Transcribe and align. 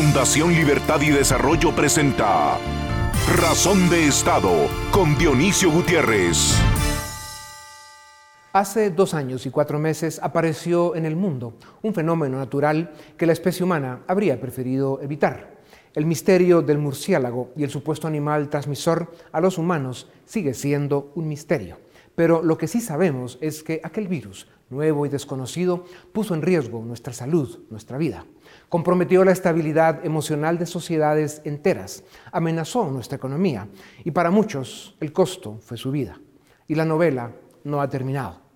Fundación 0.00 0.54
Libertad 0.54 1.00
y 1.00 1.10
Desarrollo 1.10 1.74
presenta 1.74 2.56
Razón 3.36 3.90
de 3.90 4.06
Estado 4.06 4.68
con 4.92 5.18
Dionisio 5.18 5.72
Gutiérrez. 5.72 6.54
Hace 8.52 8.90
dos 8.90 9.12
años 9.12 9.44
y 9.44 9.50
cuatro 9.50 9.80
meses 9.80 10.20
apareció 10.22 10.94
en 10.94 11.04
el 11.04 11.16
mundo 11.16 11.54
un 11.82 11.94
fenómeno 11.94 12.38
natural 12.38 12.92
que 13.16 13.26
la 13.26 13.32
especie 13.32 13.64
humana 13.64 14.04
habría 14.06 14.40
preferido 14.40 15.00
evitar. 15.02 15.58
El 15.96 16.06
misterio 16.06 16.62
del 16.62 16.78
murciélago 16.78 17.50
y 17.56 17.64
el 17.64 17.70
supuesto 17.70 18.06
animal 18.06 18.50
transmisor 18.50 19.12
a 19.32 19.40
los 19.40 19.58
humanos 19.58 20.08
sigue 20.24 20.54
siendo 20.54 21.10
un 21.16 21.26
misterio. 21.26 21.76
Pero 22.14 22.40
lo 22.44 22.56
que 22.56 22.68
sí 22.68 22.80
sabemos 22.80 23.36
es 23.40 23.64
que 23.64 23.80
aquel 23.82 24.06
virus, 24.06 24.46
nuevo 24.70 25.06
y 25.06 25.08
desconocido, 25.08 25.86
puso 26.12 26.36
en 26.36 26.42
riesgo 26.42 26.84
nuestra 26.84 27.12
salud, 27.12 27.64
nuestra 27.68 27.98
vida. 27.98 28.24
Comprometió 28.68 29.24
la 29.24 29.32
estabilidad 29.32 30.04
emocional 30.04 30.58
de 30.58 30.66
sociedades 30.66 31.40
enteras, 31.44 32.04
amenazó 32.32 32.90
nuestra 32.90 33.16
economía 33.16 33.66
y 34.04 34.10
para 34.10 34.30
muchos 34.30 34.96
el 35.00 35.12
costo 35.12 35.58
fue 35.62 35.78
su 35.78 35.90
vida. 35.90 36.20
Y 36.66 36.74
la 36.74 36.84
novela 36.84 37.32
no 37.64 37.80
ha 37.80 37.88
terminado. 37.88 38.48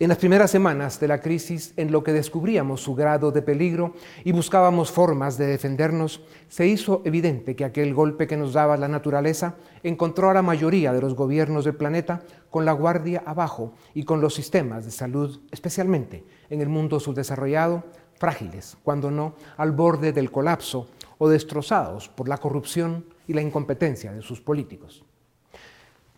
En 0.00 0.08
las 0.08 0.16
primeras 0.16 0.50
semanas 0.50 0.98
de 0.98 1.08
la 1.08 1.20
crisis, 1.20 1.74
en 1.76 1.92
lo 1.92 2.02
que 2.02 2.14
descubríamos 2.14 2.80
su 2.80 2.94
grado 2.94 3.32
de 3.32 3.42
peligro 3.42 3.92
y 4.24 4.32
buscábamos 4.32 4.90
formas 4.90 5.36
de 5.36 5.46
defendernos, 5.46 6.22
se 6.48 6.66
hizo 6.66 7.02
evidente 7.04 7.54
que 7.54 7.66
aquel 7.66 7.92
golpe 7.92 8.26
que 8.26 8.38
nos 8.38 8.54
daba 8.54 8.78
la 8.78 8.88
naturaleza 8.88 9.56
encontró 9.82 10.30
a 10.30 10.34
la 10.34 10.40
mayoría 10.40 10.94
de 10.94 11.02
los 11.02 11.14
gobiernos 11.14 11.66
del 11.66 11.76
planeta 11.76 12.22
con 12.48 12.64
la 12.64 12.72
guardia 12.72 13.22
abajo 13.26 13.74
y 13.92 14.04
con 14.04 14.22
los 14.22 14.34
sistemas 14.34 14.86
de 14.86 14.90
salud, 14.90 15.42
especialmente 15.50 16.24
en 16.48 16.62
el 16.62 16.70
mundo 16.70 16.98
subdesarrollado, 16.98 17.84
frágiles, 18.20 18.76
cuando 18.84 19.10
no 19.10 19.34
al 19.56 19.72
borde 19.72 20.12
del 20.12 20.30
colapso 20.30 20.86
o 21.16 21.28
destrozados 21.28 22.08
por 22.08 22.28
la 22.28 22.36
corrupción 22.36 23.06
y 23.26 23.32
la 23.32 23.40
incompetencia 23.40 24.12
de 24.12 24.20
sus 24.20 24.40
políticos. 24.42 25.02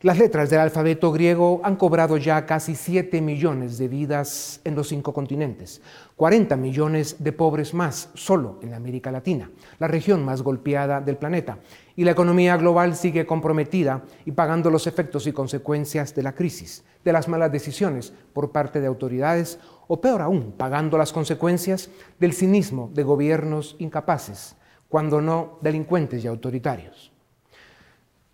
Las 0.02 0.18
letras 0.18 0.50
del 0.50 0.58
alfabeto 0.58 1.12
griego 1.12 1.60
han 1.62 1.76
cobrado 1.76 2.16
ya 2.16 2.44
casi 2.44 2.74
7 2.74 3.20
millones 3.20 3.78
de 3.78 3.86
vidas 3.86 4.60
en 4.64 4.74
los 4.74 4.88
cinco 4.88 5.14
continentes, 5.14 5.80
40 6.16 6.56
millones 6.56 7.22
de 7.22 7.30
pobres 7.30 7.72
más 7.72 8.08
solo 8.14 8.58
en 8.62 8.74
América 8.74 9.12
Latina, 9.12 9.48
la 9.78 9.86
región 9.86 10.24
más 10.24 10.42
golpeada 10.42 11.00
del 11.00 11.18
planeta, 11.18 11.58
y 11.94 12.02
la 12.02 12.10
economía 12.10 12.56
global 12.56 12.96
sigue 12.96 13.26
comprometida 13.26 14.02
y 14.24 14.32
pagando 14.32 14.70
los 14.70 14.88
efectos 14.88 15.28
y 15.28 15.32
consecuencias 15.32 16.16
de 16.16 16.24
la 16.24 16.34
crisis, 16.34 16.82
de 17.04 17.12
las 17.12 17.28
malas 17.28 17.52
decisiones 17.52 18.12
por 18.32 18.50
parte 18.50 18.80
de 18.80 18.88
autoridades 18.88 19.60
o 19.88 20.00
peor 20.00 20.22
aún, 20.22 20.52
pagando 20.52 20.96
las 20.98 21.12
consecuencias 21.12 21.90
del 22.18 22.32
cinismo 22.32 22.90
de 22.94 23.02
gobiernos 23.02 23.76
incapaces, 23.78 24.56
cuando 24.88 25.20
no 25.20 25.58
delincuentes 25.60 26.24
y 26.24 26.26
autoritarios. 26.26 27.12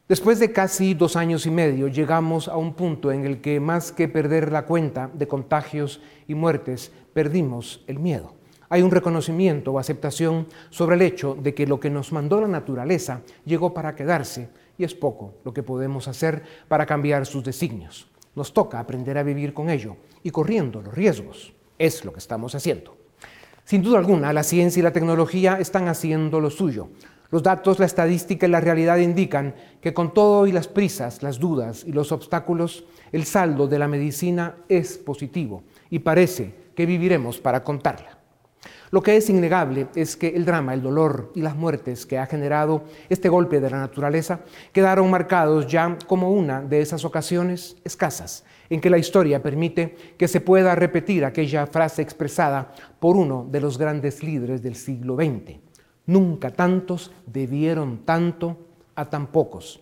Después 0.09 0.39
de 0.39 0.53
casi 0.53 0.95
dos 0.95 1.17
años 1.17 1.45
y 1.45 1.51
medio 1.51 1.87
llegamos 1.87 2.49
a 2.49 2.57
un 2.57 2.73
punto 2.73 3.13
en 3.13 3.27
el 3.27 3.43
que 3.43 3.61
más 3.61 3.93
que 3.93 4.09
perder 4.09 4.51
la 4.51 4.65
cuenta 4.65 5.11
de 5.13 5.29
contagios 5.29 6.01
y 6.27 6.35
muertes, 6.35 6.91
perdimos 7.13 7.85
el 7.87 7.99
miedo. 7.99 8.33
Hay 8.71 8.83
un 8.83 8.91
reconocimiento 8.91 9.73
o 9.73 9.79
aceptación 9.79 10.47
sobre 10.71 10.97
el 10.97 11.03
hecho 11.03 11.35
de 11.35 11.55
que 11.55 11.67
lo 11.67 11.79
que 11.79 11.91
nos 11.91 12.13
mandó 12.13 12.41
la 12.41 12.49
naturaleza 12.49 13.21
llegó 13.45 13.75
para 13.75 13.95
quedarse 13.95 14.49
y 14.79 14.85
es 14.85 14.95
poco 14.95 15.35
lo 15.45 15.53
que 15.53 15.63
podemos 15.63 16.09
hacer 16.09 16.43
para 16.69 16.87
cambiar 16.87 17.27
sus 17.27 17.45
designios. 17.45 18.09
Nos 18.39 18.55
toca 18.55 18.79
aprender 18.79 19.19
a 19.19 19.25
vivir 19.25 19.53
con 19.53 19.69
ello 19.69 19.97
y 20.23 20.31
corriendo 20.31 20.81
los 20.81 20.95
riesgos. 20.95 21.53
Es 21.77 22.05
lo 22.05 22.13
que 22.13 22.21
estamos 22.21 22.55
haciendo. 22.55 22.97
Sin 23.65 23.83
duda 23.83 23.99
alguna, 23.99 24.33
la 24.33 24.45
ciencia 24.45 24.79
y 24.79 24.85
la 24.85 24.93
tecnología 24.93 25.59
están 25.59 25.89
haciendo 25.89 26.39
lo 26.41 26.49
suyo. 26.49 26.89
Los 27.33 27.43
datos, 27.43 27.81
la 27.81 27.87
estadística 27.87 28.47
y 28.47 28.51
la 28.51 28.61
realidad 28.61 28.99
indican 28.99 29.57
que 29.81 29.93
con 29.93 30.15
todo 30.15 30.47
y 30.47 30.53
las 30.53 30.69
prisas, 30.69 31.25
las 31.25 31.41
dudas 31.41 31.83
y 31.85 31.91
los 31.91 32.13
obstáculos, 32.13 32.85
el 33.11 33.25
saldo 33.25 33.67
de 33.67 33.81
la 33.81 33.89
medicina 33.89 34.55
es 34.69 34.99
positivo 34.99 35.65
y 35.91 35.99
parece 35.99 36.55
que 36.77 36.87
viviremos 36.87 37.41
para 37.41 37.65
contarla. 37.65 38.18
Lo 38.91 39.03
que 39.03 39.17
es 39.17 39.29
innegable 39.29 39.89
es 39.95 40.17
que 40.17 40.29
el 40.29 40.45
drama, 40.45 40.73
el 40.73 40.83
dolor 40.83 41.31
y 41.35 41.43
las 41.43 41.55
muertes 41.55 42.07
que 42.07 42.19
ha 42.19 42.27
generado 42.27 42.85
este 43.09 43.29
golpe 43.29 43.61
de 43.61 43.71
la 43.71 43.79
naturaleza 43.79 44.41
quedaron 44.73 45.11
marcados 45.11 45.67
ya 45.67 45.99
como 46.07 46.33
una 46.33 46.63
de 46.63 46.81
esas 46.81 47.05
ocasiones 47.05 47.77
escasas 47.85 48.45
en 48.71 48.81
que 48.81 48.91
la 48.91 48.99
historia 48.99 49.43
permite 49.43 49.97
que 50.17 50.29
se 50.29 50.41
pueda 50.41 50.75
repetir 50.75 51.25
aquella 51.25 51.67
frase 51.67 52.03
expresada 52.03 52.73
por 52.99 53.17
uno 53.17 53.47
de 53.51 53.61
los 53.61 53.79
grandes 53.79 54.23
líderes 54.23 54.63
del 54.63 54.75
siglo 54.75 55.17
XX. 55.17 55.59
Nunca 56.07 56.51
tantos 56.51 57.13
debieron 57.27 57.99
tanto 58.05 58.57
a 58.95 59.09
tan 59.09 59.27
pocos. 59.27 59.81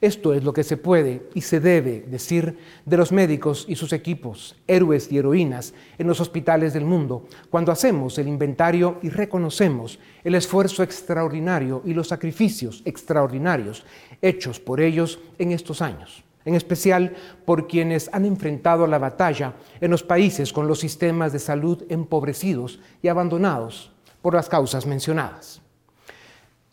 Esto 0.00 0.32
es 0.32 0.44
lo 0.44 0.52
que 0.52 0.62
se 0.62 0.76
puede 0.76 1.28
y 1.34 1.40
se 1.40 1.58
debe 1.58 2.04
decir 2.08 2.56
de 2.86 2.96
los 2.96 3.10
médicos 3.10 3.64
y 3.68 3.74
sus 3.74 3.92
equipos, 3.92 4.54
héroes 4.68 5.10
y 5.10 5.18
heroínas 5.18 5.74
en 5.98 6.06
los 6.06 6.20
hospitales 6.20 6.72
del 6.72 6.84
mundo, 6.84 7.26
cuando 7.50 7.72
hacemos 7.72 8.16
el 8.18 8.28
inventario 8.28 9.00
y 9.02 9.08
reconocemos 9.08 9.98
el 10.22 10.36
esfuerzo 10.36 10.84
extraordinario 10.84 11.82
y 11.84 11.94
los 11.94 12.06
sacrificios 12.06 12.82
extraordinarios 12.84 13.84
hechos 14.22 14.60
por 14.60 14.80
ellos 14.80 15.18
en 15.36 15.50
estos 15.50 15.82
años, 15.82 16.22
en 16.44 16.54
especial 16.54 17.16
por 17.44 17.66
quienes 17.66 18.08
han 18.12 18.24
enfrentado 18.24 18.86
la 18.86 18.98
batalla 18.98 19.54
en 19.80 19.90
los 19.90 20.04
países 20.04 20.52
con 20.52 20.68
los 20.68 20.78
sistemas 20.78 21.32
de 21.32 21.40
salud 21.40 21.82
empobrecidos 21.88 22.78
y 23.02 23.08
abandonados 23.08 23.90
por 24.22 24.34
las 24.34 24.48
causas 24.48 24.86
mencionadas. 24.86 25.60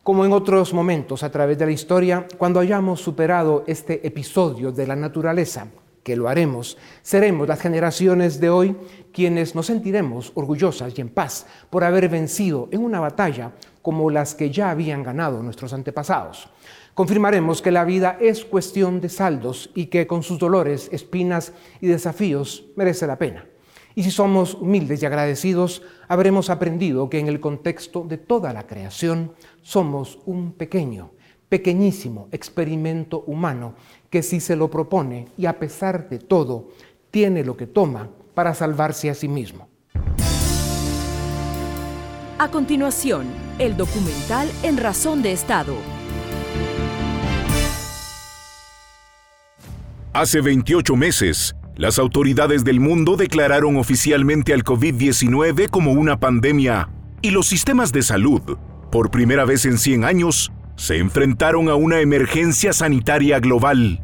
Como 0.06 0.24
en 0.24 0.34
otros 0.34 0.72
momentos 0.72 1.24
a 1.24 1.32
través 1.32 1.58
de 1.58 1.66
la 1.66 1.72
historia, 1.72 2.28
cuando 2.38 2.60
hayamos 2.60 3.02
superado 3.02 3.64
este 3.66 4.06
episodio 4.06 4.72
de 4.72 4.86
la 4.86 4.96
naturaleza, 4.96 5.66
que 6.04 6.16
lo 6.16 6.30
haremos, 6.30 6.78
seremos 7.02 7.48
las 7.48 7.60
generaciones 7.60 8.40
de 8.40 8.52
hoy 8.52 8.78
quienes 9.12 9.56
nos 9.56 9.66
sentiremos 9.66 10.32
orgullosas 10.36 10.94
y 10.96 11.02
en 11.02 11.10
paz 11.10 11.48
por 11.72 11.84
haber 11.84 12.08
vencido 12.08 12.70
en 12.70 12.84
una 12.84 13.00
batalla 13.00 13.54
como 13.82 14.12
las 14.12 14.36
que 14.36 14.52
ya 14.52 14.70
habían 14.70 15.02
ganado 15.02 15.42
nuestros 15.42 15.74
antepasados. 15.74 16.50
Confirmaremos 16.94 17.64
que 17.64 17.72
la 17.72 17.84
vida 17.84 18.16
es 18.22 18.46
cuestión 18.46 19.02
de 19.02 19.10
saldos 19.10 19.72
y 19.74 19.88
que 19.88 20.06
con 20.06 20.22
sus 20.22 20.38
dolores, 20.38 20.88
espinas 20.92 21.52
y 21.82 21.88
desafíos 21.88 22.66
merece 22.76 23.08
la 23.08 23.18
pena. 23.18 23.48
Y 23.95 24.03
si 24.03 24.11
somos 24.11 24.56
humildes 24.56 25.01
y 25.01 25.06
agradecidos, 25.06 25.81
habremos 26.09 26.50
aprendido 26.50 27.09
que 27.09 27.19
en 27.19 27.29
el 27.29 27.39
contexto 27.39 28.03
de 28.03 28.17
toda 28.17 28.51
la 28.51 28.67
creación 28.67 29.31
somos 29.61 30.19
un 30.25 30.51
pequeño, 30.51 31.11
pequeñísimo 31.47 32.28
experimento 32.33 33.23
humano 33.25 33.75
que 34.09 34.22
si 34.22 34.41
se 34.41 34.57
lo 34.57 34.69
propone 34.69 35.29
y 35.38 35.45
a 35.45 35.57
pesar 35.57 36.09
de 36.09 36.19
todo, 36.19 36.69
tiene 37.09 37.45
lo 37.45 37.56
que 37.56 37.67
toma 37.67 38.09
para 38.33 38.53
salvarse 38.53 39.09
a 39.09 39.13
sí 39.13 39.29
mismo. 39.29 39.69
A 42.38 42.51
continuación, 42.51 43.27
el 43.59 43.77
documental 43.77 44.50
En 44.62 44.75
Razón 44.75 45.22
de 45.23 45.31
Estado. 45.31 45.73
Hace 50.12 50.41
28 50.41 50.95
meses, 50.97 51.56
las 51.75 52.00
autoridades 52.00 52.63
del 52.63 52.80
mundo 52.80 53.18
declararon 53.18 53.75
oficialmente 53.75 54.53
al 54.53 54.63
COVID-19 54.63 55.69
como 55.69 55.91
una 55.91 56.19
pandemia 56.19 56.90
y 57.22 57.31
los 57.31 57.47
sistemas 57.47 57.91
de 57.91 58.02
salud, 58.02 58.58
por 58.91 59.12
primera 59.12 59.46
vez 59.46 59.66
en 59.66 59.78
100 59.78 60.06
años, 60.06 60.53
se 60.78 60.97
enfrentaron 60.97 61.69
a 61.69 61.75
una 61.75 62.00
emergencia 62.00 62.72
sanitaria 62.72 63.40
global. 63.40 64.02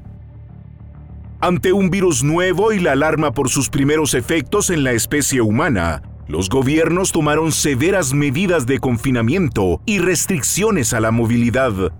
Ante 1.39 1.71
un 1.71 1.89
virus 1.89 2.23
nuevo 2.23 2.73
y 2.73 2.79
la 2.79 2.91
alarma 2.91 3.31
por 3.31 3.49
sus 3.49 3.69
primeros 3.69 4.15
efectos 4.15 4.69
en 4.69 4.83
la 4.83 4.91
especie 4.91 5.41
humana, 5.41 6.01
los 6.27 6.49
gobiernos 6.49 7.11
tomaron 7.11 7.51
severas 7.51 8.13
medidas 8.13 8.65
de 8.65 8.79
confinamiento 8.79 9.81
y 9.85 9.99
restricciones 9.99 10.93
a 10.93 10.99
la 10.99 11.11
movilidad. 11.11 11.93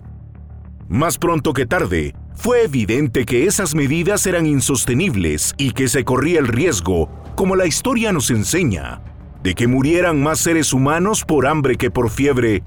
Más 0.88 1.18
pronto 1.18 1.52
que 1.52 1.66
tarde, 1.66 2.14
fue 2.34 2.64
evidente 2.64 3.24
que 3.24 3.46
esas 3.46 3.74
medidas 3.74 4.26
eran 4.26 4.46
insostenibles 4.46 5.54
y 5.58 5.72
que 5.72 5.88
se 5.88 6.04
corría 6.04 6.40
el 6.40 6.48
riesgo, 6.48 7.08
como 7.34 7.56
la 7.56 7.66
historia 7.66 8.12
nos 8.12 8.30
enseña, 8.30 9.00
de 9.42 9.54
que 9.54 9.66
murieran 9.66 10.22
más 10.22 10.40
seres 10.40 10.72
humanos 10.72 11.24
por 11.24 11.46
hambre 11.46 11.76
que 11.76 11.90
por 11.90 12.10
fiebre. 12.10 12.62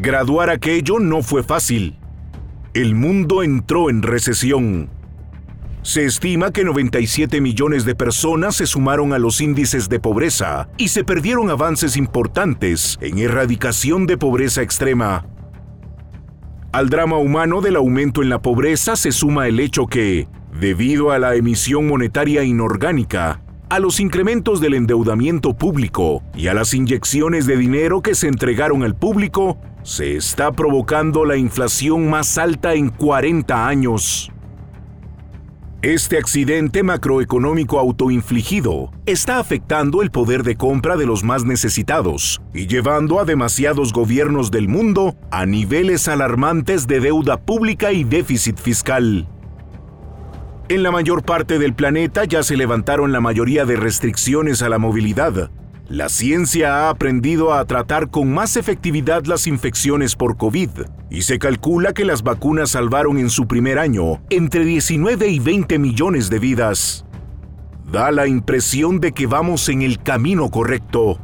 Graduar 0.00 0.50
aquello 0.50 0.98
no 0.98 1.22
fue 1.22 1.42
fácil. 1.42 1.98
El 2.74 2.94
mundo 2.94 3.42
entró 3.42 3.90
en 3.90 4.02
recesión. 4.02 4.90
Se 5.82 6.04
estima 6.04 6.52
que 6.52 6.62
97 6.62 7.40
millones 7.40 7.84
de 7.84 7.94
personas 7.94 8.56
se 8.56 8.66
sumaron 8.66 9.12
a 9.14 9.18
los 9.18 9.40
índices 9.40 9.88
de 9.88 9.98
pobreza 9.98 10.68
y 10.76 10.88
se 10.88 11.04
perdieron 11.04 11.50
avances 11.50 11.96
importantes 11.96 12.98
en 13.00 13.18
erradicación 13.18 14.06
de 14.06 14.18
pobreza 14.18 14.62
extrema. 14.62 15.26
Al 16.72 16.88
drama 16.88 17.16
humano 17.16 17.60
del 17.60 17.74
aumento 17.74 18.22
en 18.22 18.28
la 18.28 18.42
pobreza 18.42 18.94
se 18.94 19.10
suma 19.10 19.48
el 19.48 19.58
hecho 19.58 19.88
que, 19.88 20.28
debido 20.60 21.10
a 21.10 21.18
la 21.18 21.34
emisión 21.34 21.88
monetaria 21.88 22.44
inorgánica, 22.44 23.42
a 23.68 23.80
los 23.80 23.98
incrementos 23.98 24.60
del 24.60 24.74
endeudamiento 24.74 25.54
público 25.54 26.22
y 26.32 26.46
a 26.46 26.54
las 26.54 26.72
inyecciones 26.72 27.46
de 27.46 27.56
dinero 27.56 28.02
que 28.02 28.14
se 28.14 28.28
entregaron 28.28 28.84
al 28.84 28.94
público, 28.94 29.58
se 29.82 30.14
está 30.14 30.52
provocando 30.52 31.24
la 31.24 31.36
inflación 31.36 32.08
más 32.08 32.38
alta 32.38 32.74
en 32.74 32.90
40 32.90 33.66
años. 33.66 34.30
Este 35.82 36.18
accidente 36.18 36.82
macroeconómico 36.82 37.78
autoinfligido 37.78 38.92
está 39.06 39.38
afectando 39.38 40.02
el 40.02 40.10
poder 40.10 40.42
de 40.42 40.54
compra 40.54 40.98
de 40.98 41.06
los 41.06 41.24
más 41.24 41.44
necesitados 41.44 42.42
y 42.52 42.66
llevando 42.66 43.18
a 43.18 43.24
demasiados 43.24 43.94
gobiernos 43.94 44.50
del 44.50 44.68
mundo 44.68 45.16
a 45.30 45.46
niveles 45.46 46.06
alarmantes 46.06 46.86
de 46.86 47.00
deuda 47.00 47.38
pública 47.38 47.92
y 47.92 48.04
déficit 48.04 48.58
fiscal. 48.58 49.26
En 50.68 50.82
la 50.82 50.90
mayor 50.90 51.22
parte 51.22 51.58
del 51.58 51.72
planeta 51.72 52.26
ya 52.26 52.42
se 52.42 52.58
levantaron 52.58 53.10
la 53.10 53.22
mayoría 53.22 53.64
de 53.64 53.76
restricciones 53.76 54.60
a 54.60 54.68
la 54.68 54.76
movilidad, 54.76 55.50
la 55.90 56.08
ciencia 56.08 56.86
ha 56.86 56.90
aprendido 56.90 57.52
a 57.52 57.64
tratar 57.64 58.10
con 58.10 58.32
más 58.32 58.56
efectividad 58.56 59.24
las 59.24 59.48
infecciones 59.48 60.14
por 60.14 60.36
COVID 60.36 60.70
y 61.10 61.22
se 61.22 61.40
calcula 61.40 61.92
que 61.92 62.04
las 62.04 62.22
vacunas 62.22 62.70
salvaron 62.70 63.18
en 63.18 63.28
su 63.28 63.48
primer 63.48 63.76
año 63.80 64.22
entre 64.30 64.64
19 64.64 65.26
y 65.26 65.40
20 65.40 65.80
millones 65.80 66.30
de 66.30 66.38
vidas. 66.38 67.04
Da 67.90 68.12
la 68.12 68.28
impresión 68.28 69.00
de 69.00 69.10
que 69.10 69.26
vamos 69.26 69.68
en 69.68 69.82
el 69.82 70.00
camino 70.00 70.48
correcto. 70.48 71.18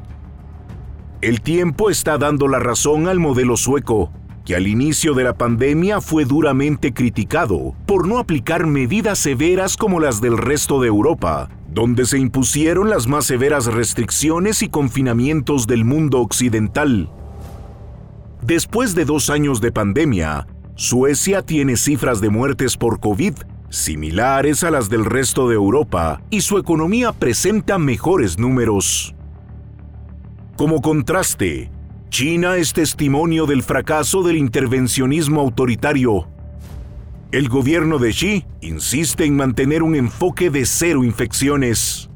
El 1.20 1.42
tiempo 1.42 1.88
está 1.88 2.18
dando 2.18 2.48
la 2.48 2.58
razón 2.58 3.06
al 3.06 3.20
modelo 3.20 3.56
sueco, 3.56 4.10
que 4.44 4.56
al 4.56 4.66
inicio 4.66 5.14
de 5.14 5.22
la 5.22 5.34
pandemia 5.34 6.00
fue 6.00 6.24
duramente 6.24 6.92
criticado 6.92 7.76
por 7.86 8.08
no 8.08 8.18
aplicar 8.18 8.66
medidas 8.66 9.20
severas 9.20 9.76
como 9.76 10.00
las 10.00 10.20
del 10.20 10.36
resto 10.36 10.80
de 10.80 10.88
Europa 10.88 11.50
donde 11.76 12.06
se 12.06 12.18
impusieron 12.18 12.88
las 12.88 13.06
más 13.06 13.26
severas 13.26 13.66
restricciones 13.66 14.62
y 14.62 14.70
confinamientos 14.70 15.66
del 15.66 15.84
mundo 15.84 16.22
occidental. 16.22 17.10
Después 18.40 18.94
de 18.94 19.04
dos 19.04 19.28
años 19.28 19.60
de 19.60 19.72
pandemia, 19.72 20.46
Suecia 20.74 21.42
tiene 21.42 21.76
cifras 21.76 22.22
de 22.22 22.30
muertes 22.30 22.78
por 22.78 22.98
COVID 22.98 23.34
similares 23.68 24.64
a 24.64 24.70
las 24.70 24.88
del 24.88 25.04
resto 25.04 25.50
de 25.50 25.56
Europa 25.56 26.22
y 26.30 26.40
su 26.40 26.56
economía 26.56 27.12
presenta 27.12 27.76
mejores 27.76 28.38
números. 28.38 29.14
Como 30.56 30.80
contraste, 30.80 31.70
China 32.08 32.56
es 32.56 32.72
testimonio 32.72 33.44
del 33.44 33.62
fracaso 33.62 34.22
del 34.22 34.38
intervencionismo 34.38 35.42
autoritario 35.42 36.26
el 37.36 37.50
gobierno 37.50 37.98
de 37.98 38.12
Xi 38.12 38.46
insiste 38.62 39.26
en 39.26 39.36
mantener 39.36 39.82
un 39.82 39.94
enfoque 39.94 40.48
de 40.48 40.64
cero 40.64 41.04
infecciones. 41.04 42.08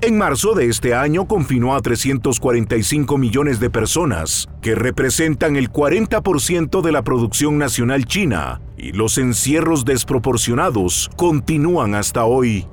En 0.00 0.16
marzo 0.16 0.54
de 0.54 0.68
este 0.68 0.94
año 0.94 1.28
confinó 1.28 1.74
a 1.76 1.80
345 1.82 3.18
millones 3.18 3.60
de 3.60 3.68
personas, 3.68 4.48
que 4.62 4.74
representan 4.74 5.56
el 5.56 5.70
40% 5.70 6.80
de 6.80 6.92
la 6.92 7.02
producción 7.02 7.58
nacional 7.58 8.06
china, 8.06 8.62
y 8.78 8.92
los 8.92 9.18
encierros 9.18 9.84
desproporcionados 9.84 11.10
continúan 11.14 11.94
hasta 11.94 12.24
hoy. 12.24 12.66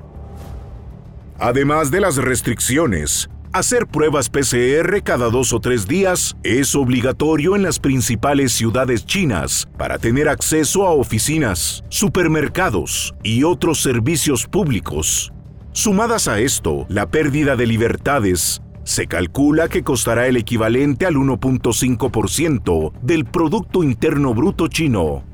Además 1.38 1.90
de 1.90 2.00
las 2.00 2.16
restricciones, 2.16 3.28
Hacer 3.54 3.86
pruebas 3.86 4.30
PCR 4.30 5.02
cada 5.04 5.28
dos 5.28 5.52
o 5.52 5.60
tres 5.60 5.86
días 5.86 6.38
es 6.42 6.74
obligatorio 6.74 7.54
en 7.54 7.62
las 7.62 7.78
principales 7.78 8.52
ciudades 8.52 9.04
chinas 9.04 9.68
para 9.76 9.98
tener 9.98 10.30
acceso 10.30 10.86
a 10.86 10.92
oficinas, 10.92 11.84
supermercados 11.90 13.14
y 13.22 13.44
otros 13.44 13.82
servicios 13.82 14.46
públicos. 14.46 15.34
Sumadas 15.72 16.28
a 16.28 16.40
esto, 16.40 16.86
la 16.88 17.10
pérdida 17.10 17.54
de 17.54 17.66
libertades 17.66 18.62
se 18.84 19.06
calcula 19.06 19.68
que 19.68 19.82
costará 19.82 20.28
el 20.28 20.38
equivalente 20.38 21.04
al 21.04 21.16
1.5% 21.16 22.92
del 23.02 23.26
Producto 23.26 23.82
Interno 23.82 24.32
Bruto 24.32 24.68
chino. 24.68 25.24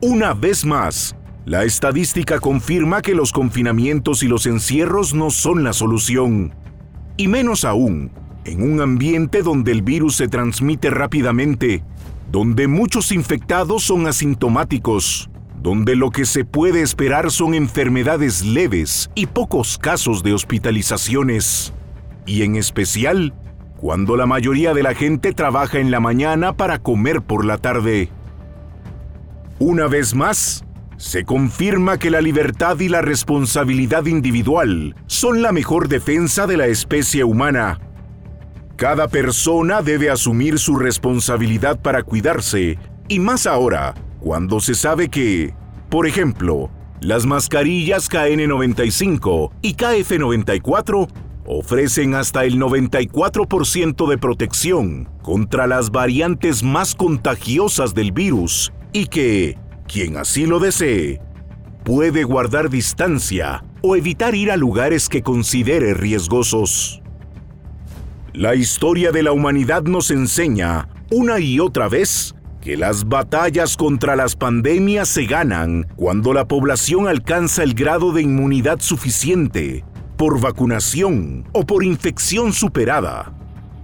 Una 0.00 0.32
vez 0.32 0.64
más, 0.64 1.16
la 1.44 1.64
estadística 1.64 2.40
confirma 2.40 3.02
que 3.02 3.14
los 3.14 3.30
confinamientos 3.30 4.22
y 4.22 4.28
los 4.28 4.46
encierros 4.46 5.12
no 5.12 5.28
son 5.28 5.64
la 5.64 5.74
solución 5.74 6.61
y 7.16 7.28
menos 7.28 7.64
aún 7.64 8.10
en 8.44 8.62
un 8.62 8.80
ambiente 8.80 9.42
donde 9.42 9.72
el 9.72 9.82
virus 9.82 10.16
se 10.16 10.28
transmite 10.28 10.90
rápidamente, 10.90 11.84
donde 12.30 12.66
muchos 12.66 13.12
infectados 13.12 13.84
son 13.84 14.06
asintomáticos, 14.06 15.30
donde 15.60 15.94
lo 15.94 16.10
que 16.10 16.24
se 16.24 16.44
puede 16.44 16.82
esperar 16.82 17.30
son 17.30 17.54
enfermedades 17.54 18.44
leves 18.44 19.10
y 19.14 19.26
pocos 19.26 19.78
casos 19.78 20.22
de 20.22 20.34
hospitalizaciones, 20.34 21.72
y 22.26 22.42
en 22.42 22.56
especial 22.56 23.34
cuando 23.76 24.16
la 24.16 24.26
mayoría 24.26 24.74
de 24.74 24.82
la 24.82 24.94
gente 24.94 25.32
trabaja 25.32 25.78
en 25.78 25.90
la 25.90 25.98
mañana 26.00 26.56
para 26.56 26.78
comer 26.78 27.20
por 27.20 27.44
la 27.44 27.58
tarde. 27.58 28.10
Una 29.58 29.88
vez 29.88 30.14
más, 30.14 30.64
se 31.02 31.24
confirma 31.24 31.98
que 31.98 32.12
la 32.12 32.20
libertad 32.20 32.78
y 32.78 32.88
la 32.88 33.02
responsabilidad 33.02 34.06
individual 34.06 34.94
son 35.08 35.42
la 35.42 35.50
mejor 35.50 35.88
defensa 35.88 36.46
de 36.46 36.56
la 36.56 36.68
especie 36.68 37.24
humana. 37.24 37.80
Cada 38.76 39.08
persona 39.08 39.82
debe 39.82 40.10
asumir 40.10 40.60
su 40.60 40.76
responsabilidad 40.76 41.82
para 41.82 42.04
cuidarse, 42.04 42.78
y 43.08 43.18
más 43.18 43.48
ahora, 43.48 43.94
cuando 44.20 44.60
se 44.60 44.76
sabe 44.76 45.08
que, 45.08 45.52
por 45.90 46.06
ejemplo, 46.06 46.70
las 47.00 47.26
mascarillas 47.26 48.08
KN95 48.08 49.50
y 49.60 49.74
KF94 49.74 51.08
ofrecen 51.44 52.14
hasta 52.14 52.44
el 52.44 52.60
94% 52.60 54.08
de 54.08 54.18
protección 54.18 55.08
contra 55.20 55.66
las 55.66 55.90
variantes 55.90 56.62
más 56.62 56.94
contagiosas 56.94 57.92
del 57.92 58.12
virus 58.12 58.72
y 58.92 59.06
que, 59.06 59.58
quien 59.92 60.16
así 60.16 60.46
lo 60.46 60.58
desee, 60.58 61.20
puede 61.84 62.24
guardar 62.24 62.70
distancia 62.70 63.62
o 63.82 63.94
evitar 63.94 64.34
ir 64.34 64.50
a 64.50 64.56
lugares 64.56 65.08
que 65.08 65.22
considere 65.22 65.92
riesgosos. 65.92 67.02
La 68.32 68.54
historia 68.54 69.12
de 69.12 69.22
la 69.22 69.32
humanidad 69.32 69.82
nos 69.82 70.10
enseña, 70.10 70.88
una 71.10 71.38
y 71.40 71.60
otra 71.60 71.88
vez, 71.88 72.34
que 72.62 72.78
las 72.78 73.08
batallas 73.08 73.76
contra 73.76 74.16
las 74.16 74.34
pandemias 74.34 75.08
se 75.08 75.26
ganan 75.26 75.86
cuando 75.96 76.32
la 76.32 76.48
población 76.48 77.06
alcanza 77.06 77.62
el 77.62 77.74
grado 77.74 78.12
de 78.12 78.22
inmunidad 78.22 78.80
suficiente, 78.80 79.84
por 80.16 80.40
vacunación 80.40 81.44
o 81.52 81.66
por 81.66 81.84
infección 81.84 82.54
superada, 82.54 83.34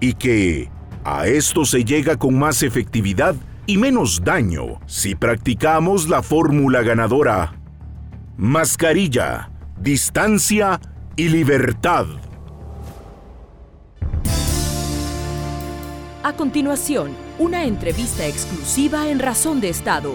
y 0.00 0.14
que 0.14 0.70
a 1.04 1.26
esto 1.26 1.66
se 1.66 1.84
llega 1.84 2.16
con 2.16 2.38
más 2.38 2.62
efectividad 2.62 3.34
y 3.68 3.76
menos 3.76 4.24
daño 4.24 4.80
si 4.86 5.14
practicamos 5.14 6.08
la 6.08 6.22
fórmula 6.22 6.80
ganadora. 6.80 7.60
Mascarilla, 8.38 9.50
distancia 9.78 10.80
y 11.16 11.28
libertad. 11.28 12.06
A 16.22 16.32
continuación, 16.32 17.10
una 17.38 17.64
entrevista 17.64 18.26
exclusiva 18.26 19.06
en 19.10 19.18
Razón 19.18 19.60
de 19.60 19.68
Estado. 19.68 20.14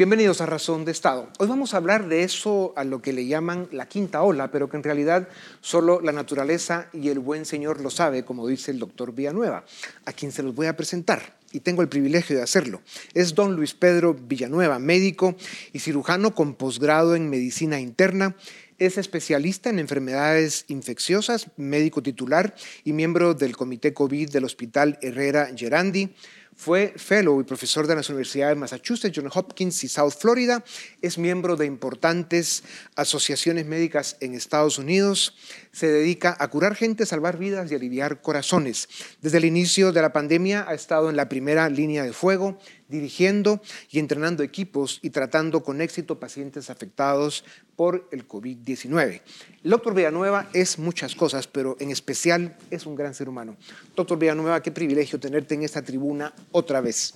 Bienvenidos 0.00 0.40
a 0.40 0.46
Razón 0.46 0.86
de 0.86 0.92
Estado. 0.92 1.28
Hoy 1.38 1.46
vamos 1.46 1.74
a 1.74 1.76
hablar 1.76 2.08
de 2.08 2.22
eso 2.22 2.72
a 2.74 2.84
lo 2.84 3.02
que 3.02 3.12
le 3.12 3.26
llaman 3.26 3.68
la 3.70 3.86
quinta 3.86 4.22
ola, 4.22 4.50
pero 4.50 4.70
que 4.70 4.78
en 4.78 4.82
realidad 4.82 5.28
solo 5.60 6.00
la 6.00 6.10
naturaleza 6.10 6.88
y 6.94 7.10
el 7.10 7.18
buen 7.18 7.44
Señor 7.44 7.82
lo 7.82 7.90
sabe, 7.90 8.24
como 8.24 8.46
dice 8.46 8.70
el 8.70 8.78
doctor 8.78 9.14
Villanueva, 9.14 9.66
a 10.06 10.12
quien 10.14 10.32
se 10.32 10.42
los 10.42 10.54
voy 10.54 10.68
a 10.68 10.76
presentar 10.78 11.36
y 11.52 11.60
tengo 11.60 11.82
el 11.82 11.90
privilegio 11.90 12.34
de 12.34 12.42
hacerlo. 12.42 12.80
Es 13.12 13.34
don 13.34 13.56
Luis 13.56 13.74
Pedro 13.74 14.14
Villanueva, 14.14 14.78
médico 14.78 15.36
y 15.74 15.80
cirujano 15.80 16.34
con 16.34 16.54
posgrado 16.54 17.14
en 17.14 17.28
medicina 17.28 17.78
interna. 17.78 18.36
Es 18.78 18.96
especialista 18.96 19.68
en 19.68 19.78
enfermedades 19.78 20.64
infecciosas, 20.68 21.48
médico 21.58 22.02
titular 22.02 22.54
y 22.84 22.94
miembro 22.94 23.34
del 23.34 23.54
Comité 23.54 23.92
COVID 23.92 24.30
del 24.30 24.44
Hospital 24.44 24.98
Herrera 25.02 25.50
Gerandi 25.54 26.14
fue 26.60 26.92
fellow 26.94 27.40
y 27.40 27.44
profesor 27.44 27.86
de 27.86 27.94
las 27.94 28.10
universidades 28.10 28.54
de 28.54 28.60
Massachusetts, 28.60 29.16
Johns 29.16 29.34
Hopkins 29.34 29.82
y 29.82 29.88
South 29.88 30.12
Florida. 30.18 30.62
Es 31.00 31.16
miembro 31.16 31.56
de 31.56 31.64
importantes 31.64 32.64
asociaciones 32.96 33.64
médicas 33.64 34.18
en 34.20 34.34
Estados 34.34 34.76
Unidos. 34.76 35.34
Se 35.72 35.90
dedica 35.90 36.36
a 36.38 36.48
curar 36.48 36.74
gente, 36.74 37.06
salvar 37.06 37.38
vidas 37.38 37.72
y 37.72 37.76
aliviar 37.76 38.20
corazones. 38.20 38.90
Desde 39.22 39.38
el 39.38 39.46
inicio 39.46 39.90
de 39.92 40.02
la 40.02 40.12
pandemia 40.12 40.66
ha 40.68 40.74
estado 40.74 41.08
en 41.08 41.16
la 41.16 41.30
primera 41.30 41.66
línea 41.70 42.02
de 42.02 42.12
fuego, 42.12 42.58
dirigiendo 42.90 43.60
y 43.90 43.98
entrenando 43.98 44.42
equipos 44.42 44.98
y 45.02 45.10
tratando 45.10 45.62
con 45.62 45.80
éxito 45.80 46.18
pacientes 46.18 46.70
afectados 46.70 47.44
por 47.76 48.08
el 48.12 48.26
COVID-19. 48.26 49.22
El 49.64 49.70
doctor 49.70 49.94
Villanueva 49.94 50.48
es 50.52 50.78
muchas 50.78 51.14
cosas, 51.14 51.46
pero 51.46 51.76
en 51.80 51.90
especial 51.90 52.56
es 52.70 52.86
un 52.86 52.94
gran 52.94 53.14
ser 53.14 53.28
humano. 53.28 53.56
Doctor 53.96 54.18
Villanueva, 54.18 54.62
qué 54.62 54.70
privilegio 54.70 55.18
tenerte 55.18 55.54
en 55.54 55.62
esta 55.62 55.82
tribuna 55.82 56.34
otra 56.52 56.80
vez. 56.80 57.14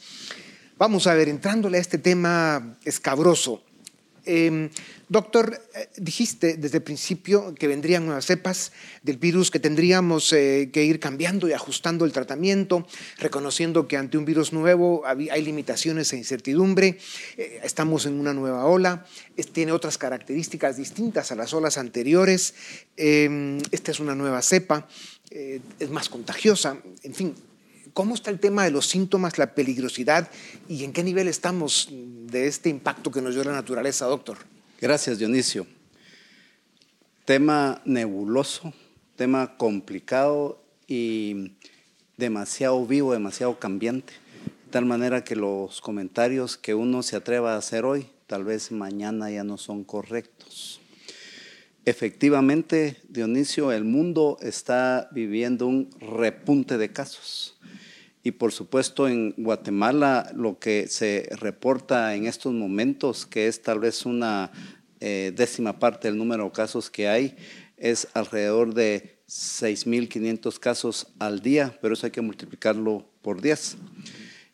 Vamos 0.79 1.07
a 1.07 1.15
ver, 1.15 1.29
entrándole 1.29 1.79
a 1.79 1.81
este 1.81 1.99
tema 1.99 2.77
escabroso, 2.85 3.63
Em, 4.27 4.71
doctor, 5.09 5.61
eh, 5.75 5.89
dijiste 5.97 6.57
desde 6.57 6.79
el 6.79 6.83
principio 6.83 7.55
que 7.55 7.69
vendrían 7.69 8.07
nuevas 8.07 8.25
cepas 8.25 8.73
del 9.03 9.19
virus, 9.19 9.51
que 9.51 9.61
tendríamos 9.61 10.33
eh, 10.33 10.71
que 10.73 10.85
ir 10.85 10.99
cambiando 10.99 11.49
y 11.49 11.53
ajustando 11.53 12.05
el 12.05 12.13
tratamiento, 12.13 12.87
reconociendo 13.19 13.87
que 13.87 13.97
ante 13.97 14.17
un 14.17 14.25
virus 14.25 14.53
nuevo 14.53 15.03
hay 15.07 15.43
limitaciones 15.43 16.13
e 16.13 16.17
incertidumbre, 16.17 16.99
eh, 17.37 17.61
estamos 17.63 18.07
en 18.07 18.15
una 18.15 18.33
nueva 18.33 18.65
ola, 18.65 19.07
tiene 19.53 19.73
otras 19.73 19.99
características 19.99 20.77
distintas 20.77 21.31
a 21.31 21.35
las 21.35 21.53
olas 21.53 21.77
anteriores, 21.77 22.55
em, 22.97 23.59
esta 23.73 23.91
es 23.91 24.01
una 24.01 24.15
nueva 24.15 24.41
cepa, 24.43 24.89
es 25.31 25.91
más 25.91 26.09
contagiosa, 26.09 26.79
en 27.03 27.15
fin, 27.15 27.35
¿Cómo 27.95 28.17
está 28.17 28.33
el 28.33 28.41
tema 28.41 28.65
de 28.65 28.73
los 28.73 28.87
síntomas, 28.89 29.39
la 29.39 29.55
peligrosidad 29.55 30.29
y 30.69 30.83
en 30.83 30.93
qué 30.93 31.05
nivel 31.05 31.29
estamos 31.29 31.89
de 31.93 32.49
este 32.49 32.69
impacto 32.69 33.13
que 33.13 33.23
nos 33.23 33.35
dio 33.35 33.45
la 33.45 33.53
naturaleza, 33.53 34.07
doctor? 34.07 34.39
Gracias, 34.81 35.21
Dionisio. 35.21 35.65
Tema 37.25 37.81
nebuloso, 37.85 38.73
tema 39.15 39.57
complicado 39.57 40.61
y 40.89 41.53
demasiado 42.17 42.85
vivo, 42.85 43.13
demasiado 43.13 43.61
cambiante. 43.61 44.13
De 44.67 44.73
tal 44.73 44.87
manera 44.87 45.23
que 45.23 45.37
los 45.37 45.81
comentarios 45.81 46.57
que 46.59 46.75
uno 46.75 47.05
se 47.05 47.15
atreva 47.15 47.55
a 47.55 47.59
hacer 47.59 47.85
hoy, 47.85 48.09
tal 48.27 48.43
vez 48.43 48.73
mañana 48.73 49.31
ya 49.31 49.45
no 49.45 49.57
son 49.57 49.85
correctos. 49.85 50.81
Efectivamente, 51.85 52.97
Dionisio, 53.09 53.71
el 53.71 53.85
mundo 53.85 54.37
está 54.41 55.09
viviendo 55.13 55.69
un 55.69 55.91
repunte 56.01 56.77
de 56.77 56.91
casos 56.91 57.54
y 58.25 58.33
por 58.33 58.53
supuesto 58.53 59.07
en 59.07 59.35
Guatemala 59.37 60.33
lo 60.35 60.59
que 60.59 60.89
se 60.89 61.29
reporta 61.37 62.15
en 62.15 62.27
estos 62.27 62.55
momentos, 62.55 63.27
que 63.27 63.47
es 63.47 63.61
tal 63.61 63.81
vez 63.81 64.07
una 64.07 64.51
eh, 65.01 65.31
décima 65.37 65.79
parte 65.79 66.09
del 66.09 66.17
número 66.17 66.45
de 66.45 66.51
casos 66.51 66.89
que 66.91 67.07
hay, 67.07 67.37
es 67.77 68.09
alrededor 68.15 68.73
de 68.73 69.19
6.500 69.29 70.59
casos 70.59 71.07
al 71.19 71.41
día, 71.41 71.79
pero 71.83 71.93
eso 71.93 72.07
hay 72.07 72.13
que 72.13 72.23
multiplicarlo 72.23 73.07
por 73.21 73.43
10. 73.43 73.77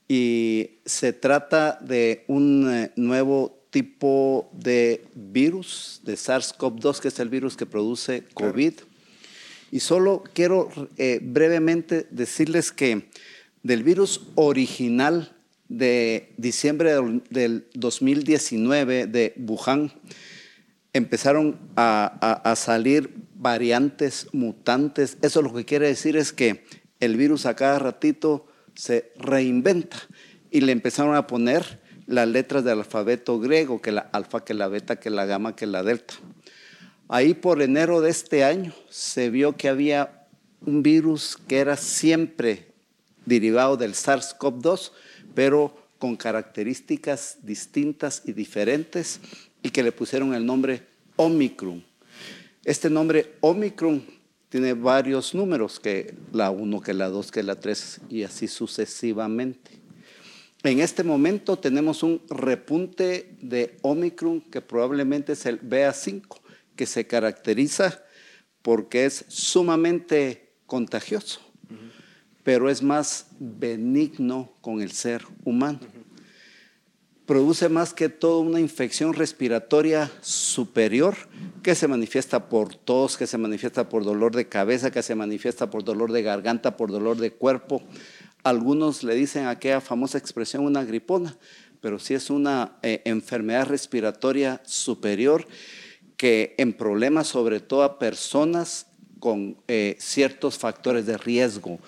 Y 0.09 0.81
se 0.85 1.13
trata 1.13 1.79
de 1.81 2.25
un 2.27 2.69
eh, 2.69 2.93
nuevo 2.97 3.57
tipo 3.71 4.51
de 4.53 5.05
virus, 5.15 6.01
de 6.03 6.15
SARS-CoV-2, 6.15 6.99
que 6.99 7.09
es 7.09 7.21
el 7.21 7.29
virus 7.29 7.57
que 7.57 7.67
produce 7.67 8.25
COVID. 8.35 8.73
Y 9.71 9.79
solo 9.79 10.25
quiero 10.35 10.69
eh, 10.97 11.21
brevemente 11.23 12.09
decirles 12.11 12.73
que 12.73 13.09
del 13.63 13.83
virus 13.83 14.23
original 14.35 15.37
de 15.69 16.33
diciembre 16.37 16.95
del 17.31 17.67
2019 17.75 19.07
de 19.07 19.35
Wuhan, 19.37 19.93
empezaron 20.93 21.59
a, 21.77 22.55
salir 22.57 23.15
variantes, 23.35 24.27
mutantes. 24.33 25.17
Eso 25.23 25.43
lo 25.43 25.55
que 25.55 25.65
quiere 25.65 25.87
decir 25.87 26.17
es 26.17 26.33
que 26.33 26.65
el 26.99 27.17
virus 27.17 27.47
a 27.47 27.55
cada 27.55 27.79
ratito 27.79 28.47
se 28.75 29.13
reinventa 29.17 29.97
y 30.51 30.63
le 30.63 30.73
empezaron 30.73 31.15
a 31.15 31.27
poner 31.27 31.81
las 32.07 32.27
letras 32.27 32.65
del 32.65 32.79
alfabeto 32.79 33.39
griego, 33.39 33.81
que 33.81 33.93
la 33.93 34.01
alfa, 34.01 34.45
que 34.45 34.55
la 34.55 34.67
beta, 34.67 34.97
que 34.97 35.11
la 35.11 35.27
gamma, 35.27 35.55
que 35.55 35.67
la 35.67 35.85
delta. 35.85 36.15
Ahí 37.09 37.35
por 37.35 37.63
enero 37.63 38.01
de 38.01 38.11
este 38.11 38.43
año 38.43 38.73
se 38.89 39.31
vio 39.31 39.57
que 39.57 39.69
había 39.69 40.27
un 40.67 40.83
virus 40.83 41.39
que 41.47 41.59
era 41.59 41.77
siempre 41.77 42.70
derivado 43.31 43.77
del 43.77 43.95
SARS-CoV-2, 43.95 44.91
pero 45.35 45.75
con 45.99 46.17
características 46.17 47.39
distintas 47.43 48.23
y 48.27 48.33
diferentes 48.33 49.21
y 49.63 49.71
que 49.71 49.83
le 49.83 49.93
pusieron 49.93 50.35
el 50.35 50.45
nombre 50.45 50.83
Omicron. 51.17 51.85
Este 52.65 52.91
nombre 52.91 53.37
Omicron 53.41 54.05
tiene 54.49 54.73
varios 54.73 55.33
números, 55.33 55.79
que 55.79 56.15
la 56.33 56.51
1, 56.51 56.81
que 56.81 56.93
la 56.93 57.09
2, 57.09 57.31
que 57.31 57.43
la 57.45 57.55
3 57.55 58.01
y 58.11 58.25
así 58.25 58.49
sucesivamente. 58.49 59.71
En 60.65 60.81
este 60.81 61.05
momento 61.05 61.57
tenemos 61.57 62.03
un 62.03 62.21
repunte 62.29 63.37
de 63.41 63.77
Omicron 63.83 64.41
que 64.41 64.61
probablemente 64.61 65.35
es 65.35 65.47
el 65.47 65.61
BA5, 65.61 66.41
que 66.75 66.87
se 66.87 67.07
caracteriza 67.07 68.03
porque 68.63 69.05
es 69.05 69.25
sumamente 69.29 70.53
contagioso 70.67 71.41
pero 72.43 72.71
es 72.71 72.83
más 72.83 73.27
benigno 73.39 74.53
con 74.61 74.81
el 74.81 74.93
ser 74.93 75.23
humano. 75.45 75.81
Produce 77.27 77.69
más 77.69 77.95
que 77.95 78.09
todo 78.09 78.41
una 78.41 78.59
infección 78.59 79.13
respiratoria 79.13 80.11
superior 80.21 81.15
que 81.63 81.77
se 81.77 81.87
manifiesta 81.87 82.49
por 82.49 82.75
tos, 82.75 83.17
que 83.17 83.29
se 83.29 83.39
manifiesta 83.39 83.89
por 83.89 84.05
dolor 84.05 84.35
de 84.35 84.49
cabeza, 84.49 84.91
que 84.91 85.03
se 85.03 85.15
manifiesta 85.15 85.71
por 85.71 85.85
dolor 85.85 86.11
de 86.11 86.23
garganta, 86.23 86.77
por 86.77 86.91
dolor 86.91 87.19
de 87.19 87.33
cuerpo. 87.33 87.83
Algunos 88.43 89.05
le 89.05 89.15
dicen 89.15 89.47
aquella 89.47 89.81
famosa 89.81 90.19
expresión 90.19 90.65
una 90.65 90.83
gripona, 90.83 91.37
pero 91.81 92.01
sí 92.01 92.15
es 92.15 92.31
una 92.31 92.79
eh, 92.83 93.03
enfermedad 93.05 93.67
respiratoria 93.67 94.61
superior 94.65 95.47
que 96.17 96.55
en 96.59 96.73
problemas 96.73 97.29
sobre 97.29 97.61
todo 97.61 97.85
a 97.85 97.99
personas 97.99 98.90
con 99.21 99.57
eh, 99.69 99.97
ciertos 100.01 100.59
factores 100.59 101.07
de 101.07 101.17
riesgo. 101.19 101.79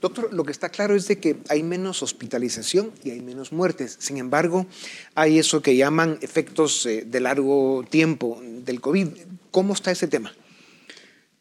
Doctor, 0.00 0.32
lo 0.32 0.44
que 0.44 0.50
está 0.50 0.70
claro 0.70 0.96
es 0.96 1.06
de 1.06 1.18
que 1.18 1.36
hay 1.48 1.62
menos 1.62 2.02
hospitalización 2.02 2.90
y 3.04 3.10
hay 3.10 3.20
menos 3.20 3.52
muertes. 3.52 3.96
Sin 4.00 4.16
embargo, 4.16 4.66
hay 5.14 5.38
eso 5.38 5.62
que 5.62 5.76
llaman 5.76 6.18
efectos 6.22 6.84
eh, 6.86 7.04
de 7.06 7.20
largo 7.20 7.84
tiempo 7.88 8.40
del 8.42 8.80
COVID. 8.80 9.08
¿Cómo 9.50 9.74
está 9.74 9.90
ese 9.92 10.08
tema? 10.08 10.34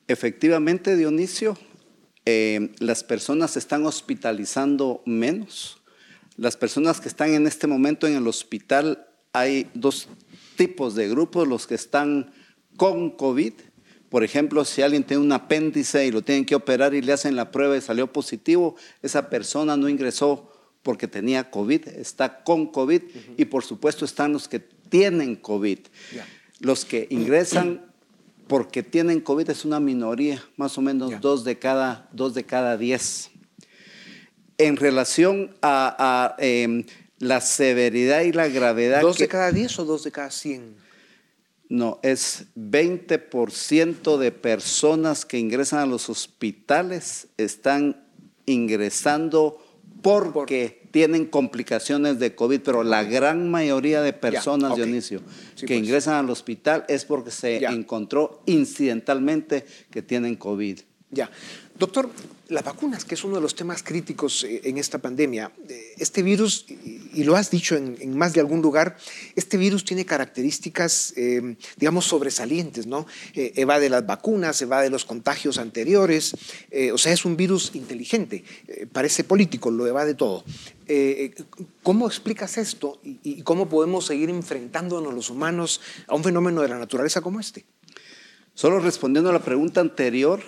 Efectivamente, 0.07 0.95
Dionisio, 0.95 1.57
eh, 2.25 2.71
las 2.79 3.03
personas 3.03 3.51
se 3.51 3.59
están 3.59 3.85
hospitalizando 3.85 5.01
menos. 5.05 5.81
Las 6.35 6.57
personas 6.57 6.99
que 6.99 7.07
están 7.07 7.33
en 7.33 7.47
este 7.47 7.67
momento 7.67 8.07
en 8.07 8.15
el 8.15 8.27
hospital, 8.27 9.07
hay 9.31 9.69
dos 9.73 10.07
tipos 10.57 10.95
de 10.95 11.07
grupos, 11.07 11.47
los 11.47 11.65
que 11.65 11.75
están 11.75 12.31
con 12.75 13.11
COVID 13.11 13.53
por 14.13 14.23
ejemplo, 14.23 14.63
si 14.63 14.83
alguien 14.83 15.03
tiene 15.03 15.23
un 15.23 15.31
apéndice 15.31 16.05
y 16.05 16.11
lo 16.11 16.21
tienen 16.21 16.45
que 16.45 16.53
operar 16.53 16.93
y 16.93 17.01
le 17.01 17.13
hacen 17.13 17.35
la 17.35 17.49
prueba 17.49 17.75
y 17.75 17.81
salió 17.81 18.13
positivo, 18.13 18.75
esa 19.01 19.27
persona 19.27 19.75
no 19.75 19.89
ingresó 19.89 20.51
porque 20.83 21.07
tenía 21.07 21.49
COVID, 21.49 21.87
está 21.87 22.43
con 22.43 22.67
COVID 22.67 23.01
y 23.37 23.45
por 23.45 23.63
supuesto 23.63 24.05
están 24.05 24.31
los 24.31 24.47
que 24.47 24.59
tienen 24.59 25.35
COVID. 25.35 25.79
Los 26.59 26.85
que 26.85 27.07
ingresan 27.09 27.91
porque 28.45 28.83
tienen 28.83 29.19
COVID 29.19 29.49
es 29.49 29.65
una 29.65 29.79
minoría, 29.79 30.45
más 30.57 30.77
o 30.77 30.81
menos 30.83 31.19
dos, 31.19 31.43
de 31.43 31.57
cada, 31.57 32.07
dos 32.11 32.35
de 32.35 32.43
cada 32.43 32.77
diez. 32.77 33.31
En 34.59 34.77
relación 34.77 35.55
a, 35.63 36.35
em, 36.37 36.85
la 37.17 37.41
severidad 37.41 38.21
y 38.21 38.31
la 38.31 38.47
gravedad. 38.47 39.01
¿Dos 39.01 39.17
de 39.17 39.27
cada 39.27 39.51
diez 39.51 39.79
o 39.79 39.85
dos 39.85 40.03
de 40.03 40.11
cada 40.11 40.29
cien? 40.29 40.82
No, 41.69 41.99
es 42.03 42.45
20% 42.55 44.17
de 44.17 44.31
personas 44.31 45.25
que 45.25 45.39
ingresan 45.39 45.79
a 45.79 45.85
los 45.85 46.09
hospitales 46.09 47.27
están 47.37 48.05
ingresando 48.45 49.59
porque 50.01 50.83
tienen 50.91 51.25
complicaciones 51.25 52.19
de 52.19 52.35
COVID, 52.35 52.59
pero 52.61 52.83
la 52.83 53.03
gran 53.03 53.49
mayoría 53.49 54.01
de 54.01 54.13
personas, 54.13 54.75
Dionisio, 54.75 55.21
que 55.55 55.65
pues. 55.67 55.79
ingresan 55.79 56.15
al 56.15 56.29
hospital 56.29 56.85
es 56.87 57.05
porque 57.05 57.31
se 57.31 57.65
encontró 57.65 58.43
incidentalmente 58.45 59.65
que 59.89 60.01
tienen 60.01 60.35
COVID. 60.35 60.81
Ya. 61.09 61.31
Doctor, 61.79 62.09
las 62.49 62.63
vacunas, 62.63 63.05
que 63.05 63.15
es 63.15 63.23
uno 63.23 63.35
de 63.35 63.41
los 63.41 63.55
temas 63.55 63.83
críticos 63.83 64.43
eh, 64.43 64.61
en 64.65 64.77
esta 64.77 64.97
pandemia, 64.97 65.51
eh, 65.69 65.93
este 65.97 66.21
virus, 66.21 66.65
y 66.67 67.23
lo 67.23 67.35
has 67.35 67.49
dicho 67.49 67.75
en, 67.75 68.17
más 68.17 68.33
de 68.33 68.41
algún 68.41 68.61
lugar, 68.61 68.97
este 69.35 69.57
virus 69.57 69.85
tiene 69.85 70.05
características, 70.05 71.13
eh, 71.15 71.55
digamos, 71.77 72.05
sobresalientes, 72.05 72.85
¿no? 72.85 73.05
evade 73.33 73.89
las 73.89 74.05
vacunas, 74.05 74.61
evade 74.61 74.89
los 74.89 75.05
contagios 75.05 75.57
anteriores, 75.57 76.35
o 76.93 76.97
sea, 76.97 77.13
es 77.13 77.25
un 77.25 77.37
virus 77.37 77.71
inteligente, 77.73 78.43
parece 78.91 79.23
político, 79.23 79.71
lo 79.71 79.87
evade 79.87 80.13
todo. 80.13 80.43
¿Cómo 81.81 82.07
explicas 82.07 82.57
esto 82.57 82.99
y 83.03 83.41
cómo 83.43 83.69
podemos 83.69 84.05
seguir 84.05 84.29
enfrentándonos 84.29 85.13
los 85.13 85.29
humanos 85.29 85.81
a 86.07 86.15
un 86.15 86.23
fenómeno 86.23 86.61
de 86.61 86.67
la 86.69 86.77
naturaleza 86.77 87.21
como 87.21 87.39
este? 87.39 87.65
Solo 88.53 88.79
respondiendo 88.79 89.29
a 89.29 89.33
la 89.33 89.43
pregunta 89.43 89.81
anterior, 89.81 90.41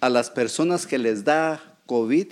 a 0.00 0.08
las 0.08 0.30
personas 0.30 0.86
que 0.86 0.98
les 0.98 1.24
da 1.24 1.78
COVID, 1.86 2.28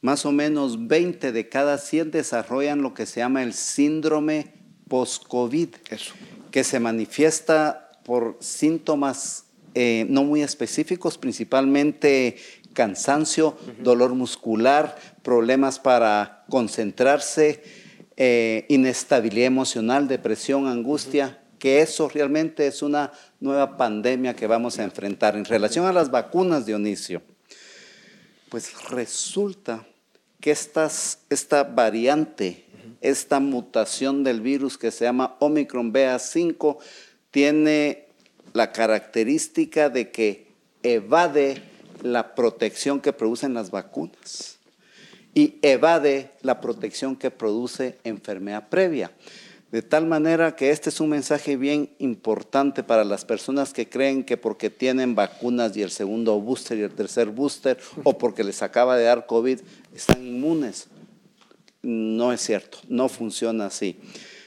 más 0.00 0.24
o 0.24 0.32
menos 0.32 0.86
20 0.86 1.32
de 1.32 1.48
cada 1.48 1.78
100 1.78 2.10
desarrollan 2.10 2.82
lo 2.82 2.94
que 2.94 3.06
se 3.06 3.20
llama 3.20 3.42
el 3.42 3.52
síndrome 3.52 4.54
post-COVID, 4.88 5.68
que 6.50 6.64
se 6.64 6.80
manifiesta 6.80 7.90
por 8.04 8.36
síntomas 8.40 9.44
eh, 9.74 10.06
no 10.08 10.24
muy 10.24 10.42
específicos, 10.42 11.18
principalmente 11.18 12.36
cansancio, 12.72 13.56
dolor 13.80 14.14
muscular, 14.14 14.96
problemas 15.22 15.78
para 15.78 16.44
concentrarse, 16.48 17.62
eh, 18.16 18.66
inestabilidad 18.68 19.46
emocional, 19.46 20.08
depresión, 20.08 20.66
angustia, 20.66 21.42
que 21.58 21.80
eso 21.80 22.08
realmente 22.08 22.66
es 22.66 22.82
una 22.82 23.12
nueva 23.40 23.76
pandemia 23.76 24.34
que 24.34 24.46
vamos 24.46 24.78
a 24.78 24.84
enfrentar. 24.84 25.36
En 25.36 25.44
relación 25.44 25.86
a 25.86 25.92
las 25.92 26.10
vacunas, 26.10 26.66
Dionisio, 26.66 27.22
pues 28.48 28.88
resulta 28.90 29.86
que 30.40 30.50
esta 30.50 31.64
variante, 31.64 32.64
esta 33.00 33.40
mutación 33.40 34.24
del 34.24 34.40
virus 34.40 34.78
que 34.78 34.90
se 34.90 35.04
llama 35.04 35.36
Omicron 35.40 35.92
BA5, 35.92 36.78
tiene 37.30 38.06
la 38.52 38.72
característica 38.72 39.90
de 39.90 40.10
que 40.10 40.48
evade 40.82 41.62
la 42.02 42.34
protección 42.34 43.00
que 43.00 43.12
producen 43.12 43.54
las 43.54 43.70
vacunas 43.70 44.58
y 45.34 45.58
evade 45.62 46.32
la 46.42 46.60
protección 46.60 47.16
que 47.16 47.30
produce 47.30 47.98
enfermedad 48.04 48.68
previa. 48.68 49.12
De 49.70 49.82
tal 49.82 50.06
manera 50.06 50.56
que 50.56 50.70
este 50.70 50.88
es 50.88 50.98
un 50.98 51.10
mensaje 51.10 51.56
bien 51.56 51.94
importante 51.98 52.82
para 52.82 53.04
las 53.04 53.26
personas 53.26 53.74
que 53.74 53.86
creen 53.86 54.24
que 54.24 54.38
porque 54.38 54.70
tienen 54.70 55.14
vacunas 55.14 55.76
y 55.76 55.82
el 55.82 55.90
segundo 55.90 56.40
booster 56.40 56.78
y 56.78 56.82
el 56.82 56.94
tercer 56.94 57.28
booster 57.28 57.78
o 58.02 58.16
porque 58.16 58.44
les 58.44 58.62
acaba 58.62 58.96
de 58.96 59.04
dar 59.04 59.26
COVID 59.26 59.60
están 59.94 60.26
inmunes. 60.26 60.88
No 61.82 62.32
es 62.32 62.40
cierto, 62.40 62.78
no 62.88 63.10
funciona 63.10 63.66
así. 63.66 64.00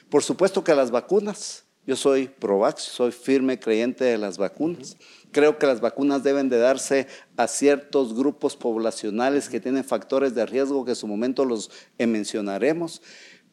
Por 0.09 0.23
supuesto 0.23 0.63
que 0.63 0.73
las 0.73 0.89
vacunas, 0.89 1.65
yo 1.85 1.95
soy 1.95 2.27
provax, 2.27 2.81
soy 2.81 3.11
firme 3.11 3.59
creyente 3.59 4.03
de 4.03 4.17
las 4.17 4.39
vacunas. 4.39 4.97
Creo 5.31 5.59
que 5.59 5.67
las 5.67 5.81
vacunas 5.81 6.23
deben 6.23 6.49
de 6.49 6.57
darse 6.57 7.05
a 7.37 7.47
ciertos 7.47 8.15
grupos 8.15 8.55
poblacionales 8.55 9.49
que 9.49 9.59
tienen 9.59 9.83
factores 9.83 10.33
de 10.33 10.47
riesgo 10.47 10.83
que 10.83 10.91
en 10.91 10.95
su 10.95 11.07
momento 11.07 11.45
los 11.45 11.69
mencionaremos 11.99 13.03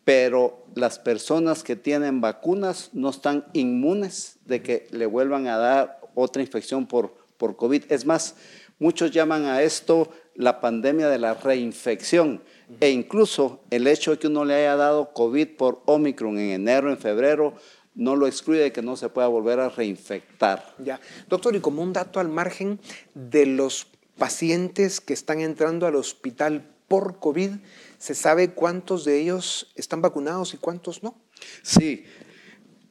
pero 0.08 0.64
las 0.74 0.98
personas 0.98 1.62
que 1.62 1.76
tienen 1.76 2.22
vacunas 2.22 2.88
no 2.94 3.10
están 3.10 3.44
inmunes 3.52 4.38
de 4.46 4.62
que 4.62 4.86
le 4.90 5.04
vuelvan 5.04 5.46
a 5.48 5.58
dar 5.58 6.00
otra 6.14 6.40
infección 6.40 6.86
por, 6.86 7.12
por 7.36 7.56
COVID. 7.56 7.92
Es 7.92 8.06
más, 8.06 8.34
muchos 8.78 9.10
llaman 9.10 9.44
a 9.44 9.60
esto 9.60 10.10
la 10.34 10.62
pandemia 10.62 11.10
de 11.10 11.18
la 11.18 11.34
reinfección. 11.34 12.42
E 12.80 12.88
incluso 12.88 13.60
el 13.68 13.86
hecho 13.86 14.12
de 14.12 14.18
que 14.18 14.28
uno 14.28 14.46
le 14.46 14.54
haya 14.54 14.76
dado 14.76 15.12
COVID 15.12 15.48
por 15.58 15.82
Omicron 15.84 16.38
en 16.38 16.52
enero, 16.52 16.88
en 16.88 16.96
febrero, 16.96 17.52
no 17.94 18.16
lo 18.16 18.26
excluye 18.26 18.60
de 18.60 18.72
que 18.72 18.80
no 18.80 18.96
se 18.96 19.10
pueda 19.10 19.28
volver 19.28 19.60
a 19.60 19.68
reinfectar. 19.68 20.74
Ya. 20.82 20.98
Doctor, 21.28 21.54
y 21.54 21.60
como 21.60 21.82
un 21.82 21.92
dato 21.92 22.18
al 22.18 22.30
margen 22.30 22.80
de 23.12 23.44
los 23.44 23.88
pacientes 24.16 25.02
que 25.02 25.12
están 25.12 25.42
entrando 25.42 25.86
al 25.86 25.96
hospital 25.96 26.64
por 26.88 27.18
COVID, 27.20 27.52
¿Se 27.98 28.14
sabe 28.14 28.52
cuántos 28.52 29.04
de 29.04 29.20
ellos 29.20 29.72
están 29.74 30.00
vacunados 30.00 30.54
y 30.54 30.56
cuántos 30.56 31.02
no? 31.02 31.20
Sí. 31.62 32.04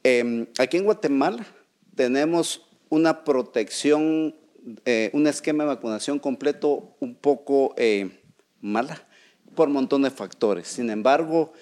Em, 0.02 0.46
aquí 0.58 0.76
en 0.76 0.84
Guatemala 0.84 1.46
tenemos 1.94 2.68
una 2.90 3.24
protección, 3.24 4.36
eh, 4.84 5.10
un 5.14 5.26
esquema 5.26 5.64
de 5.64 5.68
vacunación 5.68 6.18
completo 6.18 6.94
un 7.00 7.14
poco 7.14 7.74
eh, 7.78 8.22
mala 8.60 9.08
por 9.54 9.70
montón 9.70 10.02
de 10.02 10.10
factores. 10.10 10.68
Sin 10.68 10.90
embargo, 10.90 11.54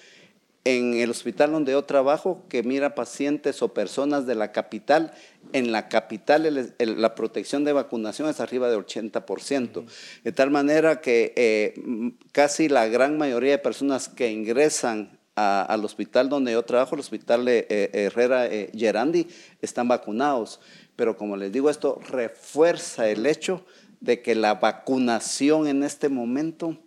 en 0.67 0.95
el 0.95 1.09
hospital 1.09 1.53
donde 1.53 1.71
yo 1.71 1.85
trabajo, 1.85 2.43
que 2.49 2.61
mira 2.61 2.93
pacientes 2.93 3.61
o 3.61 3.73
personas 3.73 4.25
de 4.25 4.35
la 4.35 4.51
capital, 4.51 5.13
en 5.53 5.71
la 5.71 5.87
capital 5.87 6.73
la 6.77 7.15
protección 7.15 7.63
de 7.63 7.71
vacunación 7.71 8.27
es 8.27 8.41
arriba 8.41 8.69
de 8.69 8.75
80%. 8.75 9.85
De 10.25 10.31
tal 10.33 10.51
manera 10.51 10.99
que 10.99 11.31
eh, 11.37 12.13
casi 12.33 12.67
la 12.67 12.85
gran 12.87 13.17
mayoría 13.17 13.51
de 13.51 13.57
personas 13.59 14.09
que 14.09 14.29
ingresan 14.29 15.17
al 15.35 15.85
hospital 15.85 16.27
donde 16.27 16.51
yo 16.51 16.65
trabajo, 16.65 16.95
el 16.95 17.01
hospital 17.01 17.45
de, 17.45 17.65
eh, 17.69 17.89
Herrera 17.93 18.47
eh, 18.47 18.69
Gerandi, 18.75 19.27
están 19.61 19.87
vacunados. 19.87 20.59
Pero 20.97 21.15
como 21.15 21.37
les 21.37 21.53
digo, 21.53 21.69
esto 21.69 22.01
refuerza 22.09 23.07
el 23.07 23.25
hecho 23.25 23.63
de 24.01 24.21
que 24.21 24.35
la 24.35 24.55
vacunación 24.55 25.67
en 25.67 25.83
este 25.83 26.09
momento 26.09 26.77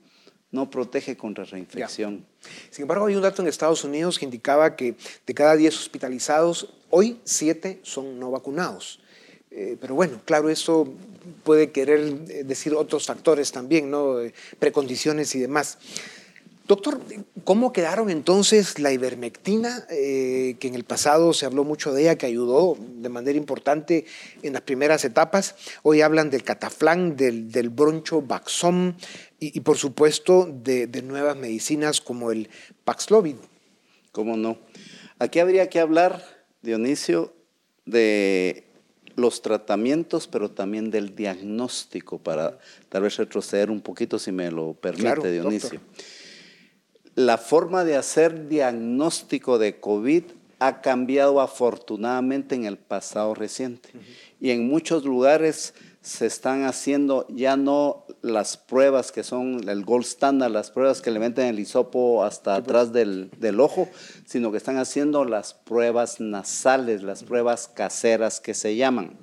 no 0.50 0.68
protege 0.68 1.16
contra 1.16 1.44
reinfección. 1.44 2.26
Sin 2.70 2.82
embargo, 2.82 3.06
hay 3.06 3.16
un 3.16 3.22
dato 3.22 3.42
en 3.42 3.48
Estados 3.48 3.84
Unidos 3.84 4.18
que 4.18 4.24
indicaba 4.24 4.76
que 4.76 4.94
de 5.26 5.34
cada 5.34 5.56
10 5.56 5.76
hospitalizados, 5.76 6.72
hoy 6.90 7.20
7 7.24 7.80
son 7.82 8.18
no 8.18 8.30
vacunados. 8.30 9.00
Eh, 9.50 9.76
pero 9.80 9.94
bueno, 9.94 10.20
claro, 10.24 10.48
eso 10.48 10.88
puede 11.42 11.70
querer 11.72 12.00
eh, 12.28 12.44
decir 12.44 12.74
otros 12.74 13.06
factores 13.06 13.50
también, 13.50 13.90
¿no? 13.90 14.16
precondiciones 14.58 15.34
y 15.34 15.40
demás. 15.40 15.78
Doctor, 16.70 17.00
¿cómo 17.42 17.72
quedaron 17.72 18.10
entonces 18.10 18.78
la 18.78 18.92
ivermectina, 18.92 19.88
eh, 19.90 20.54
que 20.60 20.68
en 20.68 20.76
el 20.76 20.84
pasado 20.84 21.32
se 21.32 21.44
habló 21.44 21.64
mucho 21.64 21.92
de 21.92 22.02
ella, 22.02 22.16
que 22.16 22.26
ayudó 22.26 22.78
de 22.78 23.08
manera 23.08 23.36
importante 23.36 24.04
en 24.44 24.52
las 24.52 24.62
primeras 24.62 25.04
etapas? 25.04 25.56
Hoy 25.82 26.00
hablan 26.00 26.30
del 26.30 26.44
cataflán, 26.44 27.16
del, 27.16 27.50
del 27.50 27.70
broncho 27.70 28.22
Baxom 28.22 28.94
y, 29.40 29.58
por 29.62 29.78
supuesto 29.78 30.48
de, 30.48 30.86
nuevas 31.02 31.36
medicinas 31.36 32.00
como 32.00 32.30
el 32.30 32.48
Paxlovid. 32.84 33.34
¿Cómo 34.12 34.36
no? 34.36 34.56
Aquí 35.18 35.40
habría 35.40 35.68
que 35.68 35.80
hablar, 35.80 36.24
Dionisio, 36.62 37.34
de 37.84 38.62
los 39.16 39.42
tratamientos, 39.42 40.28
pero 40.28 40.52
también 40.52 40.92
del 40.92 41.16
diagnóstico, 41.16 42.18
para 42.18 42.60
tal 42.90 43.02
vez 43.02 43.16
retroceder 43.16 43.72
un 43.72 43.80
poquito, 43.80 44.20
si 44.20 44.30
me 44.30 44.52
lo 44.52 44.74
permite, 44.74 45.32
Dionisio 45.32 45.80
la 47.14 47.38
forma 47.38 47.84
de 47.84 47.96
hacer 47.96 48.48
diagnóstico 48.48 49.58
de 49.58 49.80
COVID 49.80 50.24
ha 50.58 50.82
cambiado 50.82 51.40
afortunadamente 51.40 52.54
en 52.54 52.64
el 52.64 52.76
pasado 52.76 53.34
reciente. 53.34 53.90
Y 54.40 54.50
en 54.50 54.68
muchos 54.68 55.04
lugares 55.04 55.74
se 56.02 56.26
están 56.26 56.64
haciendo 56.64 57.26
ya 57.28 57.56
no 57.56 58.06
las 58.22 58.56
pruebas 58.56 59.12
que 59.12 59.22
son 59.22 59.68
el 59.68 59.84
gold 59.84 60.04
standard, 60.04 60.50
las 60.50 60.70
pruebas 60.70 61.00
que 61.00 61.10
le 61.10 61.18
meten 61.18 61.46
el 61.46 61.60
hisopo 61.60 62.24
hasta 62.24 62.54
atrás 62.54 62.92
del, 62.92 63.30
del, 63.38 63.60
ojo, 63.60 63.88
sino 64.26 64.50
que 64.50 64.58
están 64.58 64.78
haciendo 64.78 65.24
las 65.24 65.52
pruebas 65.54 66.20
nasales, 66.20 67.02
las 67.02 67.24
pruebas 67.24 67.68
caseras 67.68 68.40
que 68.40 68.54
se 68.54 68.76
llaman. 68.76 69.18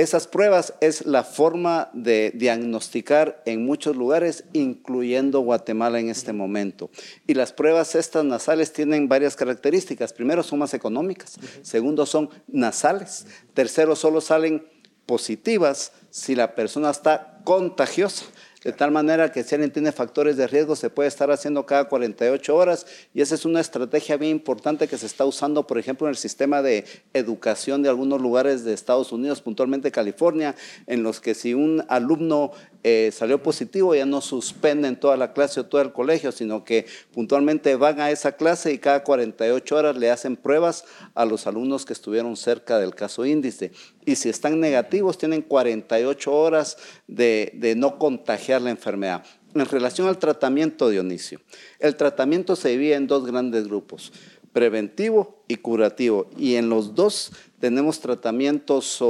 Esas 0.00 0.26
pruebas 0.26 0.72
es 0.80 1.04
la 1.04 1.24
forma 1.24 1.90
de 1.92 2.32
diagnosticar 2.34 3.42
en 3.44 3.66
muchos 3.66 3.96
lugares, 3.96 4.44
incluyendo 4.54 5.40
Guatemala 5.40 6.00
en 6.00 6.08
este 6.08 6.32
momento. 6.32 6.88
Y 7.26 7.34
las 7.34 7.52
pruebas 7.52 7.94
estas 7.94 8.24
nasales 8.24 8.72
tienen 8.72 9.10
varias 9.10 9.36
características. 9.36 10.14
Primero, 10.14 10.42
son 10.42 10.60
más 10.60 10.72
económicas. 10.72 11.36
Segundo, 11.60 12.06
son 12.06 12.30
nasales. 12.48 13.26
Tercero, 13.52 13.94
solo 13.94 14.22
salen 14.22 14.66
positivas 15.04 15.92
si 16.08 16.34
la 16.34 16.54
persona 16.54 16.88
está 16.88 17.42
contagiosa. 17.44 18.24
De 18.62 18.72
tal 18.72 18.90
manera 18.90 19.32
que 19.32 19.42
si 19.42 19.54
alguien 19.54 19.72
tiene 19.72 19.90
factores 19.90 20.36
de 20.36 20.46
riesgo, 20.46 20.76
se 20.76 20.90
puede 20.90 21.08
estar 21.08 21.30
haciendo 21.30 21.64
cada 21.64 21.84
48 21.84 22.54
horas. 22.54 22.86
Y 23.14 23.22
esa 23.22 23.34
es 23.34 23.46
una 23.46 23.60
estrategia 23.60 24.18
bien 24.18 24.32
importante 24.32 24.86
que 24.86 24.98
se 24.98 25.06
está 25.06 25.24
usando, 25.24 25.66
por 25.66 25.78
ejemplo, 25.78 26.06
en 26.06 26.10
el 26.10 26.16
sistema 26.16 26.60
de 26.60 26.84
educación 27.14 27.82
de 27.82 27.88
algunos 27.88 28.20
lugares 28.20 28.62
de 28.64 28.74
Estados 28.74 29.12
Unidos, 29.12 29.40
puntualmente 29.40 29.90
California, 29.90 30.54
en 30.86 31.02
los 31.02 31.20
que 31.20 31.34
si 31.34 31.54
un 31.54 31.82
alumno 31.88 32.52
eh, 32.82 33.10
salió 33.12 33.42
positivo, 33.42 33.94
ya 33.94 34.04
no 34.04 34.20
suspenden 34.20 34.98
toda 34.98 35.16
la 35.16 35.32
clase 35.32 35.60
o 35.60 35.66
todo 35.66 35.80
el 35.80 35.92
colegio, 35.92 36.30
sino 36.30 36.64
que 36.64 36.86
puntualmente 37.12 37.76
van 37.76 38.00
a 38.00 38.10
esa 38.10 38.32
clase 38.32 38.72
y 38.72 38.78
cada 38.78 39.04
48 39.04 39.76
horas 39.76 39.96
le 39.96 40.10
hacen 40.10 40.36
pruebas 40.36 40.84
a 41.14 41.24
los 41.24 41.46
alumnos 41.46 41.84
que 41.84 41.92
estuvieron 41.94 42.36
cerca 42.36 42.78
del 42.78 42.94
caso 42.94 43.24
índice. 43.24 43.72
Y 44.04 44.16
si 44.16 44.28
están 44.28 44.60
negativos, 44.60 45.18
tienen 45.18 45.42
48 45.42 46.32
horas 46.32 46.76
de, 47.06 47.74
no 47.76 47.98
contagiar 47.98 48.62
la 48.62 48.70
enfermedad. 48.70 49.24
En 49.54 49.66
relación 49.66 50.08
al 50.08 50.18
tratamiento, 50.18 50.88
Dionisio, 50.88 51.40
el 51.80 51.96
tratamiento 51.96 52.56
se 52.56 52.70
divide 52.70 52.94
en 52.94 53.06
dos 53.06 53.26
grandes 53.26 53.66
grupos 53.66 54.12
preventivo 54.52 55.42
y 55.48 55.56
curativo. 55.56 56.28
Y 56.36 56.56
en 56.56 56.68
los 56.68 56.94
dos 56.94 57.32
tenemos 57.58 58.00
tratamientos 58.00 59.02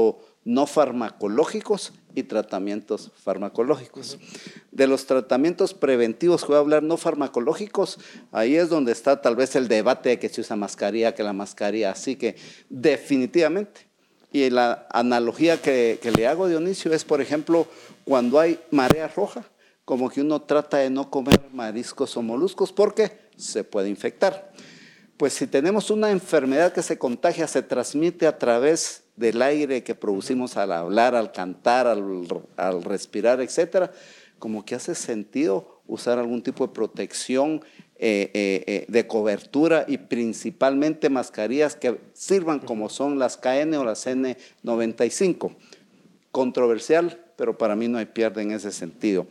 no 0.44 0.66
farmacológicos 0.66 1.92
y 2.14 2.24
tratamientos 2.24 3.12
farmacológicos. 3.22 4.18
De 4.72 4.86
los 4.86 5.06
tratamientos 5.06 5.74
preventivos 5.74 6.42
que 6.42 6.48
voy 6.48 6.56
a 6.56 6.60
hablar 6.60 6.82
no 6.82 6.96
farmacológicos, 6.96 7.98
ahí 8.32 8.56
es 8.56 8.68
donde 8.68 8.92
está 8.92 9.20
tal 9.20 9.36
vez 9.36 9.54
el 9.56 9.68
debate 9.68 10.10
de 10.10 10.18
que 10.18 10.28
se 10.28 10.40
usa 10.40 10.56
mascarilla, 10.56 11.14
que 11.14 11.22
la 11.22 11.32
mascarilla, 11.32 11.92
así 11.92 12.16
que 12.16 12.36
definitivamente. 12.68 13.89
Y 14.32 14.48
la 14.50 14.86
analogía 14.90 15.60
que, 15.60 15.98
le 16.16 16.26
hago, 16.26 16.48
Dionisio, 16.48 16.92
es, 16.92 17.04
por 17.04 17.20
ejemplo, 17.20 17.66
cuando 18.04 18.38
hay 18.38 18.60
marea 18.70 19.08
roja, 19.08 19.44
como 19.84 20.08
que 20.08 20.20
uno 20.20 20.42
trata 20.42 20.78
de 20.78 20.90
no 20.90 21.10
comer 21.10 21.40
mariscos 21.52 22.16
o 22.16 22.22
moluscos 22.22 22.72
porque 22.72 23.10
se 23.36 23.64
puede 23.64 23.88
infectar. 23.88 24.52
Pues 25.16 25.32
si 25.32 25.46
tenemos 25.46 25.90
una 25.90 26.10
enfermedad 26.10 26.72
que 26.72 26.82
se 26.82 26.96
contagia, 26.96 27.48
se 27.48 27.62
transmite 27.62 28.26
a 28.26 28.38
través 28.38 29.02
del 29.16 29.42
aire 29.42 29.82
que 29.82 29.94
producimos 29.94 30.56
al 30.56 30.72
hablar, 30.72 31.14
al 31.14 31.32
cantar, 31.32 31.86
al, 31.86 32.82
respirar, 32.84 33.40
etc., 33.40 33.90
como 34.38 34.64
que 34.64 34.74
hace 34.74 34.94
sentido 34.94 35.79
usar 35.90 36.18
algún 36.18 36.42
tipo 36.42 36.66
de 36.66 36.72
protección 36.72 37.62
eh, 37.98 38.30
eh, 38.32 38.64
eh, 38.66 38.84
de 38.88 39.06
cobertura 39.06 39.84
y 39.86 39.98
principalmente 39.98 41.10
mascarillas 41.10 41.76
que 41.76 41.98
sirvan 42.14 42.60
como 42.60 42.88
son 42.88 43.18
las 43.18 43.36
KN 43.36 43.74
o 43.74 43.84
las 43.84 44.06
N95. 44.06 45.54
Controversial, 46.30 47.22
pero 47.36 47.58
para 47.58 47.76
mí 47.76 47.88
no 47.88 47.98
hay 47.98 48.06
pierde 48.06 48.40
en 48.40 48.52
ese 48.52 48.72
sentido. 48.72 49.26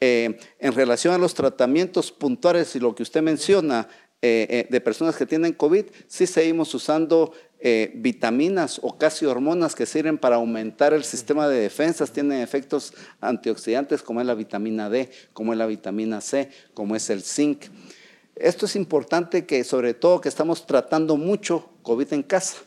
en 0.00 0.72
relación 0.74 1.12
a 1.12 1.18
los 1.18 1.34
tratamientos 1.34 2.10
puntuales 2.10 2.74
y 2.74 2.80
lo 2.80 2.94
que 2.94 3.02
usted 3.02 3.20
menciona 3.20 3.88
de 4.20 4.80
personas 4.84 5.16
que 5.16 5.26
tienen 5.26 5.52
COVID, 5.52 5.86
sí 6.06 6.26
seguimos 6.26 6.72
usando 6.74 7.32
vitaminas 7.60 8.78
o 8.82 8.96
casi 8.96 9.26
hormonas 9.26 9.74
que 9.74 9.84
sirven 9.84 10.16
para 10.16 10.36
aumentar 10.36 10.92
el 10.92 11.02
sistema 11.02 11.48
de 11.48 11.58
defensas, 11.60 12.12
tienen 12.12 12.40
efectos 12.40 12.94
antioxidantes 13.20 14.02
como 14.02 14.20
es 14.20 14.26
la 14.26 14.34
vitamina 14.34 14.88
D, 14.88 15.10
como 15.32 15.52
es 15.52 15.58
la 15.58 15.66
vitamina 15.66 16.20
C, 16.20 16.50
como 16.74 16.94
es 16.94 17.10
el 17.10 17.22
zinc. 17.22 17.64
Esto 18.36 18.66
es 18.66 18.76
importante 18.76 19.46
que 19.46 19.64
sobre 19.64 19.94
todo 19.94 20.20
que 20.20 20.28
estamos 20.28 20.64
tratando 20.66 21.16
mucho 21.16 21.68
COVID 21.82 22.12
en 22.12 22.22
casa 22.22 22.58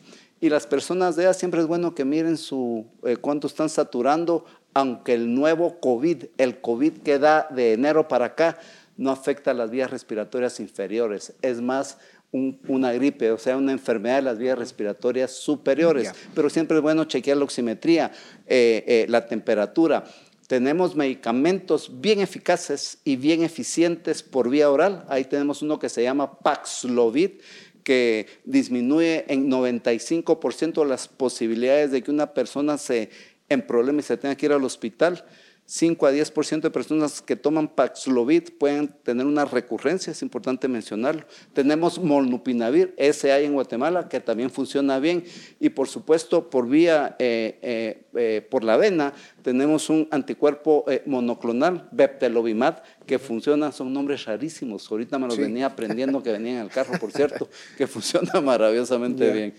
y 0.42 0.50
las 0.50 0.66
personas 0.66 1.16
de 1.16 1.22
edad 1.22 1.36
siempre 1.36 1.60
es 1.60 1.66
bueno 1.66 1.94
que 1.94 2.04
miren 2.04 2.36
su 2.36 2.84
eh, 3.04 3.16
cuánto 3.16 3.46
están 3.46 3.70
saturando, 3.70 4.44
aunque 4.74 5.14
el 5.14 5.34
nuevo 5.34 5.78
COVID, 5.80 6.24
el 6.36 6.60
COVID 6.60 6.98
que 6.98 7.18
da 7.18 7.46
de 7.48 7.72
enero 7.72 8.08
para 8.08 8.26
acá, 8.26 8.58
no 8.96 9.10
afecta 9.10 9.54
las 9.54 9.70
vías 9.70 9.90
respiratorias 9.90 10.60
inferiores, 10.60 11.32
es 11.42 11.60
más 11.62 11.96
una 12.32 12.92
gripe, 12.92 13.30
o 13.30 13.38
sea, 13.38 13.56
una 13.56 13.72
enfermedad 13.72 14.16
de 14.16 14.22
las 14.22 14.38
vías 14.38 14.58
respiratorias 14.58 15.32
superiores. 15.32 16.12
Pero 16.34 16.48
siempre 16.48 16.78
es 16.78 16.82
bueno 16.82 17.04
chequear 17.04 17.36
la 17.36 17.44
oximetría, 17.44 18.10
eh, 18.46 18.84
eh, 18.86 19.06
la 19.08 19.26
temperatura 19.26 20.04
tenemos 20.52 20.94
medicamentos 20.94 22.02
bien 22.02 22.20
eficaces 22.20 22.98
y 23.04 23.16
bien 23.16 23.42
eficientes 23.42 24.22
por 24.22 24.50
vía 24.50 24.70
oral. 24.70 25.06
Ahí 25.08 25.24
tenemos 25.24 25.62
uno 25.62 25.78
que 25.78 25.88
se 25.88 26.02
llama 26.02 26.40
Paxlovid, 26.40 27.40
que 27.82 28.26
disminuye 28.44 29.24
en 29.32 29.50
95% 29.50 30.84
las 30.86 31.08
posibilidades 31.08 31.90
de 31.90 32.02
que 32.02 32.10
una 32.10 32.34
persona 32.34 32.76
se 32.76 33.08
en 33.48 33.62
problema 33.62 34.00
y 34.00 34.02
se 34.02 34.18
tenga 34.18 34.34
que 34.34 34.44
ir 34.44 34.52
al 34.52 34.64
hospital. 34.64 35.24
5 35.64 36.06
a 36.06 36.12
10% 36.12 36.60
de 36.60 36.70
personas 36.70 37.22
que 37.22 37.36
toman 37.36 37.68
Paxlovid 37.68 38.50
pueden 38.58 38.88
tener 38.88 39.26
una 39.26 39.44
recurrencia, 39.44 40.10
es 40.10 40.20
importante 40.20 40.68
mencionarlo. 40.68 41.24
Tenemos 41.54 41.98
Molnupinavir, 41.98 42.94
ese 42.96 43.32
hay 43.32 43.46
en 43.46 43.54
Guatemala, 43.54 44.08
que 44.08 44.20
también 44.20 44.50
funciona 44.50 44.98
bien. 44.98 45.24
Y 45.60 45.70
por 45.70 45.88
supuesto, 45.88 46.50
por 46.50 46.68
vía, 46.68 47.16
eh, 47.18 47.58
eh, 47.62 48.04
eh, 48.14 48.46
por 48.50 48.64
la 48.64 48.76
vena, 48.76 49.14
tenemos 49.42 49.88
un 49.88 50.08
anticuerpo 50.10 50.84
monoclonal, 51.06 51.88
Beptelovimab, 51.92 52.82
que 53.06 53.18
funciona, 53.18 53.72
son 53.72 53.92
nombres 53.92 54.24
rarísimos. 54.24 54.90
Ahorita 54.90 55.18
me 55.18 55.26
los 55.26 55.38
venía 55.38 55.66
aprendiendo 55.66 56.22
que 56.22 56.32
venía 56.32 56.52
en 56.52 56.58
el 56.58 56.68
carro, 56.68 56.98
por 56.98 57.12
cierto, 57.12 57.48
que 57.78 57.86
funciona 57.86 58.40
maravillosamente 58.40 59.32
bien. 59.32 59.54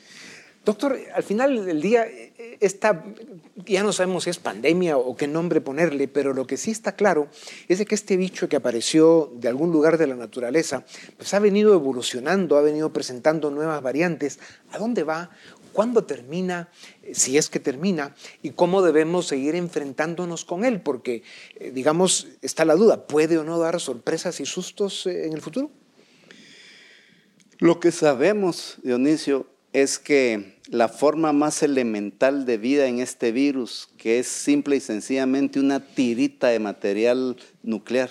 Doctor, 0.65 0.97
al 1.13 1.23
final 1.23 1.65
del 1.65 1.81
día, 1.81 2.07
esta, 2.61 3.03
ya 3.65 3.83
no 3.83 3.91
sabemos 3.91 4.23
si 4.23 4.29
es 4.29 4.39
pandemia 4.39 4.97
o 4.97 5.15
qué 5.17 5.27
nombre 5.27 5.59
ponerle, 5.59 6.07
pero 6.07 6.33
lo 6.33 6.47
que 6.47 6.55
sí 6.55 6.71
está 6.71 6.95
claro 6.95 7.27
es 7.67 7.85
que 7.85 7.95
este 7.95 8.15
bicho 8.15 8.47
que 8.47 8.55
apareció 8.55 9.29
de 9.35 9.49
algún 9.49 9.71
lugar 9.71 9.97
de 9.97 10.07
la 10.07 10.15
naturaleza, 10.15 10.85
pues 11.17 11.33
ha 11.33 11.39
venido 11.39 11.73
evolucionando, 11.73 12.57
ha 12.57 12.61
venido 12.61 12.93
presentando 12.93 13.51
nuevas 13.51 13.81
variantes. 13.81 14.39
¿A 14.71 14.77
dónde 14.77 15.03
va? 15.03 15.31
¿Cuándo 15.73 16.05
termina? 16.05 16.69
Si 17.11 17.37
es 17.37 17.49
que 17.49 17.59
termina, 17.59 18.15
y 18.41 18.51
cómo 18.51 18.81
debemos 18.81 19.27
seguir 19.27 19.55
enfrentándonos 19.55 20.45
con 20.45 20.63
él, 20.63 20.79
porque, 20.79 21.23
eh, 21.55 21.71
digamos, 21.71 22.27
está 22.41 22.63
la 22.63 22.75
duda, 22.75 23.05
¿puede 23.07 23.37
o 23.37 23.43
no 23.43 23.59
dar 23.59 23.81
sorpresas 23.81 24.39
y 24.39 24.45
sustos 24.45 25.07
eh, 25.07 25.25
en 25.25 25.33
el 25.33 25.41
futuro? 25.41 25.71
Lo 27.57 27.81
que 27.81 27.91
sabemos, 27.91 28.77
Dionisio, 28.83 29.47
es 29.73 29.97
que 29.99 30.52
la 30.69 30.87
forma 30.87 31.33
más 31.33 31.61
elemental 31.63 32.45
de 32.45 32.57
vida 32.57 32.87
en 32.87 32.99
este 32.99 33.31
virus, 33.31 33.89
que 33.97 34.19
es 34.19 34.27
simple 34.27 34.77
y 34.77 34.79
sencillamente 34.79 35.59
una 35.59 35.79
tirita 35.81 36.47
de 36.47 36.59
material 36.59 37.37
nuclear 37.63 38.09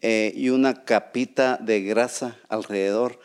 eh, 0.00 0.32
y 0.36 0.50
una 0.50 0.84
capita 0.84 1.58
de 1.60 1.82
grasa 1.82 2.38
alrededor, 2.48 3.18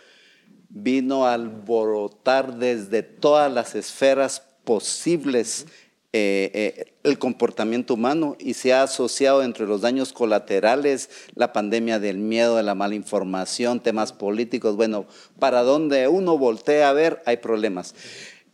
vino 0.70 1.26
a 1.26 1.34
alborotar 1.34 2.58
desde 2.58 3.04
todas 3.04 3.52
las 3.52 3.76
esferas 3.76 4.42
posibles 4.64 5.66
eh, 6.14 6.52
eh, 6.54 6.94
el 7.04 7.20
comportamiento 7.20 7.94
humano 7.94 8.36
y 8.40 8.54
se 8.54 8.74
ha 8.74 8.84
asociado 8.84 9.44
entre 9.44 9.68
los 9.68 9.82
daños 9.82 10.14
colaterales, 10.14 11.10
la 11.36 11.54
pandemia 11.54 12.00
del 12.00 12.18
miedo, 12.18 12.56
de 12.56 12.64
la 12.64 12.76
mala 12.76 12.96
información, 12.96 13.82
temas 13.82 14.14
políticos. 14.14 14.76
Bueno, 14.76 15.06
para 15.38 15.64
donde 15.64 16.08
uno 16.08 16.38
voltea 16.38 16.90
a 16.90 16.94
ver 16.94 17.22
hay 17.26 17.38
problemas. 17.38 17.94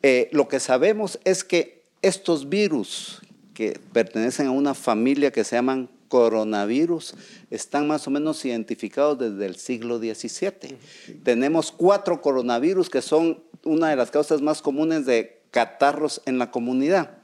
Eh, 0.03 0.29
lo 0.31 0.47
que 0.47 0.59
sabemos 0.59 1.19
es 1.23 1.43
que 1.43 1.83
estos 2.01 2.49
virus 2.49 3.21
que 3.53 3.79
pertenecen 3.93 4.47
a 4.47 4.51
una 4.51 4.73
familia 4.73 5.31
que 5.31 5.43
se 5.43 5.55
llaman 5.55 5.89
coronavirus 6.09 7.15
están 7.49 7.87
más 7.87 8.07
o 8.07 8.11
menos 8.11 8.43
identificados 8.45 9.17
desde 9.17 9.45
el 9.45 9.55
siglo 9.55 9.97
XVII. 9.97 10.77
Tenemos 11.23 11.71
cuatro 11.71 12.21
coronavirus 12.21 12.89
que 12.89 13.01
son 13.01 13.41
una 13.63 13.89
de 13.89 13.95
las 13.95 14.11
causas 14.11 14.41
más 14.41 14.61
comunes 14.61 15.05
de 15.05 15.41
catarros 15.49 16.21
en 16.25 16.37
la 16.37 16.51
comunidad 16.51 17.17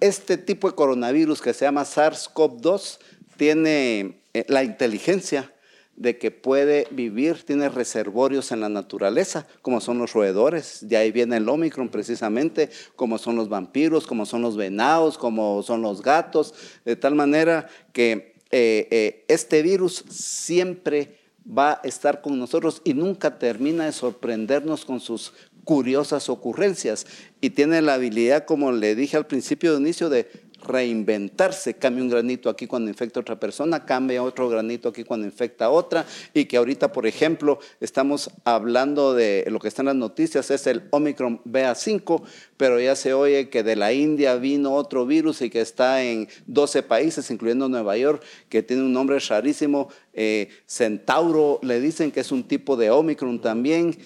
este 0.00 0.38
tipo 0.38 0.68
de 0.68 0.74
coronavirus 0.74 1.40
que 1.40 1.54
se 1.54 1.66
llama 1.66 1.84
SARS-CoV-2 1.84 2.98
tiene 3.36 4.20
eh, 4.34 4.44
la 4.48 4.64
inteligencia 4.64 5.52
de 6.00 6.16
que 6.16 6.30
puede 6.30 6.88
vivir, 6.90 7.44
tiene 7.44 7.68
reservorios 7.68 8.52
en 8.52 8.60
la 8.60 8.70
naturaleza, 8.70 9.46
como 9.60 9.82
son 9.82 9.98
los 9.98 10.14
roedores, 10.14 10.88
de 10.88 10.96
ahí 10.96 11.12
viene 11.12 11.36
el 11.36 11.46
Omicron 11.46 11.90
precisamente, 11.90 12.70
como 12.96 13.18
son 13.18 13.36
los 13.36 13.50
vampiros, 13.50 14.06
como 14.06 14.24
son 14.24 14.40
los 14.40 14.56
venados, 14.56 15.18
como 15.18 15.62
son 15.62 15.82
los 15.82 16.00
gatos, 16.00 16.54
de 16.86 16.96
tal 16.96 17.14
manera 17.14 17.68
que 17.92 18.32
eh, 18.50 18.88
eh, 18.90 19.24
este 19.28 19.60
virus 19.60 20.02
siempre 20.08 21.18
va 21.46 21.72
a 21.72 21.80
estar 21.86 22.22
con 22.22 22.38
nosotros 22.38 22.80
y 22.82 22.94
nunca 22.94 23.38
termina 23.38 23.84
de 23.84 23.92
sorprendernos 23.92 24.86
con 24.86 25.00
sus 25.00 25.34
curiosas 25.64 26.30
ocurrencias. 26.30 27.06
Y 27.42 27.50
tiene 27.50 27.82
la 27.82 27.94
habilidad, 27.94 28.46
como 28.46 28.72
le 28.72 28.94
dije 28.94 29.18
al 29.18 29.26
principio 29.26 29.74
de 29.74 29.80
inicio, 29.80 30.08
de 30.08 30.30
reinventarse, 30.62 31.74
cambia 31.74 32.02
un 32.02 32.10
granito 32.10 32.48
aquí 32.48 32.66
cuando 32.66 32.90
infecta 32.90 33.20
a 33.20 33.22
otra 33.22 33.40
persona, 33.40 33.84
cambia 33.84 34.22
otro 34.22 34.48
granito 34.48 34.88
aquí 34.88 35.04
cuando 35.04 35.26
infecta 35.26 35.66
a 35.66 35.70
otra, 35.70 36.06
y 36.34 36.44
que 36.46 36.56
ahorita, 36.56 36.92
por 36.92 37.06
ejemplo, 37.06 37.58
estamos 37.80 38.30
hablando 38.44 39.14
de 39.14 39.44
lo 39.48 39.58
que 39.58 39.68
está 39.68 39.82
en 39.82 39.86
las 39.86 39.96
noticias, 39.96 40.50
es 40.50 40.66
el 40.66 40.82
Omicron 40.90 41.40
BA5, 41.44 42.22
pero 42.56 42.80
ya 42.80 42.96
se 42.96 43.14
oye 43.14 43.48
que 43.48 43.62
de 43.62 43.76
la 43.76 43.92
India 43.92 44.36
vino 44.36 44.74
otro 44.74 45.06
virus 45.06 45.42
y 45.42 45.50
que 45.50 45.60
está 45.60 46.02
en 46.02 46.28
12 46.46 46.82
países, 46.82 47.30
incluyendo 47.30 47.68
Nueva 47.68 47.96
York, 47.96 48.22
que 48.48 48.62
tiene 48.62 48.82
un 48.82 48.92
nombre 48.92 49.18
rarísimo, 49.18 49.88
eh, 50.12 50.48
Centauro, 50.66 51.58
le 51.62 51.80
dicen 51.80 52.10
que 52.10 52.20
es 52.20 52.32
un 52.32 52.44
tipo 52.44 52.76
de 52.76 52.90
Omicron 52.90 53.40
también. 53.40 53.96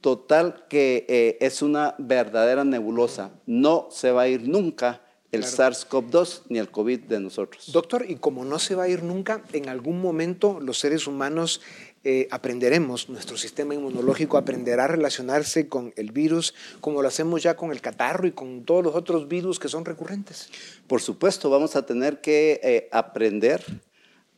Total 0.00 0.64
que 0.68 1.04
eh, 1.08 1.36
es 1.40 1.60
una 1.60 1.94
verdadera 1.98 2.64
nebulosa. 2.64 3.32
No 3.46 3.88
se 3.90 4.12
va 4.12 4.22
a 4.22 4.28
ir 4.28 4.48
nunca 4.48 5.02
el 5.32 5.44
SARS-CoV-2 5.44 6.42
ni 6.48 6.58
el 6.58 6.70
COVID 6.70 7.00
de 7.00 7.20
nosotros. 7.20 7.70
Doctor, 7.72 8.04
y 8.08 8.16
como 8.16 8.44
no 8.44 8.58
se 8.58 8.74
va 8.74 8.84
a 8.84 8.88
ir 8.88 9.02
nunca, 9.02 9.42
en 9.52 9.68
algún 9.68 10.00
momento 10.00 10.58
los 10.60 10.78
seres 10.78 11.06
humanos 11.06 11.60
eh, 12.02 12.28
aprenderemos, 12.30 13.08
nuestro 13.08 13.36
sistema 13.36 13.74
inmunológico 13.74 14.38
aprenderá 14.38 14.84
a 14.84 14.88
relacionarse 14.88 15.68
con 15.68 15.92
el 15.96 16.12
virus 16.12 16.54
como 16.80 17.02
lo 17.02 17.08
hacemos 17.08 17.42
ya 17.42 17.56
con 17.56 17.70
el 17.70 17.80
catarro 17.80 18.26
y 18.26 18.32
con 18.32 18.64
todos 18.64 18.82
los 18.82 18.94
otros 18.94 19.28
virus 19.28 19.58
que 19.58 19.68
son 19.68 19.84
recurrentes. 19.84 20.48
Por 20.86 21.00
supuesto, 21.00 21.50
vamos 21.50 21.76
a 21.76 21.86
tener 21.86 22.20
que 22.20 22.60
eh, 22.62 22.88
aprender 22.90 23.62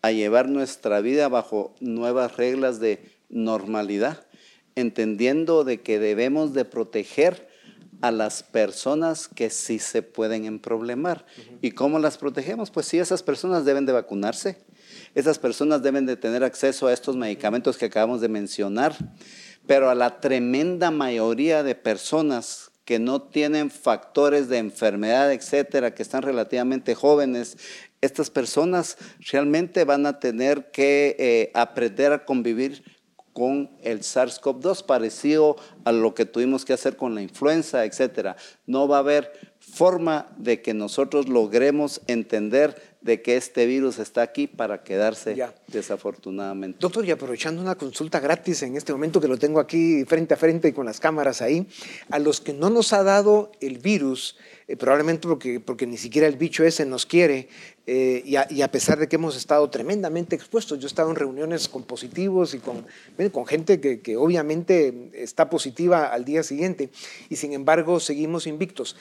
a 0.02 0.10
llevar 0.10 0.48
nuestra 0.48 1.00
vida 1.00 1.28
bajo 1.28 1.74
nuevas 1.80 2.36
reglas 2.36 2.80
de 2.80 3.00
normalidad 3.30 4.26
entendiendo 4.74 5.64
de 5.64 5.80
que 5.80 5.98
debemos 5.98 6.54
de 6.54 6.64
proteger 6.64 7.48
a 8.02 8.10
las 8.10 8.42
personas 8.42 9.28
que 9.28 9.48
sí 9.48 9.78
se 9.78 10.02
pueden 10.02 10.44
emproblemar. 10.44 11.24
¿Y 11.62 11.70
cómo 11.70 11.98
las 11.98 12.18
protegemos? 12.18 12.70
Pues 12.70 12.86
sí, 12.86 12.98
esas 12.98 13.22
personas 13.22 13.64
deben 13.64 13.86
de 13.86 13.92
vacunarse, 13.92 14.58
esas 15.14 15.38
personas 15.38 15.82
deben 15.82 16.04
de 16.04 16.16
tener 16.16 16.44
acceso 16.44 16.88
a 16.88 16.92
estos 16.92 17.16
medicamentos 17.16 17.78
que 17.78 17.86
acabamos 17.86 18.20
de 18.20 18.28
mencionar, 18.28 18.96
pero 19.66 19.88
a 19.88 19.94
la 19.94 20.20
tremenda 20.20 20.90
mayoría 20.90 21.62
de 21.62 21.74
personas 21.74 22.72
que 22.84 22.98
no 22.98 23.22
tienen 23.22 23.70
factores 23.70 24.48
de 24.48 24.58
enfermedad, 24.58 25.32
etcétera, 25.32 25.94
que 25.94 26.02
están 26.02 26.22
relativamente 26.22 26.96
jóvenes, 26.96 27.56
estas 28.00 28.30
personas 28.30 28.98
realmente 29.30 29.84
van 29.84 30.06
a 30.06 30.18
tener 30.18 30.72
que 30.72 31.14
eh, 31.18 31.50
aprender 31.54 32.12
a 32.12 32.24
convivir 32.24 32.82
con 33.32 33.70
el 33.82 34.00
SARS-CoV-2, 34.00 34.84
parecido 34.84 35.56
a 35.84 35.92
lo 35.92 36.14
que 36.14 36.26
tuvimos 36.26 36.64
que 36.64 36.72
hacer 36.72 36.96
con 36.96 37.14
la 37.14 37.22
influenza, 37.22 37.84
etcétera. 37.84 38.36
No 38.66 38.88
va 38.88 38.96
a 38.96 39.00
haber 39.00 39.32
forma 39.58 40.26
de 40.36 40.60
que 40.60 40.74
nosotros 40.74 41.28
logremos 41.28 42.00
entender 42.06 42.91
de 43.02 43.20
que 43.20 43.36
este 43.36 43.66
virus 43.66 43.98
está 43.98 44.22
aquí 44.22 44.46
para 44.46 44.82
quedarse 44.82 45.36
desafortunadamente. 45.66 46.78
Doctor, 46.80 47.04
y 47.04 47.10
aprovechando 47.10 47.60
una 47.60 47.74
consulta 47.74 48.20
gratis 48.20 48.62
en 48.62 48.76
este 48.76 48.92
momento 48.92 49.20
que 49.20 49.28
lo 49.28 49.38
tengo 49.38 49.58
aquí 49.58 50.04
frente 50.04 50.34
a 50.34 50.36
frente 50.36 50.68
y 50.68 50.72
con 50.72 50.86
las 50.86 51.00
cámaras 51.00 51.42
ahí, 51.42 51.66
a 52.10 52.18
los 52.18 52.40
que 52.40 52.52
no 52.52 52.70
nos 52.70 52.92
ha 52.92 53.02
dado 53.02 53.50
el 53.60 53.78
virus, 53.78 54.36
eh, 54.68 54.76
probablemente 54.76 55.26
porque, 55.26 55.58
porque 55.58 55.86
ni 55.86 55.96
siquiera 55.96 56.28
el 56.28 56.36
bicho 56.36 56.64
ese 56.64 56.86
nos 56.86 57.04
quiere, 57.04 57.48
eh, 57.86 58.22
y, 58.24 58.62
a, 58.62 58.70
pesar 58.70 58.98
de 59.00 59.08
que 59.08 59.16
hemos 59.16 59.36
estado 59.36 59.68
tremendamente 59.68 60.36
expuestos, 60.36 60.78
yo 60.78 60.86
he 60.86 60.86
estado 60.86 61.10
en 61.10 61.16
reuniones 61.16 61.68
con 61.68 61.82
positivos 61.82 62.54
y 62.54 62.58
con, 62.60 62.86
con 63.32 63.46
gente 63.46 63.80
que, 63.80 64.00
que 64.00 64.16
obviamente 64.16 65.10
está 65.14 65.50
positiva 65.50 66.06
al 66.06 66.24
día 66.24 66.44
siguiente, 66.44 66.90
y 67.28 67.36
sin 67.36 67.52
embargo 67.52 67.98
seguimos 67.98 68.46
invictos. 68.46 68.94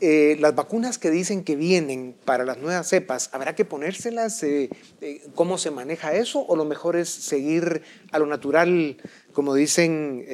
Eh, 0.00 0.36
las 0.40 0.54
vacunas 0.54 0.98
que 0.98 1.10
dicen 1.10 1.42
que 1.42 1.56
vienen 1.56 2.14
para 2.24 2.44
las 2.44 2.58
nuevas 2.58 2.88
cepas, 2.88 3.30
¿habrá 3.32 3.54
que 3.54 3.64
ponérselas? 3.64 4.42
Eh, 4.42 4.68
eh, 5.00 5.22
¿Cómo 5.34 5.56
se 5.56 5.70
maneja 5.70 6.14
eso? 6.14 6.44
¿O 6.46 6.54
lo 6.54 6.66
mejor 6.66 6.96
es 6.96 7.08
seguir 7.08 7.82
a 8.12 8.18
lo 8.18 8.26
natural, 8.26 8.98
como 9.32 9.54
dicen, 9.54 10.24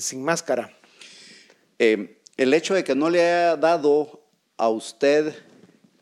sin 0.00 0.22
máscara? 0.22 0.76
el 1.78 2.52
hecho 2.52 2.74
de 2.74 2.84
que 2.84 2.94
no 2.94 3.08
le 3.08 3.22
haya 3.22 3.56
dado 3.56 4.22
a 4.58 4.68
usted 4.68 5.34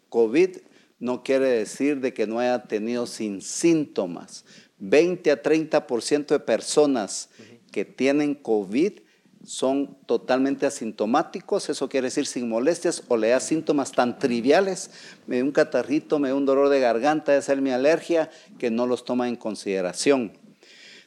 COVID 0.08 0.56
no 0.98 1.22
quiere 1.22 1.46
decir 1.46 2.00
de 2.00 2.12
que 2.12 2.26
no 2.26 2.40
haya 2.40 2.64
tenido 2.64 3.06
sin 3.06 3.40
síntomas. 3.40 4.44
20 4.78 5.30
a 5.30 5.40
30% 5.40 6.26
de 6.26 6.40
personas 6.40 7.30
que 7.70 7.84
tienen 7.84 8.34
COVID 8.34 9.00
son 9.44 9.96
totalmente 10.06 10.66
asintomáticos, 10.66 11.68
eso 11.68 11.88
quiere 11.88 12.08
decir 12.08 12.26
sin 12.26 12.48
molestias 12.48 13.02
o 13.08 13.16
le 13.16 13.28
da 13.28 13.40
síntomas 13.40 13.92
tan 13.92 14.18
triviales, 14.18 14.90
me 15.26 15.38
da 15.38 15.44
un 15.44 15.52
catarrito, 15.52 16.18
me 16.18 16.28
da 16.28 16.34
un 16.34 16.46
dolor 16.46 16.68
de 16.68 16.80
garganta, 16.80 17.36
es 17.36 17.46
ser 17.46 17.60
mi 17.60 17.70
alergia, 17.70 18.30
que 18.58 18.70
no 18.70 18.86
los 18.86 19.04
toma 19.04 19.28
en 19.28 19.36
consideración. 19.36 20.32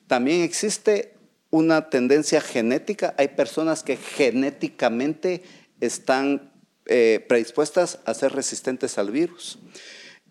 También 0.08 0.42
existe 0.42 1.14
una 1.50 1.90
tendencia 1.90 2.42
genética, 2.42 3.14
hay 3.18 3.30
personas 3.30 3.84
que 3.84 3.98
genéticamente 3.98 5.44
están 5.80 6.52
eh, 6.86 7.26
predispuestas 7.28 8.00
a 8.06 8.14
ser 8.14 8.34
resistentes 8.34 8.98
al 8.98 9.12
virus 9.12 9.60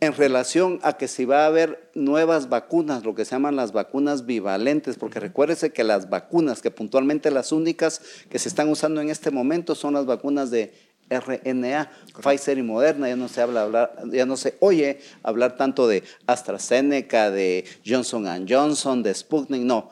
en 0.00 0.14
relación 0.14 0.80
a 0.82 0.94
que 0.94 1.08
si 1.08 1.26
va 1.26 1.44
a 1.44 1.46
haber 1.46 1.90
nuevas 1.94 2.48
vacunas, 2.48 3.04
lo 3.04 3.14
que 3.14 3.26
se 3.26 3.32
llaman 3.32 3.56
las 3.56 3.72
vacunas 3.72 4.24
bivalentes, 4.24 4.96
porque 4.96 5.20
recuérdese 5.20 5.72
que 5.72 5.84
las 5.84 6.08
vacunas, 6.08 6.62
que 6.62 6.70
puntualmente 6.70 7.30
las 7.30 7.52
únicas 7.52 8.00
que 8.30 8.38
se 8.38 8.48
están 8.48 8.70
usando 8.70 9.02
en 9.02 9.10
este 9.10 9.30
momento 9.30 9.74
son 9.74 9.94
las 9.94 10.06
vacunas 10.06 10.50
de 10.50 10.72
RNA, 11.10 11.90
Pfizer 12.22 12.56
y 12.56 12.62
Moderna, 12.62 13.08
ya 13.08 13.16
no 13.16 13.28
se 13.28 13.42
habla 13.42 13.62
hablar, 13.62 13.94
ya 14.10 14.24
no 14.24 14.36
se 14.36 14.56
oye 14.60 15.00
hablar 15.22 15.56
tanto 15.56 15.86
de 15.86 16.02
AstraZeneca, 16.26 17.30
de 17.30 17.64
Johnson 17.84 18.46
Johnson, 18.48 19.02
de 19.02 19.14
Sputnik, 19.14 19.62
no 19.62 19.90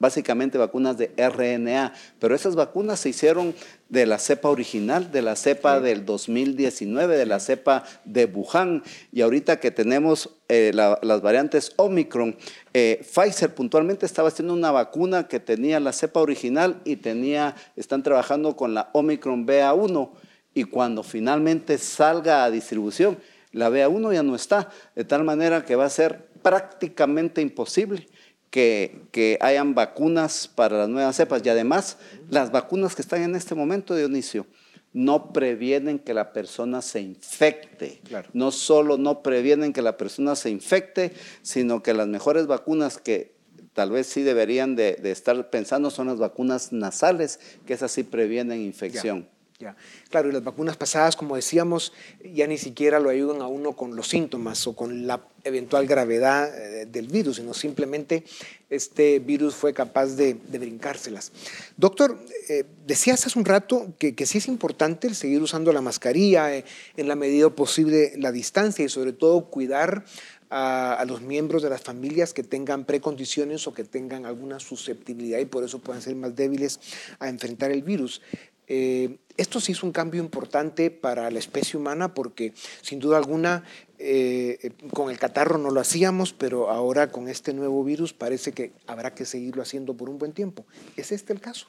básicamente 0.00 0.58
vacunas 0.58 0.96
de 0.98 1.12
RNA, 1.16 1.92
pero 2.18 2.34
esas 2.34 2.56
vacunas 2.56 2.98
se 2.98 3.10
hicieron 3.10 3.54
de 3.90 4.06
la 4.06 4.18
cepa 4.18 4.48
original, 4.48 5.12
de 5.12 5.22
la 5.22 5.36
cepa 5.36 5.78
del 5.78 6.06
2019, 6.06 7.16
de 7.16 7.26
la 7.26 7.38
cepa 7.38 7.84
de 8.04 8.24
Wuhan, 8.24 8.82
y 9.12 9.20
ahorita 9.20 9.60
que 9.60 9.70
tenemos 9.70 10.30
eh, 10.48 10.72
las 10.74 11.20
variantes 11.20 11.74
Omicron, 11.76 12.36
eh, 12.72 13.04
Pfizer 13.04 13.54
puntualmente 13.54 14.06
estaba 14.06 14.28
haciendo 14.28 14.54
una 14.54 14.72
vacuna 14.72 15.28
que 15.28 15.38
tenía 15.38 15.78
la 15.78 15.92
cepa 15.92 16.20
original 16.20 16.80
y 16.84 16.96
tenía, 16.96 17.54
están 17.76 18.02
trabajando 18.02 18.56
con 18.56 18.72
la 18.74 18.88
Omicron 18.94 19.46
BA1, 19.46 20.10
y 20.54 20.64
cuando 20.64 21.02
finalmente 21.02 21.78
salga 21.78 22.42
a 22.42 22.50
distribución, 22.50 23.18
la 23.52 23.68
BA1 23.68 24.14
ya 24.14 24.22
no 24.22 24.34
está, 24.34 24.70
de 24.96 25.04
tal 25.04 25.24
manera 25.24 25.64
que 25.64 25.76
va 25.76 25.84
a 25.84 25.90
ser 25.90 26.26
prácticamente 26.42 27.42
imposible 27.42 28.08
que, 28.50 29.38
hayan 29.40 29.74
vacunas 29.74 30.48
para 30.48 30.78
las 30.78 30.88
nuevas 30.88 31.16
cepas. 31.16 31.42
Y 31.44 31.48
además, 31.48 31.98
las 32.28 32.50
vacunas 32.50 32.94
que 32.94 33.02
están 33.02 33.22
en 33.22 33.36
este 33.36 33.54
momento, 33.54 33.94
Dionisio, 33.94 34.46
no 34.92 35.32
previenen 35.32 36.00
que 36.00 36.14
la 36.14 36.32
persona 36.32 36.82
se 36.82 37.00
infecte. 37.00 38.00
No 38.32 38.50
solo 38.50 38.98
no 38.98 39.22
previenen 39.22 39.72
que 39.72 39.82
la 39.82 39.96
persona 39.96 40.34
se 40.34 40.50
infecte, 40.50 41.12
sino 41.42 41.82
que 41.82 41.94
las 41.94 42.08
mejores 42.08 42.46
vacunas 42.46 42.98
que 42.98 43.32
tal 43.72 43.92
vez 43.92 44.08
sí 44.08 44.22
deberían 44.22 44.74
de, 44.74 44.98
estar 45.04 45.48
pensando 45.50 45.90
son 45.90 46.08
las 46.08 46.18
vacunas 46.18 46.72
nasales, 46.72 47.38
que 47.66 47.74
esas 47.74 47.92
sí 47.92 48.02
previenen 48.02 48.60
infección. 48.60 49.28
Claro, 50.08 50.28
y 50.28 50.32
las 50.32 50.42
vacunas 50.42 50.76
pasadas, 50.76 51.16
como 51.16 51.36
decíamos, 51.36 51.92
ya 52.24 52.46
ni 52.46 52.56
siquiera 52.56 52.98
lo 52.98 53.10
ayudan 53.10 53.42
a 53.42 53.46
uno 53.46 53.76
con 53.76 53.94
los 53.94 54.08
síntomas 54.08 54.66
o 54.66 54.74
con 54.74 55.06
la 55.06 55.20
eventual 55.44 55.86
gravedad 55.86 56.50
eh, 56.56 56.86
del 56.86 57.08
virus, 57.08 57.36
sino 57.36 57.54
simplemente 57.54 58.24
este 58.70 59.18
virus 59.18 59.54
fue 59.54 59.72
capaz 59.72 60.16
de, 60.16 60.34
brincárselas. 60.34 61.32
Doctor, 61.76 62.18
eh, 62.48 62.64
decías 62.86 63.26
hace 63.26 63.38
un 63.38 63.44
rato 63.44 63.92
que, 63.98 64.14
sí 64.26 64.38
es 64.38 64.48
importante 64.48 65.12
seguir 65.14 65.42
usando 65.42 65.72
la 65.72 65.80
mascarilla, 65.80 66.54
eh, 66.54 66.64
en 66.96 67.08
la 67.08 67.16
medida 67.16 67.50
posible 67.50 68.12
la 68.16 68.32
distancia 68.32 68.84
y 68.84 68.88
sobre 68.88 69.12
todo 69.12 69.46
cuidar 69.46 70.04
a, 70.50 70.94
a, 70.94 71.04
los 71.04 71.20
miembros 71.20 71.62
de 71.62 71.70
las 71.70 71.80
familias 71.80 72.32
que 72.32 72.42
tengan 72.42 72.84
precondiciones 72.84 73.66
o 73.66 73.72
que 73.72 73.84
tengan 73.84 74.26
alguna 74.26 74.58
susceptibilidad 74.58 75.38
y 75.38 75.44
por 75.44 75.64
eso 75.64 75.78
puedan 75.78 76.02
ser 76.02 76.16
más 76.16 76.34
débiles 76.34 76.80
a 77.20 77.28
enfrentar 77.28 77.70
el 77.70 77.82
virus. 77.82 78.20
Eh, 78.72 79.18
esto 79.40 79.58
sí 79.58 79.72
es 79.72 79.82
un 79.82 79.90
cambio 79.90 80.22
importante 80.22 80.90
para 80.90 81.30
la 81.30 81.38
especie 81.38 81.78
humana 81.78 82.12
porque 82.12 82.52
sin 82.82 82.98
duda 82.98 83.16
alguna 83.16 83.64
eh, 83.98 84.58
eh, 84.62 84.72
con 84.92 85.10
el 85.10 85.18
catarro 85.18 85.56
no 85.56 85.70
lo 85.70 85.80
hacíamos, 85.80 86.32
pero 86.34 86.70
ahora 86.70 87.10
con 87.10 87.26
este 87.26 87.54
nuevo 87.54 87.82
virus 87.82 88.12
parece 88.12 88.52
que 88.52 88.72
habrá 88.86 89.14
que 89.14 89.24
seguirlo 89.24 89.62
haciendo 89.62 89.94
por 89.94 90.10
un 90.10 90.18
buen 90.18 90.32
tiempo. 90.32 90.66
¿Es 90.96 91.10
este 91.10 91.32
el 91.32 91.40
caso? 91.40 91.66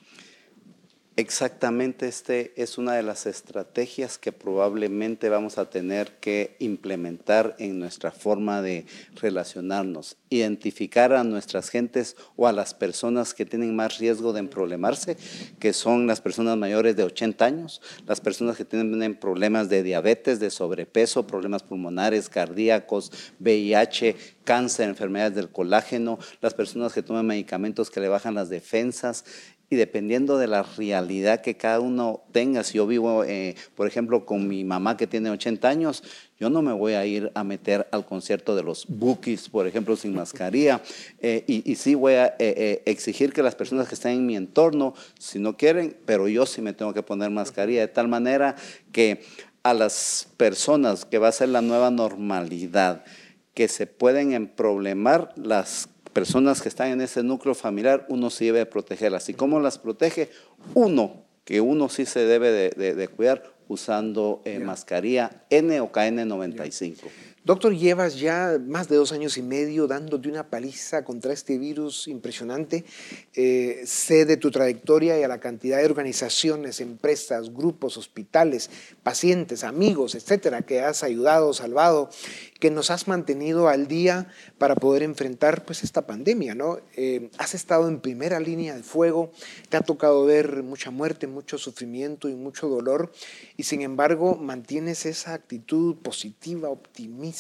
Exactamente, 1.18 2.08
este 2.08 2.54
es 2.56 2.78
una 2.78 2.94
de 2.94 3.04
las 3.04 3.26
estrategias 3.26 4.18
que 4.18 4.32
probablemente 4.32 5.28
vamos 5.28 5.58
a 5.58 5.70
tener 5.70 6.14
que 6.22 6.56
implementar 6.60 7.54
en 7.60 7.80
nuestra 7.80 8.12
forma 8.12 8.62
de 8.62 8.86
relacionarnos, 9.16 10.16
identificar 10.30 11.12
a 11.12 11.26
nuestras 11.26 11.70
gentes 11.70 12.16
o 12.38 12.48
a 12.48 12.54
las 12.54 12.74
personas 12.74 13.34
que 13.34 13.46
tienen 13.46 13.76
más 13.76 13.98
riesgo 13.98 14.32
de 14.32 14.40
emproblemarse, 14.40 15.18
que 15.60 15.74
son 15.74 16.08
las 16.08 16.22
personas 16.22 16.56
mayores 16.56 16.96
de 16.96 17.04
80 17.04 17.44
años, 17.44 17.82
las 18.08 18.22
personas 18.22 18.56
que 18.56 18.64
tienen 18.64 19.16
problemas 19.16 19.68
de 19.68 19.84
diabetes, 19.84 20.40
de 20.40 20.50
sobrepeso, 20.50 21.28
problemas 21.28 21.62
pulmonares, 21.62 22.30
cardíacos, 22.30 23.12
VIH, 23.42 24.16
cáncer, 24.46 24.88
enfermedades 24.88 25.36
del 25.36 25.50
colágeno, 25.50 26.20
las 26.42 26.54
personas 26.54 26.94
que 26.94 27.04
toman 27.04 27.28
medicamentos 27.28 27.92
que 27.92 28.00
le 28.00 28.08
bajan 28.08 28.34
las 28.34 28.50
defensas 28.50 29.26
y 29.72 29.78
dependiendo 29.78 30.38
de 30.38 30.48
la 30.48 30.64
realidad 30.64 31.40
que 31.40 31.56
cada 31.56 31.80
uno 31.80 32.24
tenga, 32.34 32.62
si 32.62 32.74
yo 32.78 32.86
vivo, 32.86 33.24
eh, 33.24 33.56
por 33.74 33.88
ejemplo, 33.88 34.26
con 34.26 34.46
mi 34.46 34.66
mamá 34.66 34.98
que 34.98 35.08
tiene 35.08 35.30
80 35.30 35.70
años, 35.70 36.04
yo 36.38 36.50
no 36.50 36.62
me 36.62 36.74
voy 36.74 36.94
a 36.94 37.06
ir 37.06 37.32
a 37.36 37.46
meter 37.46 37.88
al 37.92 38.06
concierto 38.06 38.54
de 38.54 38.64
los 38.64 38.86
Bookies, 38.90 39.48
por 39.48 39.66
ejemplo, 39.66 39.96
sin 39.96 40.14
mascarilla, 40.14 40.82
eh, 41.22 41.46
y, 41.48 41.74
sí 41.76 41.96
voy 41.96 42.16
a 42.16 42.36
eh, 42.38 42.84
exigir 42.86 43.32
que 43.32 43.42
las 43.42 43.56
personas 43.56 43.88
que 43.88 43.96
están 43.96 44.12
en 44.12 44.26
mi 44.26 44.36
entorno, 44.36 44.94
si 45.18 45.40
no 45.40 45.56
quieren, 45.56 45.96
pero 46.06 46.28
yo 46.28 46.46
sí 46.46 46.62
me 46.62 46.74
tengo 46.74 46.94
que 46.94 47.02
poner 47.02 47.30
mascarilla, 47.30 47.80
de 47.80 47.88
tal 47.88 48.10
manera 48.10 48.58
que 48.92 49.22
a 49.64 49.74
las 49.74 50.28
personas 50.36 51.06
que 51.06 51.18
va 51.18 51.30
a 51.30 51.32
ser 51.32 51.48
la 51.48 51.62
nueva 51.62 51.92
normalidad, 51.92 53.06
que 53.54 53.70
se 53.70 53.88
pueden 53.88 54.34
emproblemar 54.34 55.32
las 55.38 55.88
personas 56.14 56.62
que 56.62 56.70
están 56.70 56.90
en 56.90 57.02
ese 57.02 57.24
núcleo 57.24 57.56
familiar, 57.56 58.06
uno 58.10 58.30
sí 58.30 58.46
debe 58.46 58.66
protegerlas. 58.66 59.30
¿Y 59.30 59.34
cómo 59.34 59.60
las 59.60 59.78
protege? 59.78 60.30
Uno, 60.74 61.24
que 61.46 61.62
uno 61.62 61.90
sí 61.90 62.06
se 62.06 62.26
debe 62.26 62.52
de, 62.52 63.08
cuidar 63.08 63.44
usando 63.68 64.42
eh, 64.46 64.60
mascarilla 64.60 65.44
N 65.50 65.80
o 65.80 65.92
KN95. 65.92 66.98
Doctor, 67.44 67.76
llevas 67.76 68.20
ya 68.20 68.60
más 68.64 68.88
de 68.88 68.98
dos 68.98 69.12
años 69.12 69.36
y 69.36 69.42
medio 69.42 69.88
dándote 69.88 70.30
una 70.30 70.52
paliza 70.52 71.04
contra 71.04 71.34
este 71.34 71.58
virus 71.58 72.08
impresionante. 72.08 72.86
Eh, 73.34 73.82
sé 73.84 74.26
de 74.26 74.38
tu 74.38 74.52
trayectoria 74.52 75.20
y 75.20 75.24
a 75.24 75.28
la 75.28 75.40
cantidad 75.40 75.80
de 75.80 75.86
organizaciones, 75.86 76.82
empresas, 76.82 77.52
grupos, 77.52 77.98
hospitales, 77.98 78.70
pacientes, 79.02 79.64
amigos, 79.64 80.14
etcétera, 80.14 80.62
que 80.62 80.82
has 80.82 81.02
ayudado, 81.02 81.52
salvado 81.56 82.12
que 82.62 82.70
nos 82.70 82.92
has 82.92 83.08
mantenido 83.08 83.70
al 83.70 83.88
día 83.88 84.28
para 84.60 84.76
poder 84.76 85.02
enfrentar 85.02 85.66
pues, 85.66 85.84
esta 85.84 86.06
pandemia. 86.06 86.54
¿no? 86.54 86.80
Eh, 86.96 87.32
has 87.40 87.56
estado 87.56 87.90
en 87.90 88.00
primera 88.00 88.40
línea 88.40 88.76
de 88.76 88.84
fuego, 88.84 89.32
te 89.70 89.78
ha 89.78 89.82
tocado 89.82 90.24
ver 90.26 90.62
mucha 90.62 90.92
muerte, 90.92 91.26
mucho 91.26 91.58
sufrimiento 91.58 92.30
y 92.30 92.36
mucho 92.36 92.70
dolor, 92.70 93.12
y 93.58 93.64
sin 93.64 93.82
embargo 93.82 94.36
mantienes 94.36 95.08
esa 95.08 95.34
actitud 95.34 95.96
positiva, 95.98 96.70
optimista, 96.70 97.31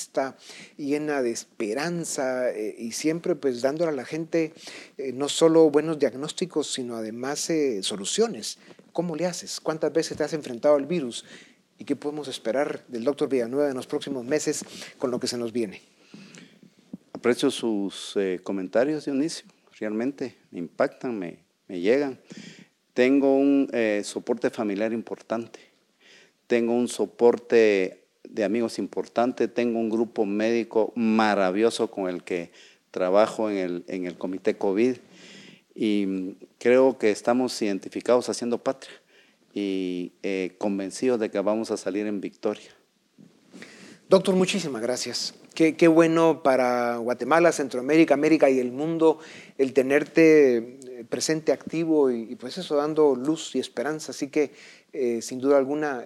llena 0.77 1.21
de 1.21 1.31
esperanza 1.31 2.51
eh, 2.51 2.75
y 2.77 2.91
siempre 2.91 3.35
pues 3.35 3.61
dándole 3.61 3.91
a 3.91 3.95
la 3.95 4.05
gente 4.05 4.53
eh, 4.97 5.11
no 5.13 5.29
solo 5.29 5.69
buenos 5.69 5.99
diagnósticos, 5.99 6.71
sino 6.73 6.95
además 6.95 7.51
soluciones. 7.81 8.57
¿Cómo 8.93 9.15
le 9.15 9.25
haces? 9.25 9.59
¿Cuántas 9.59 9.93
veces 9.93 10.17
te 10.17 10.23
has 10.23 10.33
enfrentado 10.33 10.75
al 10.75 10.85
virus? 10.85 11.25
y 11.81 11.83
qué 11.83 11.95
podemos 11.95 12.27
esperar 12.27 12.85
del 12.89 13.03
doctor 13.03 13.27
Villanueva 13.27 13.67
en 13.67 13.75
los 13.75 13.87
próximos 13.87 14.23
meses 14.23 14.63
con 14.99 15.09
lo 15.09 15.19
que 15.19 15.25
se 15.25 15.35
nos 15.35 15.51
viene. 15.51 15.81
Aprecio 17.11 17.49
sus 17.49 18.13
eh, 18.17 18.39
comentarios, 18.43 19.05
Dionisio, 19.05 19.47
realmente 19.79 20.35
me 20.51 20.59
impactan, 20.59 21.17
me, 21.17 21.39
llegan. 21.67 22.19
Tengo 22.93 23.35
un 23.35 23.67
eh, 23.73 24.03
soporte 24.05 24.51
familiar 24.51 24.93
importante, 24.93 25.59
tengo 26.45 26.75
un 26.75 26.87
soporte 26.87 28.00
de 28.31 28.43
amigos 28.43 28.79
importante, 28.79 29.47
tengo 29.47 29.79
un 29.79 29.89
grupo 29.89 30.25
médico 30.25 30.93
maravilloso 30.95 31.91
con 31.91 32.09
el 32.09 32.23
que 32.23 32.51
trabajo 32.89 33.49
en 33.49 33.57
el, 33.57 33.83
en 33.87 34.05
el 34.05 34.17
comité 34.17 34.57
COVID 34.57 34.95
y 35.75 36.35
creo 36.57 36.97
que 36.97 37.11
estamos 37.11 37.61
identificados 37.61 38.29
haciendo 38.29 38.57
patria 38.57 38.93
y 39.53 40.13
eh, 40.23 40.55
convencidos 40.57 41.19
de 41.19 41.29
que 41.29 41.39
vamos 41.39 41.71
a 41.71 41.77
salir 41.77 42.07
en 42.07 42.21
victoria. 42.21 42.71
Doctor, 44.09 44.35
muchísimas 44.35 44.81
gracias. 44.81 45.33
Qué, 45.53 45.87
bueno 45.87 46.43
para 46.43 46.97
Guatemala, 46.97 47.51
Centroamérica, 47.51 48.13
América 48.13 48.49
y 48.49 48.59
el 48.59 48.71
mundo 48.71 49.19
el 49.57 49.73
tenerte 49.73 50.79
presente, 51.09 51.51
activo 51.51 52.11
y, 52.11 52.35
pues 52.35 52.57
eso 52.57 52.75
dando 52.75 53.15
luz 53.15 53.55
y 53.55 53.59
esperanza. 53.59 54.11
Así 54.11 54.29
que 54.29 54.51
eh, 54.93 55.21
sin 55.21 55.39
duda 55.39 55.57
alguna 55.57 56.05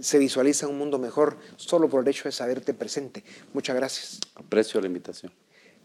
se 0.00 0.18
visualiza 0.18 0.68
un 0.68 0.78
mundo 0.78 0.98
mejor 0.98 1.38
solo 1.56 1.88
por 1.88 2.02
el 2.02 2.08
hecho 2.08 2.24
de 2.24 2.32
saberte 2.32 2.74
presente. 2.74 3.24
Muchas 3.52 3.76
gracias. 3.76 4.20
Aprecio 4.34 4.80
la 4.80 4.86
invitación. 4.86 5.32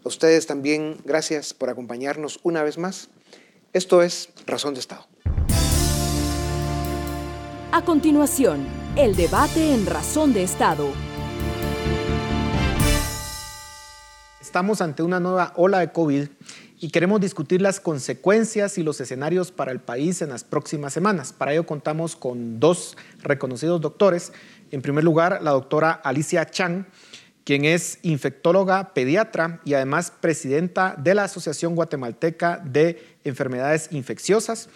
A 0.03 0.07
ustedes 0.07 0.47
también, 0.47 0.97
gracias 1.05 1.53
por 1.53 1.69
acompañarnos 1.69 2.39
una 2.43 2.63
vez 2.63 2.77
más. 2.77 3.09
Esto 3.73 4.01
es 4.01 4.29
Razón 4.47 4.73
de 4.73 4.79
Estado. 4.79 5.05
A 7.71 7.85
continuación, 7.85 8.65
el 8.97 9.15
debate 9.15 9.73
en 9.73 9.85
Razón 9.85 10.33
de 10.33 10.43
Estado. 10.43 10.89
Estamos 14.41 14.81
ante 14.81 15.03
una 15.03 15.21
nueva 15.21 15.53
ola 15.55 15.79
de 15.79 15.93
COVID 15.93 16.27
y 16.83 16.89
queremos 16.89 17.21
discutir 17.21 17.61
las 17.61 17.79
consecuencias 17.79 18.79
y 18.79 18.83
los 18.83 18.99
escenarios 18.99 19.51
para 19.51 19.71
el 19.71 19.79
país 19.79 20.23
en 20.23 20.29
las 20.29 20.43
próximas 20.43 20.91
semanas. 20.91 21.31
Para 21.31 21.53
ello 21.53 21.63
contamos 21.67 22.15
con 22.15 22.59
dos 22.59 22.97
reconocidos 23.21 23.79
doctores. 23.81 24.33
En 24.71 24.81
primer 24.81 25.03
lugar, 25.03 25.43
la 25.43 25.51
doctora 25.51 25.91
Alicia 25.91 26.49
Chang, 26.49 26.87
quien 27.43 27.65
es 27.65 27.99
infectóloga 28.01 28.95
pediatra 28.95 29.61
y 29.63 29.75
además 29.75 30.11
presidenta 30.19 30.95
de 30.97 31.13
la 31.13 31.25
Asociación 31.25 31.75
Guatemalteca 31.75 32.59
de 32.65 32.99
Enfermedades 33.23 33.89
Infecciosas, 33.91 34.67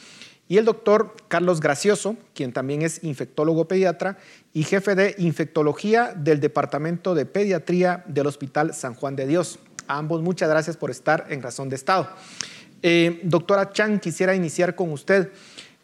y 0.48 0.58
el 0.58 0.65
doctor 0.65 1.15
Carlos 1.28 1.60
Gracioso, 1.60 2.18
quien 2.36 2.54
también 2.54 2.84
es 2.84 3.04
infectólogo 3.04 3.68
pediatra 3.68 4.20
y 4.54 4.62
jefe 4.62 4.94
de 4.94 5.15
infectología 5.18 6.13
del 6.15 6.39
Departamento 6.39 7.15
de 7.15 7.26
Pediatría 7.26 8.04
del 8.08 8.28
Hospital 8.28 8.76
San 8.76 8.94
Juan 8.94 9.15
de 9.15 9.26
Dios. 9.26 9.58
A 9.88 9.98
ambos 9.98 10.21
muchas 10.21 10.50
gracias 10.50 10.78
por 10.78 10.91
estar 10.91 11.28
en 11.30 11.41
Razón 11.41 11.69
de 11.69 11.76
Estado. 11.76 12.10
Eh, 12.82 13.21
doctora 13.24 13.71
Chan, 13.71 14.00
quisiera 14.00 14.36
iniciar 14.36 14.76
con 14.76 14.91
usted. 14.91 15.32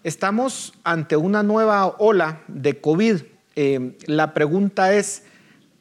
Estamos 0.04 0.74
ante 0.84 1.16
una 1.16 1.44
nueva 1.44 1.96
ola 2.00 2.42
de 2.48 2.80
COVID. 2.80 3.22
Eh, 3.56 3.98
la 4.08 4.34
pregunta 4.34 4.94
es, 4.94 5.24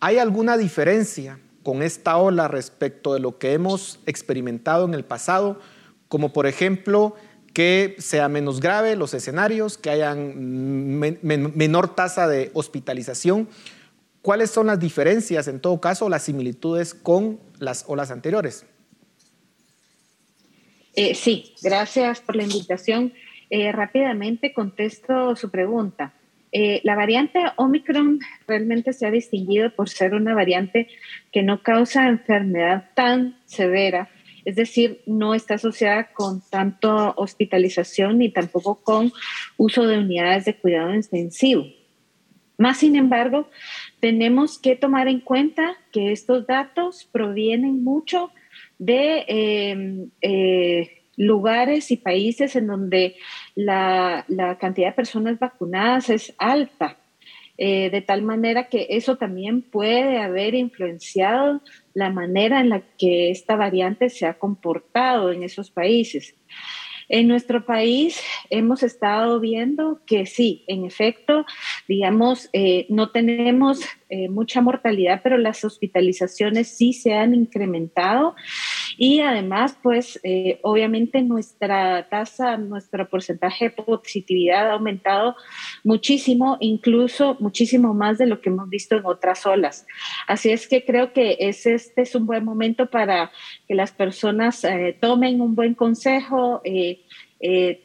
¿Hay 0.02 0.16
alguna 0.16 0.56
diferencia 0.56 1.38
con 1.62 1.82
esta 1.82 2.16
ola 2.16 2.48
respecto 2.48 3.12
de 3.12 3.20
lo 3.20 3.36
que 3.36 3.52
hemos 3.52 4.00
experimentado 4.06 4.86
en 4.86 4.94
el 4.94 5.04
pasado? 5.04 5.60
Como 6.08 6.32
por 6.32 6.46
ejemplo, 6.46 7.14
que 7.52 7.96
sea 7.98 8.30
menos 8.30 8.60
grave 8.60 8.96
los 8.96 9.12
escenarios, 9.12 9.76
que 9.76 9.90
hayan 9.90 10.98
menor 10.98 11.94
tasa 11.94 12.26
de 12.28 12.50
hospitalización. 12.54 13.46
¿Cuáles 14.22 14.50
son 14.50 14.66
las 14.66 14.78
diferencias, 14.78 15.48
en 15.48 15.60
todo 15.60 15.80
caso, 15.80 16.08
las 16.08 16.24
similitudes 16.24 16.94
con 16.94 17.40
las 17.58 17.84
olas 17.88 18.10
anteriores? 18.10 18.66
Eh, 20.94 21.14
sí, 21.14 21.54
gracias 21.62 22.20
por 22.20 22.36
la 22.36 22.42
invitación. 22.42 23.14
Eh, 23.48 23.72
rápidamente 23.72 24.52
contesto 24.52 25.34
su 25.36 25.50
pregunta. 25.50 26.12
Eh, 26.52 26.80
la 26.84 26.96
variante 26.96 27.38
Omicron 27.56 28.18
realmente 28.46 28.92
se 28.92 29.06
ha 29.06 29.10
distinguido 29.10 29.74
por 29.74 29.88
ser 29.88 30.14
una 30.14 30.34
variante 30.34 30.88
que 31.32 31.42
no 31.42 31.62
causa 31.62 32.08
enfermedad 32.08 32.90
tan 32.94 33.38
severa, 33.46 34.10
es 34.44 34.56
decir, 34.56 35.02
no 35.06 35.34
está 35.34 35.54
asociada 35.54 36.12
con 36.12 36.42
tanto 36.50 37.14
hospitalización 37.16 38.18
ni 38.18 38.30
tampoco 38.30 38.82
con 38.82 39.12
uso 39.56 39.86
de 39.86 39.98
unidades 39.98 40.44
de 40.44 40.56
cuidado 40.56 40.94
intensivo. 40.94 41.66
Más 42.60 42.76
sin 42.76 42.94
embargo, 42.94 43.48
tenemos 44.00 44.58
que 44.58 44.76
tomar 44.76 45.08
en 45.08 45.20
cuenta 45.20 45.78
que 45.92 46.12
estos 46.12 46.46
datos 46.46 47.08
provienen 47.10 47.82
mucho 47.82 48.32
de 48.78 49.24
eh, 49.28 50.08
eh, 50.20 51.04
lugares 51.16 51.90
y 51.90 51.96
países 51.96 52.56
en 52.56 52.66
donde 52.66 53.16
la, 53.54 54.26
cantidad 54.60 54.88
de 54.88 54.92
personas 54.92 55.38
vacunadas 55.38 56.10
es 56.10 56.34
alta, 56.36 56.98
eh, 57.56 57.88
de 57.88 58.02
tal 58.02 58.20
manera 58.20 58.68
que 58.68 58.88
eso 58.90 59.16
también 59.16 59.62
puede 59.62 60.18
haber 60.18 60.54
influenciado 60.54 61.62
la 61.94 62.10
manera 62.10 62.60
en 62.60 62.68
la 62.68 62.82
que 62.98 63.30
esta 63.30 63.56
variante 63.56 64.10
se 64.10 64.26
ha 64.26 64.34
comportado 64.34 65.32
en 65.32 65.44
esos 65.44 65.70
países. 65.70 66.34
En 67.12 67.26
nuestro 67.26 67.66
país 67.66 68.22
hemos 68.50 68.84
estado 68.84 69.40
viendo 69.40 70.00
que 70.06 70.26
sí, 70.26 70.62
en 70.68 70.84
efecto, 70.84 71.44
digamos, 71.88 72.48
eh, 72.52 72.86
no 72.88 73.10
tenemos 73.10 73.80
eh, 74.08 74.28
mucha 74.28 74.60
mortalidad, 74.60 75.20
pero 75.20 75.36
las 75.36 75.64
hospitalizaciones 75.64 76.68
sí 76.68 76.92
se 76.92 77.14
han 77.14 77.34
incrementado 77.34 78.36
y 78.96 79.20
además, 79.20 79.76
pues 79.82 80.20
eh, 80.22 80.60
obviamente 80.62 81.22
nuestra 81.22 82.08
tasa, 82.08 82.56
nuestro 82.56 83.08
porcentaje 83.08 83.66
de 83.66 83.70
positividad 83.70 84.70
ha 84.70 84.72
aumentado 84.74 85.36
muchísimo, 85.84 86.56
incluso 86.60 87.36
muchísimo 87.40 87.94
más 87.94 88.18
de 88.18 88.26
lo 88.26 88.40
que 88.40 88.50
hemos 88.50 88.68
visto 88.68 88.96
en 88.96 89.06
otras 89.06 89.46
olas. 89.46 89.86
Así 90.26 90.50
es 90.50 90.68
que 90.68 90.84
creo 90.84 91.12
que 91.12 91.36
es, 91.40 91.66
este 91.66 92.02
es 92.02 92.14
un 92.14 92.26
buen 92.26 92.44
momento 92.44 92.90
para 92.90 93.30
que 93.66 93.74
las 93.74 93.92
personas 93.92 94.64
eh, 94.64 94.96
tomen 95.00 95.40
un 95.40 95.54
buen 95.54 95.74
consejo. 95.74 96.60
Eh, 96.64 97.02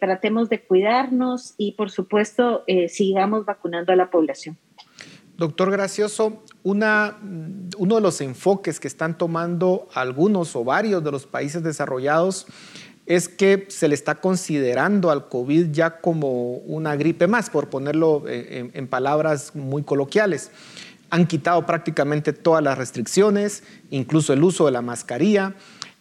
tratemos 0.02 0.50
de 0.50 0.62
cuidarnos 0.62 1.54
y 1.58 1.72
por 1.74 1.90
supuesto 1.90 2.66
sigamos 2.90 3.46
vacunando 3.46 3.94
a 3.94 3.96
la 3.96 4.10
población. 4.10 4.58
Doctor 5.38 5.72
Gracioso, 5.72 6.44
mm, 6.74 7.70
uno 7.78 7.96
de 7.96 8.02
los 8.02 8.22
enfoques 8.22 8.80
que 8.80 8.88
están 8.88 9.18
tomando 9.18 9.88
algunos 9.94 10.56
o 10.56 10.64
varios 10.64 11.04
de 11.04 11.12
los 11.12 11.26
países 11.26 11.64
desarrollados 11.64 12.48
es 13.06 13.30
que 13.30 13.68
se 13.70 13.88
le 13.88 13.94
está 13.94 14.16
considerando 14.16 15.12
al 15.12 15.30
COVID 15.30 15.72
ya 15.72 16.02
como 16.02 16.54
una 16.54 16.96
gripe 16.96 17.28
más, 17.28 17.52
por 17.52 17.70
ponerlo 17.70 18.24
eh, 18.28 18.72
en, 18.74 18.88
palabras 18.88 19.56
muy 19.56 19.84
coloquiales. 19.84 20.50
Han 21.12 21.28
quitado 21.28 21.68
prácticamente 21.68 22.34
todas 22.34 22.64
las 22.64 22.78
restricciones, 22.78 23.62
incluso 23.92 24.34
el 24.34 24.44
uso 24.44 24.66
de 24.66 24.72
la 24.72 24.82
mascarilla. 24.82 25.54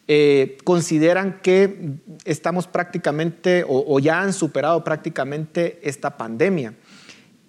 Eh, 0.09 0.57
consideran 0.65 1.41
que 1.43 1.99
estamos 2.25 2.67
prácticamente 2.67 3.65
o 3.67 3.99
ya 4.01 4.21
han 4.21 4.33
superado 4.33 4.83
prácticamente 4.83 5.81
esta 5.83 6.17
pandemia. 6.17 6.75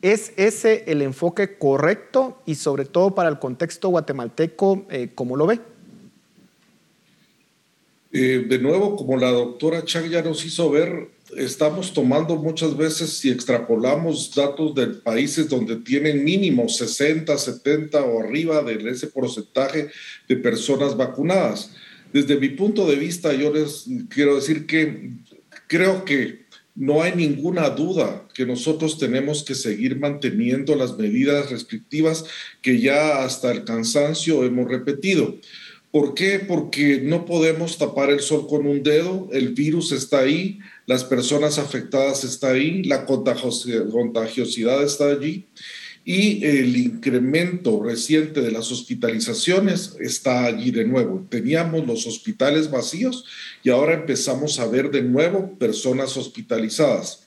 ¿Es 0.06 0.34
ese 0.38 0.84
el 0.86 1.02
enfoque 1.02 1.58
correcto 1.58 2.40
y 2.46 2.54
sobre 2.54 2.86
todo 2.86 3.16
para 3.16 3.28
el 3.28 3.40
contexto 3.40 3.90
guatemalteco, 3.90 4.86
eh, 4.92 5.10
cómo 5.16 5.36
lo 5.36 5.48
ve? 5.48 5.60
Eh, 8.12 8.46
de 8.48 8.60
nuevo, 8.60 8.96
como 8.98 9.18
la 9.18 9.32
doctora 9.32 9.84
Chang 9.84 10.08
ya 10.08 10.22
nos 10.22 10.46
hizo 10.46 10.70
ver, 10.70 11.10
estamos 11.36 11.92
tomando 11.92 12.36
muchas 12.36 12.78
veces 12.78 13.26
y 13.26 13.32
extrapolamos 13.32 14.32
datos 14.36 14.76
de 14.76 14.86
países 14.90 15.50
donde 15.50 15.78
tienen 15.78 16.24
mínimo 16.24 16.70
60, 16.70 17.36
70 17.36 18.04
o 18.04 18.20
arriba 18.20 18.62
de 18.62 18.88
ese 18.88 19.08
porcentaje 19.08 19.90
de 20.30 20.36
personas 20.36 20.96
vacunadas. 20.96 21.72
Desde 22.14 22.40
mi 22.40 22.50
punto 22.50 22.86
de 22.86 22.98
vista, 22.98 23.34
yo 23.34 23.52
les 23.52 23.88
quiero 24.10 24.36
decir 24.36 24.68
que 24.68 25.14
creo 25.66 26.06
que 26.06 26.45
no 26.76 27.02
hay 27.02 27.14
ninguna 27.16 27.70
duda 27.70 28.28
que 28.34 28.46
nosotros 28.46 29.00
tenemos 29.00 29.44
que 29.44 29.56
seguir 29.56 29.98
manteniendo 29.98 30.76
las 30.76 30.98
medidas 30.98 31.50
restrictivas 31.50 32.26
que 32.62 32.82
ya 32.82 33.24
hasta 33.24 33.52
el 33.52 33.64
cansancio 33.64 34.44
hemos 34.44 34.70
repetido. 34.70 35.38
¿Por 35.92 36.14
qué? 36.14 36.40
Porque 36.40 37.00
no 37.02 37.26
podemos 37.26 37.78
tapar 37.78 38.10
el 38.10 38.20
sol 38.20 38.48
con 38.48 38.68
un 38.68 38.84
dedo, 38.84 39.30
el 39.32 39.54
virus 39.54 39.94
está 39.94 40.20
ahí, 40.20 40.60
las 40.86 41.06
personas 41.06 41.58
afectadas 41.58 42.26
están 42.26 42.56
ahí, 42.56 42.84
la 42.84 43.06
contagiosidad 43.06 44.84
está 44.84 45.10
allí 45.12 45.48
y 46.08 46.46
el 46.46 46.78
incremento 46.78 47.82
reciente 47.84 48.40
de 48.40 48.52
las 48.52 48.72
hospitalizaciones 48.72 49.96
está 50.00 50.46
allí 50.46 50.70
de 50.70 50.86
nuevo. 50.86 51.26
Teníamos 51.30 51.88
los 51.88 52.06
hospitales 52.06 52.70
vacíos 52.70 53.26
y 53.64 53.72
ahora 53.72 53.96
empezamos 53.96 54.60
a 54.60 54.68
ver 54.68 54.92
de 54.92 55.02
nuevo 55.02 55.58
personas 55.58 56.16
hospitalizadas. 56.16 57.26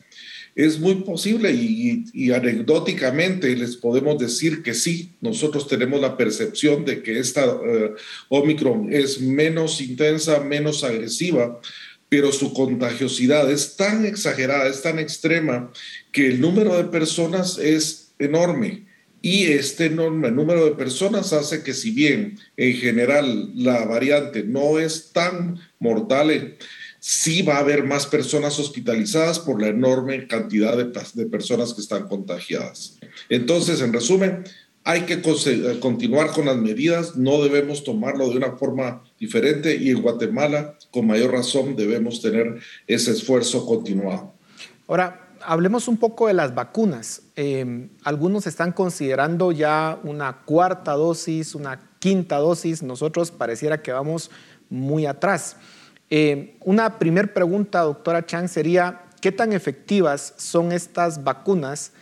Es 0.54 0.78
muy 0.78 0.96
posible 0.96 1.52
y, 1.52 2.30
anecdóticamente 2.30 3.54
les 3.56 3.76
podemos 3.76 4.16
decir 4.16 4.62
que 4.62 4.74
sí, 4.74 5.10
nosotros 5.20 5.66
tenemos 5.66 6.00
la 6.00 6.16
percepción 6.16 6.84
de 6.84 7.02
que 7.02 7.18
esta 7.18 7.44
eh, 7.46 7.94
Omicron 8.28 8.92
es 8.92 9.20
menos 9.20 9.80
intensa, 9.80 10.40
menos 10.40 10.84
agresiva, 10.84 11.60
pero 12.08 12.32
su 12.32 12.52
contagiosidad 12.52 13.50
es 13.50 13.76
tan 13.76 14.06
exagerada, 14.06 14.68
es 14.68 14.82
tan 14.82 14.98
extrema, 15.00 15.72
que 16.12 16.28
el 16.28 16.40
número 16.40 16.76
de 16.76 16.84
personas 16.84 17.58
es 17.58 18.07
enorme. 18.18 18.86
Y 19.20 19.46
este 19.46 19.86
enorme 19.86 20.30
número 20.30 20.64
de 20.64 20.72
personas 20.72 21.32
hace 21.32 21.62
que 21.62 21.74
si 21.74 21.90
bien 21.90 22.38
en 22.56 22.74
general 22.74 23.50
la 23.54 23.84
variante 23.84 24.44
no 24.44 24.78
es 24.78 25.10
tan 25.12 25.58
mortal, 25.80 26.56
sí 27.00 27.42
va 27.42 27.56
a 27.56 27.60
haber 27.60 27.84
más 27.84 28.06
personas 28.06 28.58
hospitalizadas 28.58 29.38
por 29.38 29.60
la 29.60 29.68
enorme 29.68 30.26
cantidad 30.26 30.76
de, 30.76 31.26
personas 31.26 31.74
que 31.74 31.80
están 31.80 32.08
contagiadas. 32.08 32.98
Entonces, 33.28 33.80
en 33.80 33.92
resumen, 33.92 34.44
hay 34.84 35.02
que 35.02 35.20
continuar 35.80 36.30
con 36.30 36.46
las 36.46 36.56
medidas, 36.56 37.16
no 37.16 37.42
debemos 37.42 37.84
tomarlo 37.84 38.30
de 38.30 38.36
una 38.36 38.52
forma 38.52 39.02
diferente 39.18 39.76
y 39.76 39.90
en 39.90 40.00
Guatemala, 40.00 40.78
con 40.90 41.06
mayor 41.06 41.32
razón, 41.32 41.76
debemos 41.76 42.22
tener 42.22 42.58
ese 42.86 43.10
esfuerzo 43.10 43.66
continuado. 43.66 44.32
Ahora, 44.86 45.27
hablemos 45.48 45.88
un 45.88 45.96
poco 45.96 46.26
de 46.26 46.34
las 46.34 46.54
vacunas. 46.54 47.22
Em, 47.34 47.88
algunos 48.04 48.46
están 48.46 48.70
considerando 48.70 49.50
ya 49.50 49.98
una 50.02 50.40
cuarta 50.44 50.92
dosis, 50.92 51.54
una 51.54 51.80
quinta 52.00 52.36
dosis. 52.36 52.82
Nosotros 52.82 53.30
pareciera 53.30 53.80
que 53.80 53.90
vamos 53.90 54.30
muy 54.68 55.06
atrás. 55.06 55.56
Eh, 56.10 56.58
una 56.60 56.98
primer 56.98 57.32
pregunta, 57.32 57.80
doctora 57.80 58.26
Chang, 58.26 58.48
sería, 58.48 59.06
¿qué 59.22 59.32
tan 59.32 59.54
efectivas 59.54 60.34
son 60.36 60.70
estas 60.70 61.24
vacunas 61.24 61.92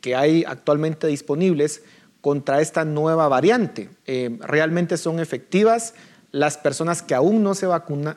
que 0.00 0.16
hay 0.16 0.42
actualmente 0.44 1.06
disponibles 1.06 1.84
contra 2.20 2.60
esta 2.60 2.84
nueva 2.84 3.28
variante? 3.28 3.88
Eh, 4.06 4.36
¿Realmente 4.40 4.96
son 4.96 5.20
efectivas? 5.20 5.94
¿Las 6.32 6.58
personas 6.58 7.02
que 7.02 7.14
aún 7.14 7.44
no 7.44 7.54
se, 7.54 7.68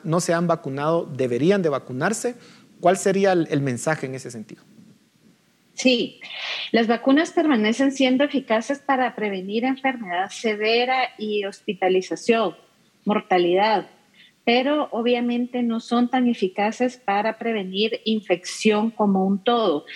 no 0.02 0.20
se 0.20 0.34
han 0.34 0.48
vacunado 0.48 1.04
deberían 1.04 1.62
de 1.62 1.68
vacunarse? 1.68 2.34
¿Cuál 2.80 2.96
sería 2.96 3.32
el 3.32 3.60
mensaje 3.60 4.06
en 4.06 4.16
ese 4.16 4.32
sentido? 4.32 4.64
Sí, 5.80 6.20
las 6.72 6.88
vacunas 6.88 7.32
permanecen 7.32 7.90
siendo 7.90 8.22
eficaces 8.22 8.80
para 8.80 9.16
prevenir 9.16 9.64
enfermedad 9.64 10.28
severa 10.28 11.08
y 11.16 11.46
hospitalización, 11.46 12.54
mortalidad, 13.06 13.88
pero 14.44 14.88
obviamente 14.90 15.62
no 15.62 15.80
son 15.80 16.10
tan 16.10 16.28
eficaces 16.28 16.98
para 16.98 17.38
prevenir 17.38 18.02
infección 18.04 18.90
como 18.90 19.24
un 19.24 19.42
todo. 19.42 19.86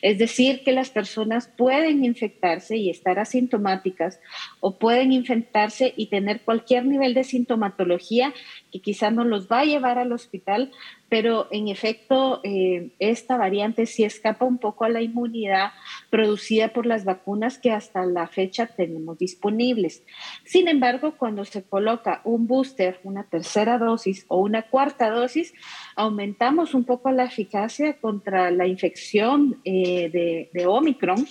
Es 0.00 0.16
decir, 0.16 0.62
que 0.64 0.72
las 0.72 0.88
personas 0.88 1.46
pueden 1.46 2.06
infectarse 2.06 2.78
y 2.78 2.88
estar 2.88 3.18
asintomáticas 3.18 4.20
o 4.60 4.78
pueden 4.78 5.12
infectarse 5.12 5.92
y 5.94 6.06
tener 6.06 6.40
cualquier 6.40 6.86
nivel 6.86 7.12
de 7.12 7.24
sintomatología 7.24 8.32
que 8.72 8.80
quizá 8.80 9.10
no 9.10 9.24
los 9.24 9.46
va 9.46 9.60
a 9.60 9.64
llevar 9.66 9.98
al 9.98 10.12
hospital, 10.12 10.72
pero 11.14 11.46
en 11.52 11.68
efecto 11.68 12.40
eh, 12.42 12.90
esta 12.98 13.36
variante 13.36 13.86
sí 13.86 14.02
escapa 14.02 14.44
un 14.44 14.58
poco 14.58 14.84
a 14.84 14.88
la 14.88 15.00
inmunidad 15.00 15.70
producida 16.10 16.72
por 16.72 16.86
las 16.86 17.04
vacunas 17.04 17.56
que 17.56 17.70
hasta 17.70 18.04
la 18.04 18.26
fecha 18.26 18.66
tenemos 18.66 19.16
disponibles. 19.16 20.02
Sin 20.44 20.66
embargo, 20.66 21.14
cuando 21.16 21.44
se 21.44 21.62
coloca 21.62 22.20
un 22.24 22.48
booster, 22.48 22.98
una 23.04 23.22
tercera 23.28 23.78
dosis 23.78 24.26
o 24.26 24.40
una 24.40 24.62
cuarta 24.62 25.08
dosis, 25.08 25.54
aumentamos 25.94 26.74
un 26.74 26.82
poco 26.82 27.12
la 27.12 27.26
eficacia 27.26 27.96
contra 28.00 28.50
la 28.50 28.66
infección 28.66 29.60
eh, 29.64 30.50
de, 30.52 30.66
Omicron 30.66 31.24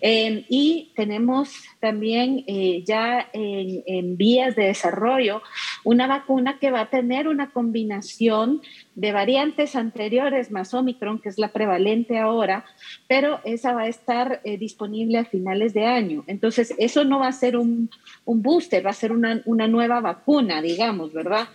eh, 0.00 0.44
y 0.48 0.92
tenemos 0.94 1.52
también 1.80 2.44
ya 2.86 3.28
en, 3.32 3.82
en 3.86 4.16
vías 4.16 4.54
de 4.54 4.66
desarrollo 4.66 5.42
una 5.84 6.06
vacuna 6.06 6.58
que 6.58 6.70
va 6.70 6.80
a 6.80 6.90
tener 6.90 7.28
una 7.28 7.50
combinación 7.50 8.62
de 8.94 9.12
variantes 9.12 9.76
anteriores 9.76 10.50
más 10.50 10.72
Omicron, 10.74 11.20
que 11.20 11.28
es 11.28 11.38
la 11.38 11.52
prevalente 11.52 12.18
ahora, 12.18 12.64
pero 13.06 13.40
esa 13.44 13.72
va 13.72 13.82
a 13.82 13.88
estar 13.88 14.40
eh, 14.44 14.56
disponible 14.56 15.18
a 15.18 15.24
finales 15.24 15.74
de 15.74 15.84
año. 15.84 16.24
Entonces, 16.26 16.74
eso 16.78 17.04
no 17.04 17.20
va 17.20 17.28
a 17.28 17.32
ser 17.32 17.56
un, 17.56 17.90
booster, 18.24 18.84
va 18.84 18.90
a 18.90 18.94
ser 18.94 19.12
una, 19.12 19.42
nueva 19.44 20.00
vacuna, 20.00 20.62
digamos, 20.62 21.12
¿verdad? 21.12 21.48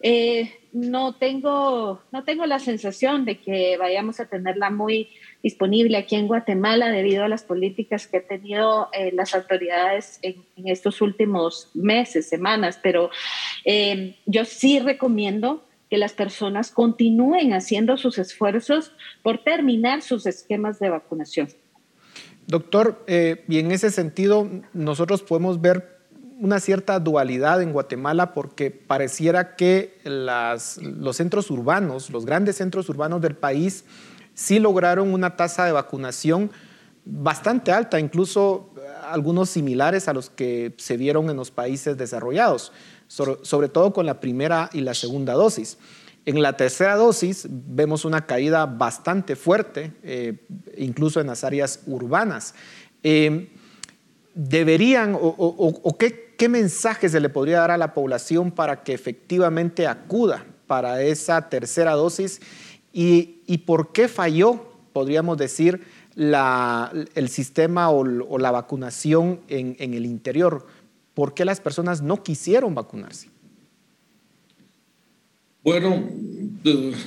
Eh, 0.00 0.52
no, 0.72 1.14
tengo, 1.14 2.02
no 2.12 2.24
tengo 2.24 2.44
la 2.46 2.58
sensación 2.58 3.24
de 3.24 3.38
que 3.38 3.76
vayamos 3.78 4.20
a 4.20 4.26
tenerla 4.26 4.70
muy 4.70 5.08
disponible 5.42 5.96
aquí 5.96 6.16
en 6.16 6.26
Guatemala 6.26 6.90
debido 6.90 7.24
a 7.24 7.28
las 7.28 7.44
políticas 7.44 8.06
que 8.06 8.18
han 8.18 8.26
tenido 8.26 8.88
eh, 8.92 9.10
las 9.12 9.34
autoridades 9.34 10.18
en, 10.22 10.44
estos 10.64 11.00
últimos 11.00 11.70
meses, 11.74 12.28
semanas, 12.28 12.78
pero 12.82 13.10
yo 14.26 14.44
sí 14.44 14.80
recomiendo 14.80 15.66
que 15.88 15.98
las 15.98 16.12
personas 16.12 16.70
continúen 16.70 17.52
haciendo 17.52 17.96
sus 17.96 18.18
esfuerzos 18.18 18.92
por 19.22 19.38
terminar 19.44 20.02
sus 20.02 20.26
esquemas 20.26 20.78
de 20.78 20.90
vacunación. 20.90 21.48
Doctor, 22.46 23.04
eh, 23.06 23.44
y 23.48 23.58
en 23.58 23.72
ese 23.72 23.90
sentido 23.90 24.48
nosotros 24.72 25.22
podemos 25.22 25.60
ver 25.60 25.95
una 26.38 26.60
cierta 26.60 26.98
dualidad 27.00 27.62
en 27.62 27.72
Guatemala 27.72 28.32
porque 28.34 28.70
pareciera 28.70 29.56
que 29.56 29.98
los 30.04 31.16
centros 31.16 31.50
urbanos, 31.50 32.10
los 32.10 32.26
grandes 32.26 32.56
centros 32.56 32.88
urbanos 32.88 33.20
del 33.20 33.36
país, 33.36 33.84
sí 34.34 34.58
lograron 34.58 35.12
una 35.12 35.36
tasa 35.36 35.64
de 35.64 35.72
vacunación 35.72 36.50
bastante 37.04 37.72
alta, 37.72 38.00
incluso 38.00 38.74
algunos 39.08 39.48
similares 39.50 40.08
a 40.08 40.12
los 40.12 40.28
que 40.28 40.74
se 40.78 40.96
vieron 40.96 41.30
en 41.30 41.36
los 41.36 41.50
países 41.50 41.96
desarrollados 41.96 42.72
sobre, 43.08 43.68
todo 43.68 43.92
con 43.92 44.06
la 44.06 44.20
primera 44.20 44.70
y 44.72 44.80
la 44.80 44.94
segunda 44.94 45.34
dosis. 45.34 45.78
En 46.24 46.42
la 46.42 46.56
tercera 46.56 46.96
dosis 46.96 47.46
vemos 47.48 48.04
una 48.04 48.26
caída 48.26 48.66
bastante 48.66 49.36
fuerte, 49.36 49.92
eh, 50.02 50.44
incluso 50.76 51.20
en 51.20 51.28
las 51.28 51.44
áreas 51.44 51.80
urbanas. 51.86 52.54
Eh, 53.02 53.48
¿Deberían 54.34 55.16
o, 55.18 55.96
qué, 55.98 56.25
mensaje 56.48 57.08
se 57.08 57.20
le 57.20 57.28
podría 57.28 57.60
dar 57.60 57.70
a 57.70 57.78
la 57.78 57.94
población 57.94 58.50
para 58.50 58.82
que 58.82 58.92
efectivamente 58.94 59.86
acuda 59.86 60.44
para 60.66 61.02
esa 61.02 61.48
tercera 61.48 61.92
dosis? 61.92 62.40
¿Y, 62.92 63.58
por 63.66 63.92
qué 63.92 64.08
falló, 64.08 64.72
podríamos 64.92 65.36
decir, 65.36 65.82
el 66.16 67.28
sistema 67.28 67.90
o, 67.90 68.38
la 68.38 68.50
vacunación 68.50 69.40
en, 69.48 69.76
en 69.78 69.94
el 69.94 70.06
interior? 70.06 70.66
¿Por 71.14 71.34
qué 71.34 71.44
las 71.44 71.60
personas 71.60 72.02
no 72.02 72.22
quisieron 72.22 72.74
vacunarse? 72.74 73.28
Bueno, 75.66 76.08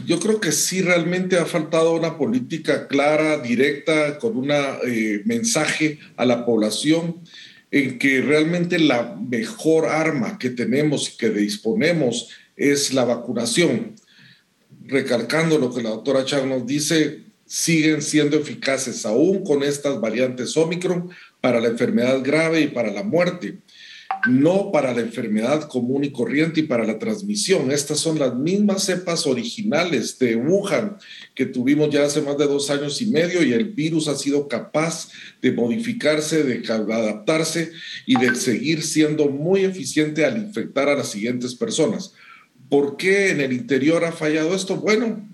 yo 0.05 0.19
creo 0.19 0.41
que 0.41 0.51
sí 0.51 0.82
realmente 0.82 1.38
ha 1.38 1.45
faltado 1.45 1.93
una 1.93 2.17
política 2.17 2.88
clara, 2.88 3.38
directa, 3.38 4.19
con 4.19 4.36
un 4.36 4.51
eh, 4.51 5.21
mensaje 5.23 5.97
a 6.17 6.25
la 6.25 6.45
población 6.45 7.21
en 7.72 7.99
que 7.99 8.22
realmente 8.22 8.80
la 8.80 9.15
mejor 9.15 9.86
arma 9.86 10.38
que 10.39 10.49
tenemos 10.49 11.09
y 11.09 11.17
que 11.17 11.30
disponemos 11.30 12.30
es 12.55 12.93
la 12.93 13.05
vacunación. 13.05 13.95
Recalcando 14.86 15.57
lo 15.57 15.74
que 15.74 15.84
la 15.84 15.89
doctora 15.89 16.26
Chang 16.26 16.49
nos 16.49 16.65
dice, 16.65 17.24
siguen 17.45 18.01
siendo 18.01 18.38
eficaces 18.38 19.05
aún 19.05 19.43
con 19.43 19.63
estas 19.63 19.99
variantes 19.99 20.55
Omicron 20.57 21.09
para 21.41 21.59
la 21.59 21.67
enfermedad 21.67 22.22
grave 22.24 22.61
y 22.61 22.67
para 22.67 22.91
la 22.91 23.03
muerte 23.03 23.59
no 24.30 24.71
para 24.71 24.93
la 24.93 25.01
enfermedad 25.01 25.67
común 25.67 26.03
y 26.03 26.11
corriente 26.11 26.61
y 26.61 26.63
para 26.63 26.86
la 26.86 26.99
transmisión. 26.99 27.71
Estas 27.71 27.99
son 27.99 28.19
las 28.19 28.36
mismas 28.36 28.84
cepas 28.84 29.27
originales 29.27 30.17
de 30.19 30.36
Wuhan 30.36 30.97
que 31.36 31.45
tuvimos 31.45 31.89
ya 31.89 32.05
hace 32.05 32.21
más 32.21 32.38
de 32.38 32.45
dos 32.45 32.69
años 32.69 33.01
y 33.01 33.07
medio 33.07 33.43
y 33.43 33.53
el 33.53 33.65
virus 33.65 34.07
ha 34.07 34.15
sido 34.15 34.47
capaz 34.47 35.09
de 35.41 35.51
modificarse, 35.51 36.43
de 36.43 36.63
adaptarse 36.71 37.71
y 38.05 38.19
de 38.19 38.36
seguir 38.36 38.84
siendo 38.84 39.30
muy 39.30 39.65
eficiente 39.65 40.25
al 40.25 40.38
infectar 40.38 40.89
a 40.89 40.95
las 40.95 41.09
siguientes 41.09 41.55
personas. 41.55 42.13
¿Por 42.69 42.97
qué 42.97 43.32
en 43.32 43.41
el 43.41 43.51
interior 43.51 44.05
ha 44.05 44.11
fallado 44.11 44.53
esto? 44.53 44.75
Bueno, 44.75 45.27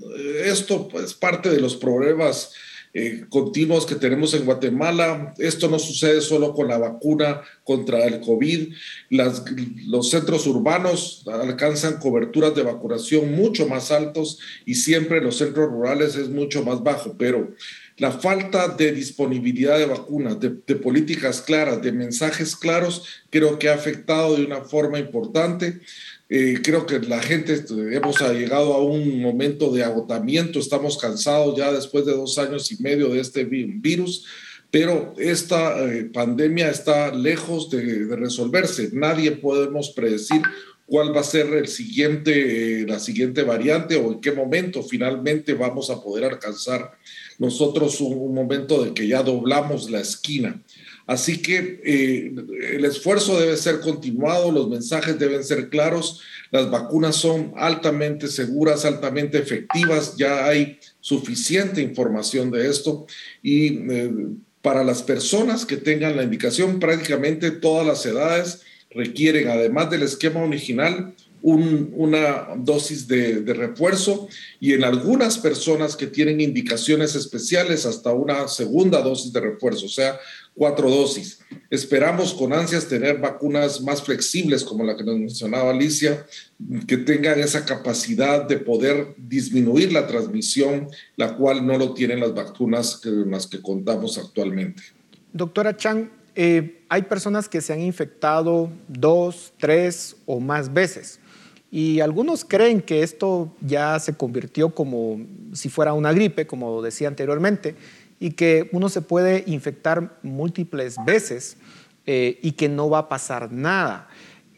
esto 0.43 0.89
es 1.03 1.13
parte 1.13 1.49
de 1.49 1.59
los 1.59 1.75
problemas 1.75 2.53
eh, 2.97 3.25
continuos 3.27 3.85
que 3.85 3.95
tenemos 3.95 4.33
en 4.33 4.45
Guatemala. 4.45 5.33
Esto 5.37 5.67
no 5.67 5.79
sucede 5.79 6.21
solo 6.21 6.53
con 6.53 6.69
la 6.69 6.77
vacuna 6.77 7.41
contra 7.65 8.05
el 8.05 8.21
COVID. 8.21 8.73
los 9.09 10.09
centros 10.09 10.47
urbanos 10.47 11.25
alcanzan 11.27 11.97
coberturas 11.97 12.55
de 12.55 12.63
vacunación 12.63 13.33
mucho 13.35 13.67
más 13.67 13.91
altos 13.91 14.39
y 14.65 14.75
siempre 14.75 15.19
los 15.19 15.37
centros 15.37 15.69
rurales 15.69 16.15
es 16.15 16.29
mucho 16.29 16.63
más 16.63 16.81
bajo, 16.83 17.17
pero 17.17 17.53
la 17.97 18.13
falta 18.13 18.69
de 18.69 18.93
disponibilidad 18.93 19.77
de 19.77 19.87
vacunas, 19.87 20.39
de, 20.39 20.55
de, 20.65 20.75
políticas 20.75 21.41
claras, 21.41 21.81
de 21.81 21.91
mensajes 21.91 22.55
claros, 22.55 23.03
creo 23.29 23.59
que 23.59 23.67
ha 23.67 23.73
afectado 23.73 24.37
de 24.37 24.45
una 24.45 24.61
forma 24.61 24.99
importante. 24.99 25.81
Eh, 26.27 26.59
creo 26.63 26.85
que 26.85 26.99
la 26.99 27.21
gente 27.21 27.53
este, 27.53 27.73
hemos 27.95 28.19
llegado 28.19 28.73
a 28.73 28.83
un 28.83 29.21
momento 29.21 29.71
de 29.71 29.83
agotamiento, 29.83 30.57
estamos 30.59 30.97
cansados 30.97 31.55
ya 31.55 31.71
después 31.71 32.05
de 32.05 32.13
dos 32.13 32.37
años 32.39 32.71
y 32.71 32.81
medio 32.81 33.09
de 33.09 33.19
este 33.19 33.43
virus, 33.43 34.25
pero 34.71 35.13
esta 35.17 35.83
eh, 35.85 36.05
pandemia 36.05 36.69
está 36.69 37.13
lejos 37.13 37.69
de, 37.69 38.05
de, 38.05 38.15
resolverse. 38.15 38.89
Nadie 38.91 39.31
podemos 39.33 39.91
predecir 39.91 40.41
cuál 40.85 41.15
va 41.15 41.21
a 41.21 41.23
ser 41.23 41.47
el 41.53 41.67
siguiente, 41.67 42.81
eh, 42.81 42.85
la 42.87 42.99
siguiente 42.99 43.43
variante 43.43 43.95
o 43.95 44.13
en 44.13 44.21
qué 44.21 44.31
momento 44.31 44.83
finalmente 44.83 45.53
vamos 45.53 45.89
a 45.89 46.01
poder 46.01 46.25
alcanzar 46.25 46.97
nosotros 47.39 47.99
un, 48.01 48.33
momento 48.33 48.83
de 48.83 48.93
que 48.93 49.07
ya 49.07 49.23
doblamos 49.23 49.89
la 49.89 49.99
esquina. 49.99 50.61
Así 51.07 51.41
que 51.41 51.81
eh, 51.83 52.33
el 52.73 52.85
esfuerzo 52.85 53.39
debe 53.39 53.57
ser 53.57 53.79
continuado, 53.79 54.51
los 54.51 54.69
mensajes 54.69 55.19
deben 55.19 55.43
ser 55.43 55.69
claros, 55.69 56.21
las 56.51 56.71
vacunas 56.71 57.15
son 57.15 57.53
altamente 57.55 58.27
seguras, 58.27 58.85
altamente 58.85 59.37
efectivas, 59.37 60.15
ya 60.17 60.45
hay 60.45 60.79
suficiente 61.01 61.81
información 61.81 62.49
de 62.49 62.69
esto 62.69 63.05
y 63.43 63.91
eh, 63.91 64.11
para 64.63 64.83
las 64.83 65.03
personas 65.03 65.63
que 65.63 65.77
tengan 65.77 66.15
la 66.15 66.23
indicación, 66.23 66.79
prácticamente 66.79 67.51
todas 67.51 67.85
las 67.85 68.03
edades, 68.07 68.63
requieren, 68.89 69.49
además 69.49 69.91
del 69.91 70.01
esquema 70.01 70.41
original, 70.41 71.13
una 71.47 72.55
dosis 72.57 73.07
de, 73.07 73.43
refuerzo 73.53 74.27
y 74.59 74.73
en 74.73 74.83
algunas 74.83 75.37
personas 75.37 75.95
que 75.95 76.07
tienen 76.07 76.41
indicaciones 76.41 77.13
especiales 77.13 77.85
hasta 77.85 78.11
una 78.13 78.47
segunda 78.47 79.01
dosis 79.01 79.31
de 79.31 79.41
refuerzo, 79.41 79.85
o 79.85 79.89
sea, 79.89 80.19
cuatro 80.55 80.89
dosis. 80.89 81.39
Esperamos 81.69 82.33
con 82.33 82.53
ansias 82.53 82.87
tener 82.87 83.19
vacunas 83.19 83.81
más 83.81 84.01
flexibles, 84.01 84.63
como 84.63 84.83
la 84.83 84.95
que 84.95 85.03
nos 85.03 85.17
mencionaba 85.17 85.71
Alicia, 85.71 86.25
que 86.87 86.97
tengan 86.97 87.39
esa 87.39 87.65
capacidad 87.65 88.47
de 88.47 88.57
poder 88.57 89.13
disminuir 89.17 89.91
la 89.91 90.07
transmisión, 90.07 90.87
la 91.17 91.35
cual 91.35 91.65
no 91.65 91.77
lo 91.77 91.93
tienen 91.93 92.21
las 92.21 92.33
vacunas 92.33 92.97
con 92.97 93.29
las 93.29 93.47
que 93.47 93.61
contamos 93.61 94.17
actualmente. 94.17 94.81
Doctora 95.33 95.75
Chang, 95.75 96.09
eh, 96.35 96.81
hay 96.89 97.03
personas 97.03 97.49
que 97.49 97.61
se 97.61 97.73
han 97.73 97.81
infectado 97.81 98.69
dos, 98.87 99.53
tres 99.57 100.15
o 100.25 100.39
más 100.39 100.73
veces. 100.73 101.19
Y 101.71 101.99
algunos 101.99 102.45
creen 102.45 102.81
que 102.81 103.03
esto 103.03 103.51
ya 103.59 103.99
se 103.99 104.13
convirtió 104.13 104.69
como 104.73 105.19
si 105.53 105.67
fuera 105.67 105.93
una 105.93 106.13
gripe, 106.13 106.47
como 106.47 106.81
decía 106.81 107.07
anteriormente, 107.07 107.75
y 108.19 108.31
que 108.31 108.69
uno 108.71 108.89
se 108.89 109.01
puede 109.01 109.43
infectar 109.47 110.17
múltiples 110.23 110.95
veces 111.05 111.57
eh, 112.05 112.39
y 112.41 112.53
que 112.53 112.69
no 112.69 112.89
va 112.89 112.99
a 112.99 113.09
pasar 113.09 113.51
nada. 113.51 114.07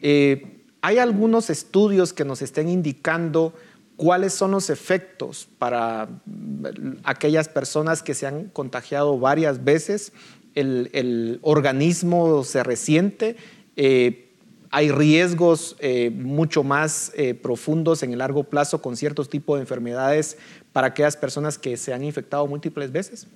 Eh, 0.00 0.64
hay 0.80 0.98
algunos 0.98 1.50
estudios 1.50 2.12
que 2.12 2.24
nos 2.24 2.40
estén 2.40 2.68
indicando 2.68 3.52
cuáles 3.96 4.32
son 4.32 4.52
los 4.52 4.70
efectos 4.70 5.48
para 5.58 6.08
aquellas 7.02 7.48
personas 7.48 8.02
que 8.02 8.14
se 8.14 8.26
han 8.26 8.48
contagiado 8.50 9.18
varias 9.18 9.64
veces 9.64 10.12
el, 10.54 11.38
organismo 11.42 12.42
se 12.42 12.62
resiente, 12.62 13.36
eh, 13.76 14.32
hay 14.70 14.90
riesgos 14.90 15.76
mucho 16.12 16.62
más 16.62 17.12
profundos 17.42 18.02
en 18.02 18.12
el 18.12 18.18
largo 18.18 18.44
plazo 18.44 18.82
con 18.82 18.96
ciertos 18.96 19.30
tipos 19.30 19.56
de 19.56 19.62
enfermedades 19.62 20.36
para 20.72 20.88
aquellas 20.88 21.16
personas 21.16 21.58
que 21.58 21.76
se 21.76 21.94
han 21.94 22.04
infectado 22.04 22.46
múltiples 22.46 22.92
veces. 22.92 23.28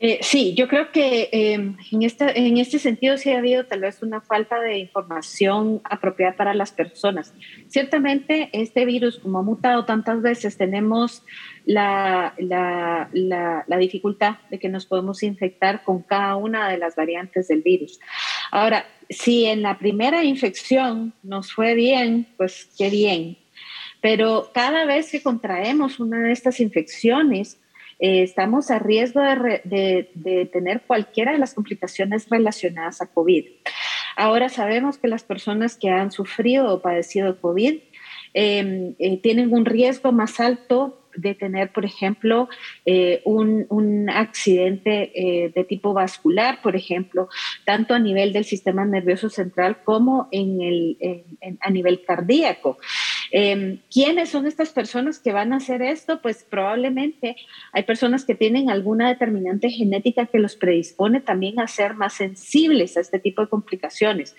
Eh, 0.00 0.20
sí, 0.22 0.54
yo 0.54 0.68
creo 0.68 0.92
que 0.92 1.28
em, 1.32 1.76
en, 1.90 2.02
en 2.20 2.58
este 2.58 2.78
sentido 2.78 3.16
sí 3.16 3.30
ha 3.30 3.38
habido 3.38 3.66
tal 3.66 3.80
vez 3.80 4.00
una 4.00 4.20
falta 4.20 4.60
de 4.60 4.78
información 4.78 5.80
apropiada 5.82 6.36
para 6.36 6.54
las 6.54 6.70
personas. 6.70 7.34
Ciertamente 7.66 8.48
este 8.52 8.84
virus, 8.84 9.18
como 9.18 9.40
ha 9.40 9.42
mutado 9.42 9.84
tantas 9.86 10.22
veces, 10.22 10.56
tenemos 10.56 11.24
la, 11.64 12.32
la, 12.38 13.10
la, 13.12 13.76
dificultad 13.76 14.36
de 14.50 14.60
que 14.60 14.68
nos 14.68 14.86
podemos 14.86 15.24
infectar 15.24 15.82
con 15.82 16.02
cada 16.02 16.36
una 16.36 16.68
de 16.68 16.78
las 16.78 16.94
variantes 16.94 17.48
del 17.48 17.62
virus. 17.62 17.98
Ahora, 18.52 18.86
si 19.10 19.46
en 19.46 19.62
la 19.62 19.78
primera 19.78 20.22
infección 20.22 21.12
nos 21.24 21.52
fue 21.52 21.74
bien, 21.74 22.28
pues 22.36 22.70
qué 22.78 22.88
bien. 22.88 23.36
Pero 24.00 24.50
cada 24.54 24.86
vez 24.86 25.10
que 25.10 25.22
contraemos 25.22 25.98
una 25.98 26.20
de 26.20 26.30
estas 26.30 26.60
infecciones, 26.60 27.60
eh, 27.98 28.22
estamos 28.22 28.70
a 28.70 28.78
riesgo 28.78 29.20
de, 29.20 30.48
tener 30.52 30.82
cualquiera 30.82 31.32
de 31.32 31.38
las 31.38 31.54
complicaciones 31.54 32.28
relacionadas 32.28 33.02
a 33.02 33.06
COVID. 33.06 33.44
Ahora 34.16 34.48
sabemos 34.48 34.98
que 34.98 35.08
las 35.08 35.24
personas 35.24 35.76
que 35.76 35.90
han 35.90 36.10
sufrido 36.10 36.72
o 36.72 36.82
padecido 36.82 37.40
COVID 37.40 37.80
em, 38.34 38.94
eh, 38.98 39.18
tienen 39.18 39.52
un 39.52 39.64
riesgo 39.64 40.12
más 40.12 40.38
alto 40.40 41.04
de 41.16 41.34
tener, 41.34 41.72
por 41.72 41.84
ejemplo, 41.84 42.48
eh, 42.86 43.22
un, 43.24 44.08
accidente 44.08 45.50
de 45.52 45.64
tipo 45.64 45.92
vascular, 45.92 46.62
por 46.62 46.76
ejemplo, 46.76 47.28
tanto 47.64 47.94
a 47.94 47.98
nivel 47.98 48.32
del 48.32 48.44
sistema 48.44 48.84
nervioso 48.84 49.28
central 49.28 49.82
como 49.82 50.28
en 50.30 50.60
el, 50.62 51.26
a 51.60 51.70
nivel 51.70 52.04
cardíaco. 52.04 52.78
Em, 53.30 53.78
¿Quiénes 53.92 54.30
son 54.30 54.46
estas 54.46 54.70
personas 54.70 55.18
que 55.18 55.32
van 55.32 55.52
a 55.52 55.56
hacer 55.56 55.82
esto? 55.82 56.20
Pues 56.22 56.44
probablemente 56.48 57.36
hay 57.72 57.82
personas 57.82 58.24
que 58.24 58.34
tienen 58.34 58.70
alguna 58.70 59.08
determinante 59.08 59.70
genética 59.70 60.26
que 60.26 60.38
los 60.38 60.56
predispone 60.56 61.20
también 61.20 61.60
a 61.60 61.66
ser 61.66 61.94
más 61.94 62.14
sensibles 62.14 62.96
a 62.96 63.00
este 63.00 63.18
tipo 63.18 63.42
de 63.42 63.48
complicaciones. 63.48 64.34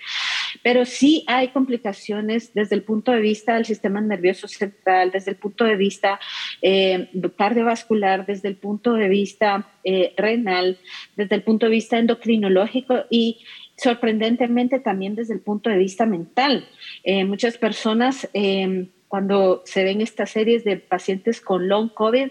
Pero 0.64 0.86
sí 0.86 1.24
hay 1.28 1.50
complicaciones 1.50 2.54
desde 2.54 2.76
el 2.76 2.84
punto 2.84 3.12
de 3.12 3.22
vista 3.22 3.56
del 3.56 3.66
sistema 3.66 4.02
nervioso 4.02 4.48
central, 4.48 5.12
desde 5.12 5.32
el 5.32 5.38
punto 5.38 5.66
de 5.66 5.76
vista 5.76 6.20
eh, 6.62 7.10
cardiovascular, 7.38 8.26
desde 8.26 8.48
el 8.48 8.56
punto 8.56 8.94
de 8.94 9.08
vista 9.08 9.70
eh, 9.84 10.14
renal, 10.18 10.78
desde 11.16 11.36
el 11.36 11.44
punto 11.44 11.66
de 11.66 11.72
vista 11.72 11.98
endocrinológico 11.98 13.06
y 13.10 13.40
sorprendentemente 13.82 14.80
también 14.80 15.16
desde 15.16 15.34
el 15.34 15.42
punto 15.42 15.70
de 15.70 15.78
vista 15.78 16.06
mental. 16.06 16.68
Eh, 17.04 17.26
muchas 17.26 17.58
personas 17.58 18.30
em, 18.34 18.90
cuando 19.08 19.64
se 19.66 19.84
ven 19.84 20.02
estas 20.02 20.30
series 20.30 20.64
de 20.64 20.78
pacientes 20.78 21.42
con 21.42 21.68
long 21.68 21.90
COVID, 21.90 22.30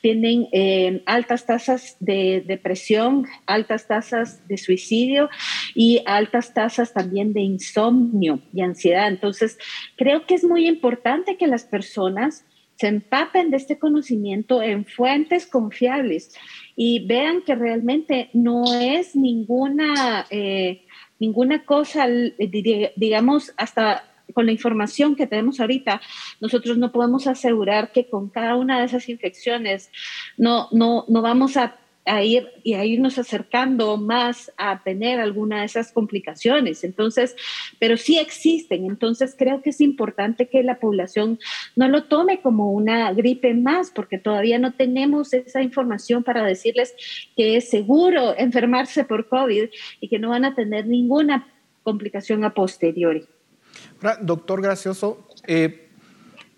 tienen 0.00 0.48
em, 0.52 1.00
altas 1.06 1.46
tasas 1.46 1.96
de 2.00 2.42
depresión, 2.44 3.26
altas 3.46 3.86
tasas 3.86 4.46
de 4.48 4.58
suicidio 4.58 5.30
y 5.74 6.02
altas 6.04 6.52
tasas 6.52 6.92
también 6.92 7.32
de 7.32 7.42
insomnio 7.42 8.40
y 8.52 8.62
ansiedad. 8.62 9.06
Entonces, 9.06 9.56
creo 9.96 10.26
que 10.26 10.34
es 10.34 10.42
muy 10.42 10.66
importante 10.66 11.36
que 11.36 11.46
las 11.46 11.64
personas 11.64 12.44
se 12.74 12.88
empapen 12.88 13.50
de 13.50 13.56
este 13.56 13.78
conocimiento 13.78 14.62
en 14.62 14.84
fuentes 14.84 15.46
confiables 15.46 16.34
y 16.76 17.06
vean 17.06 17.42
que 17.42 17.54
realmente 17.54 18.30
no 18.32 18.64
es 18.74 19.16
ninguna... 19.16 20.26
Eh, 20.30 20.82
ninguna 21.18 21.64
cosa, 21.64 22.08
eh, 22.08 22.92
digamos, 22.96 23.52
hasta 23.56 24.04
con 24.34 24.46
la 24.46 24.52
información 24.52 25.14
que 25.14 25.26
tenemos 25.26 25.60
ahorita, 25.60 26.00
nosotros 26.40 26.78
no 26.78 26.92
podemos 26.92 27.26
asegurar 27.26 27.92
que 27.92 28.08
con 28.08 28.28
cada 28.28 28.56
una 28.56 28.78
de 28.78 28.86
esas 28.86 29.08
infecciones 29.08 29.90
no, 30.36 30.68
no, 30.72 31.04
no 31.08 31.22
vamos 31.22 31.56
a 31.56 31.76
a 32.06 32.22
ir 32.22 32.48
y 32.62 32.74
a 32.74 32.84
irnos 32.84 33.18
acercando 33.18 33.96
más 33.96 34.52
a 34.56 34.82
tener 34.82 35.20
alguna 35.20 35.60
de 35.60 35.66
esas 35.66 35.92
complicaciones. 35.92 36.84
Entonces, 36.84 37.36
pero 37.78 37.96
sí 37.96 38.18
existen. 38.18 38.86
Entonces, 38.86 39.34
creo 39.36 39.60
que 39.60 39.70
es 39.70 39.80
importante 39.80 40.48
que 40.48 40.62
la 40.62 40.78
población 40.78 41.38
no 41.74 41.88
lo 41.88 42.04
tome 42.04 42.40
como 42.40 42.72
una 42.72 43.12
gripe 43.12 43.54
más, 43.54 43.90
porque 43.90 44.18
todavía 44.18 44.58
no 44.58 44.72
tenemos 44.74 45.32
esa 45.34 45.62
información 45.62 46.22
para 46.22 46.44
decirles 46.44 46.94
que 47.36 47.56
es 47.56 47.68
seguro 47.68 48.34
enfermarse 48.38 49.04
por 49.04 49.28
COVID 49.28 49.68
y 50.00 50.08
que 50.08 50.18
no 50.18 50.30
van 50.30 50.44
a 50.44 50.54
tener 50.54 50.86
ninguna 50.86 51.52
complicación 51.82 52.44
a 52.44 52.54
posteriori. 52.54 53.26
doctor 54.22 54.62
Gracioso, 54.62 55.26
eh, 55.46 55.88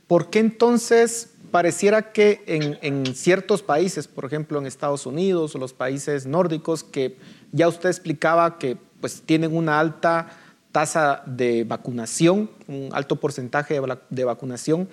¿por 0.06 0.30
qué 0.30 0.40
entonces 0.40 1.37
pareciera 1.50 2.12
que 2.12 2.42
en, 2.46 3.06
ciertos 3.14 3.62
países, 3.62 4.06
por 4.06 4.24
ejemplo 4.24 4.58
en 4.58 4.66
Estados 4.66 5.06
Unidos 5.06 5.54
o 5.54 5.58
los 5.58 5.72
países 5.72 6.26
nórdicos, 6.26 6.84
que 6.84 7.16
ya 7.52 7.68
usted 7.68 7.88
explicaba 7.88 8.58
que 8.58 8.76
pues 9.00 9.22
tienen 9.22 9.56
una 9.56 9.78
alta 9.78 10.28
tasa 10.72 11.22
de 11.26 11.64
vacunación, 11.64 12.50
un 12.66 12.90
alto 12.92 13.16
porcentaje 13.16 13.80
de, 14.10 14.24
vacunación, 14.24 14.88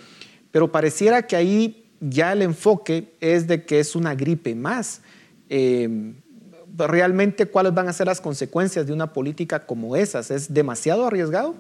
pero 0.51 0.71
pareciera 0.71 1.27
que 1.27 1.35
ahí 1.35 1.85
ya 1.99 2.31
el 2.33 2.41
enfoque 2.41 3.13
es 3.19 3.47
de 3.47 3.65
que 3.65 3.79
es 3.79 3.95
una 3.95 4.15
gripe 4.15 4.55
más. 4.55 5.01
Eh, 5.49 6.13
realmente, 6.77 7.45
¿cuáles 7.45 7.73
van 7.73 7.87
a 7.87 7.93
ser 7.93 8.07
las 8.07 8.21
consecuencias 8.21 8.85
de 8.87 8.93
una 8.93 9.13
política 9.13 9.65
como 9.65 9.95
esas? 9.95 10.31
¿Es 10.31 10.53
demasiado 10.53 11.05
arriesgado? 11.05 11.55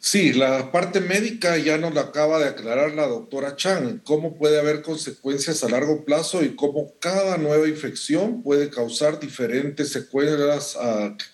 Sí, 0.00 0.32
la 0.32 0.70
parte 0.70 1.00
médica 1.00 1.58
ya 1.58 1.76
nos 1.76 1.92
la 1.92 2.02
acaba 2.02 2.38
de 2.38 2.44
aclarar 2.44 2.94
la 2.94 3.08
doctora 3.08 3.56
Chan, 3.56 4.00
cómo 4.04 4.36
puede 4.36 4.60
haber 4.60 4.80
consecuencias 4.80 5.64
a 5.64 5.68
largo 5.68 6.04
plazo 6.04 6.44
y 6.44 6.54
cómo 6.54 6.94
cada 7.00 7.36
nueva 7.36 7.66
infección 7.66 8.42
puede 8.44 8.70
causar 8.70 9.18
diferentes 9.18 9.90
secuelas 9.90 10.78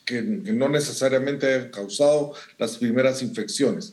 que, 0.07 0.23
no 0.23 0.71
necesariamente 0.71 1.47
hayan 1.47 1.71
causado 1.71 2.33
las 2.59 2.79
primeras 2.79 3.23
infecciones. 3.23 3.93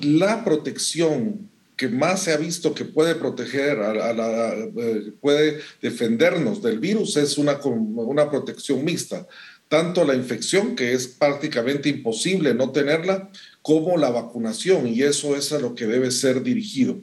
La 0.00 0.42
protección 0.42 1.50
que 1.76 1.88
más 1.88 2.22
se 2.22 2.32
ha 2.32 2.38
visto 2.38 2.74
que 2.74 2.86
puede 2.86 3.14
proteger, 3.14 3.78
a, 3.78 4.52
eh, 4.54 5.12
puede 5.20 5.60
defendernos 5.82 6.62
del 6.62 6.78
virus 6.78 7.16
es 7.18 7.36
una, 7.36 7.60
una 7.62 8.30
protección 8.30 8.84
mixta 8.84 9.26
tanto 9.68 10.04
la 10.04 10.14
infección, 10.14 10.74
que 10.74 10.94
es 10.94 11.06
prácticamente 11.06 11.88
imposible 11.88 12.54
no 12.54 12.70
tenerla, 12.70 13.30
como 13.68 13.98
la 13.98 14.08
vacunación, 14.08 14.88
y 14.88 15.02
eso 15.02 15.36
es 15.36 15.52
a 15.52 15.58
lo 15.58 15.74
que 15.74 15.86
debe 15.86 16.10
ser 16.10 16.42
dirigido. 16.42 17.02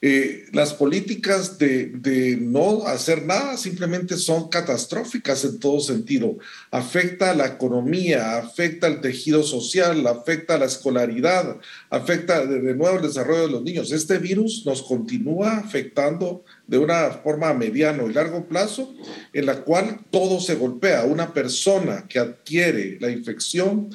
Eh, 0.00 0.44
las 0.52 0.72
políticas 0.72 1.58
de, 1.58 2.38
no 2.40 2.86
hacer 2.86 3.24
nada 3.24 3.56
simplemente 3.56 4.16
son 4.16 4.48
catastróficas 4.48 5.44
en 5.44 5.58
todo 5.58 5.80
sentido. 5.80 6.36
Afecta 6.70 7.32
a 7.32 7.34
la 7.34 7.46
economía, 7.46 8.36
afecta 8.36 8.86
al 8.86 9.00
tejido 9.00 9.42
social, 9.42 10.06
afecta 10.06 10.54
a 10.54 10.58
la 10.58 10.66
escolaridad, 10.66 11.56
afecta 11.90 12.46
de, 12.46 12.60
de 12.60 12.74
nuevo 12.76 12.98
el 12.98 13.02
desarrollo 13.02 13.48
de 13.48 13.52
los 13.52 13.62
niños. 13.64 13.90
Este 13.90 14.18
virus 14.18 14.64
nos 14.64 14.82
continúa 14.82 15.56
afectando 15.56 16.44
de 16.68 16.78
una 16.78 17.10
forma 17.10 17.48
a 17.48 17.54
mediano 17.54 18.08
y 18.08 18.12
largo 18.12 18.46
plazo, 18.46 18.94
en 19.32 19.46
la 19.46 19.64
cual 19.64 20.02
todo 20.12 20.40
se 20.40 20.54
golpea. 20.54 21.02
Una 21.02 21.34
persona 21.34 22.06
que 22.08 22.20
adquiere 22.20 22.96
la 23.00 23.10
infección 23.10 23.90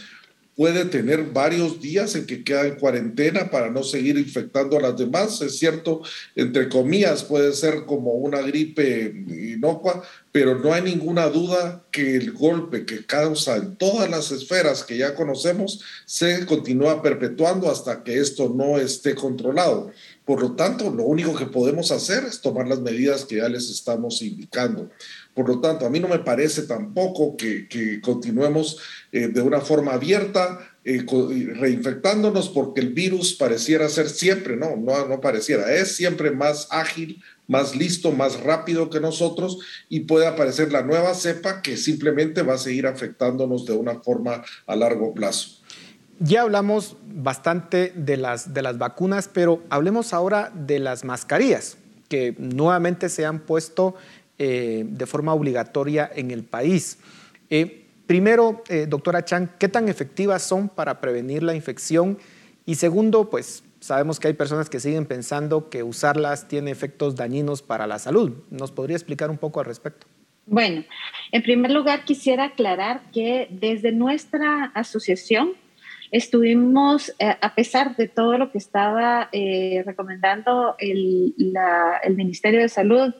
puede 0.61 0.85
tener 0.85 1.23
varios 1.33 1.81
días 1.81 2.13
en 2.13 2.27
que 2.27 2.43
queda 2.43 2.67
en 2.67 2.75
cuarentena 2.75 3.49
para 3.49 3.71
no 3.71 3.81
seguir 3.81 4.19
infectando 4.19 4.77
a 4.77 4.81
las 4.81 4.95
demás. 4.95 5.41
Es 5.41 5.57
cierto, 5.57 6.03
entre 6.35 6.69
comillas, 6.69 7.23
puede 7.23 7.51
ser 7.53 7.85
como 7.87 8.11
una 8.11 8.41
gripe 8.41 9.11
inocua, 9.27 10.03
pero 10.31 10.59
no 10.59 10.71
hay 10.71 10.83
ninguna 10.83 11.29
duda 11.29 11.83
que 11.89 12.15
el 12.15 12.31
golpe 12.33 12.85
que 12.85 13.03
causa 13.07 13.55
en 13.55 13.75
todas 13.75 14.07
las 14.07 14.31
esferas 14.31 14.83
que 14.83 14.97
ya 14.97 15.15
conocemos 15.15 15.81
se 16.05 16.45
continúa 16.45 17.01
perpetuando 17.01 17.71
hasta 17.71 18.03
que 18.03 18.19
esto 18.19 18.53
no 18.55 18.77
esté 18.77 19.15
controlado. 19.15 19.91
Por 20.25 20.41
lo 20.41 20.55
tanto, 20.55 20.91
lo 20.91 21.05
único 21.05 21.35
que 21.35 21.47
podemos 21.47 21.91
hacer 21.91 22.23
es 22.23 22.39
tomar 22.39 22.67
las 22.67 22.79
medidas 22.79 23.25
que 23.25 23.37
ya 23.37 23.49
les 23.49 23.71
estamos 23.71 24.21
indicando. 24.21 24.91
Por 25.33 25.47
lo 25.47 25.59
tanto, 25.61 25.85
a 25.85 25.89
mí 25.89 25.99
no 25.99 26.07
me 26.07 26.19
parece 26.19 26.63
tampoco 26.63 27.37
que, 27.37 27.99
continuemos 28.01 28.77
eh, 29.11 29.27
de 29.27 29.41
una 29.41 29.61
forma 29.61 29.93
abierta 29.93 30.59
eh, 30.83 31.05
reinfectándonos 31.05 32.49
porque 32.49 32.81
el 32.81 32.93
virus 32.93 33.33
pareciera 33.33 33.87
ser 33.89 34.09
siempre, 34.09 34.55
no, 34.55 34.75
no, 34.75 35.07
no 35.07 35.21
pareciera, 35.21 35.73
es 35.73 35.95
siempre 35.95 36.31
más 36.31 36.67
ágil, 36.71 37.21
más 37.47 37.75
listo, 37.75 38.11
más 38.11 38.39
rápido 38.39 38.89
que 38.89 38.99
nosotros 38.99 39.59
y 39.89 40.01
puede 40.01 40.25
aparecer 40.27 40.71
la 40.71 40.81
nueva 40.81 41.13
cepa 41.13 41.61
que 41.61 41.77
simplemente 41.77 42.41
va 42.41 42.53
a 42.53 42.57
seguir 42.57 42.87
afectándonos 42.87 43.65
de 43.65 43.73
una 43.73 43.99
forma 43.99 44.43
a 44.65 44.75
largo 44.75 45.13
plazo. 45.13 45.61
Ya 46.19 46.43
hablamos 46.43 46.95
bastante 47.05 47.91
de 47.95 48.15
las, 48.15 48.53
de 48.53 48.61
las 48.61 48.77
vacunas, 48.77 49.29
pero 49.31 49.63
hablemos 49.69 50.13
ahora 50.13 50.51
de 50.55 50.79
las 50.79 51.03
mascarillas 51.03 51.77
que 52.07 52.35
nuevamente 52.37 53.09
se 53.09 53.25
han 53.25 53.39
puesto 53.39 53.95
eh, 54.37 54.83
de 54.85 55.05
forma 55.05 55.33
obligatoria 55.33 56.11
en 56.13 56.31
el 56.31 56.43
país. 56.43 56.97
Primero, 58.11 58.61
eh, 58.67 58.87
doctora 58.89 59.23
Chan, 59.23 59.55
¿qué 59.57 59.69
tan 59.69 59.87
efectivas 59.87 60.43
son 60.43 60.67
para 60.67 60.99
prevenir 60.99 61.43
la 61.43 61.55
infección? 61.55 62.17
Y 62.65 62.75
segundo, 62.75 63.29
pues 63.29 63.63
sabemos 63.79 64.19
que 64.19 64.27
hay 64.27 64.33
personas 64.33 64.69
que 64.69 64.81
siguen 64.81 65.05
pensando 65.05 65.69
que 65.69 65.81
usarlas 65.81 66.49
tiene 66.49 66.71
efectos 66.71 67.15
dañinos 67.15 67.61
para 67.61 67.87
la 67.87 67.99
salud. 67.99 68.33
¿Nos 68.49 68.73
podría 68.73 68.97
explicar 68.97 69.29
un 69.29 69.37
poco 69.37 69.61
al 69.61 69.65
respecto? 69.65 70.07
Bueno, 70.45 70.83
en 71.31 71.41
primer 71.41 71.71
lugar 71.71 72.03
quisiera 72.03 72.43
aclarar 72.47 72.99
que 73.13 73.47
desde 73.49 73.93
nuestra 73.93 74.65
asociación 74.75 75.53
estuvimos, 76.11 77.13
a 77.19 77.55
pesar 77.55 77.95
de 77.95 78.09
todo 78.09 78.37
lo 78.37 78.51
que 78.51 78.57
estaba 78.57 79.29
recomendando 79.85 80.75
el, 80.79 81.33
el, 82.03 82.15
Ministerio 82.17 82.59
de 82.59 82.67
Salud 82.67 83.13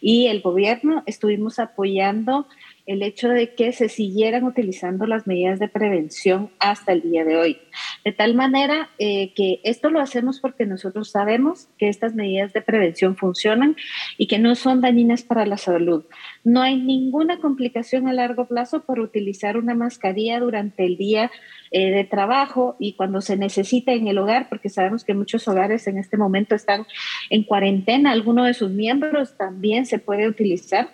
y 0.00 0.28
el 0.28 0.40
gobierno 0.40 1.02
estuvimos 1.04 1.58
apoyando 1.58 2.48
el 2.88 3.02
hecho 3.02 3.28
de 3.28 3.54
que 3.54 3.72
se 3.72 3.90
siguieran 3.90 4.44
utilizando 4.44 5.06
las 5.06 5.26
medidas 5.26 5.58
de 5.58 5.68
prevención 5.68 6.50
hasta 6.58 6.92
el 6.92 7.02
día 7.02 7.22
de 7.22 7.36
hoy. 7.36 7.58
De 8.02 8.12
tal 8.12 8.34
manera 8.34 8.88
eh, 8.98 9.34
que 9.34 9.60
esto 9.62 9.90
lo 9.90 10.00
hacemos 10.00 10.40
porque 10.40 10.64
nosotros 10.64 11.10
sabemos 11.10 11.68
que 11.76 11.90
estas 11.90 12.14
medidas 12.14 12.54
de 12.54 12.62
prevención 12.62 13.14
funcionan 13.14 13.76
y 14.16 14.26
que 14.26 14.38
no 14.38 14.54
son 14.54 14.80
dañinas 14.80 15.22
para 15.22 15.44
la 15.44 15.58
salud. 15.58 16.06
No 16.44 16.62
hay 16.62 16.80
ninguna 16.80 17.40
complicación 17.40 18.08
a 18.08 18.14
largo 18.14 18.48
plazo 18.48 18.82
por 18.84 19.00
utilizar 19.00 19.58
una 19.58 19.74
mascarilla 19.74 20.40
durante 20.40 20.86
el 20.86 20.96
día 20.96 21.30
eh, 21.70 21.90
de 21.90 22.04
trabajo 22.04 22.76
y 22.78 22.94
cuando 22.94 23.20
se 23.20 23.36
necesita 23.36 23.92
en 23.92 24.08
el 24.08 24.16
hogar, 24.18 24.48
porque 24.48 24.70
sabemos 24.70 25.04
que 25.04 25.12
muchos 25.12 25.46
hogares 25.48 25.86
en 25.86 25.98
este 25.98 26.16
momento 26.16 26.54
están 26.54 26.86
en 27.28 27.44
cuarentena, 27.44 28.12
alguno 28.12 28.44
de 28.44 28.54
sus 28.54 28.70
miembros 28.70 29.36
también 29.36 29.84
se 29.84 29.98
puede 29.98 30.26
utilizar. 30.28 30.88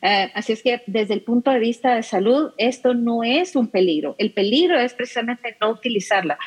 Eh, 0.00 0.30
así 0.34 0.52
es 0.52 0.62
que 0.62 0.82
desde 0.86 1.14
el 1.14 1.22
punto 1.22 1.50
de 1.50 1.58
vista 1.58 1.96
de 1.96 2.04
salud, 2.04 2.52
esto 2.56 2.94
no 2.94 3.24
es 3.24 3.56
un 3.56 3.66
peligro. 3.66 4.14
El 4.18 4.32
peligro 4.32 4.78
es 4.78 4.94
precisamente 4.94 5.56
no 5.60 5.70
utilizarla. 5.70 6.38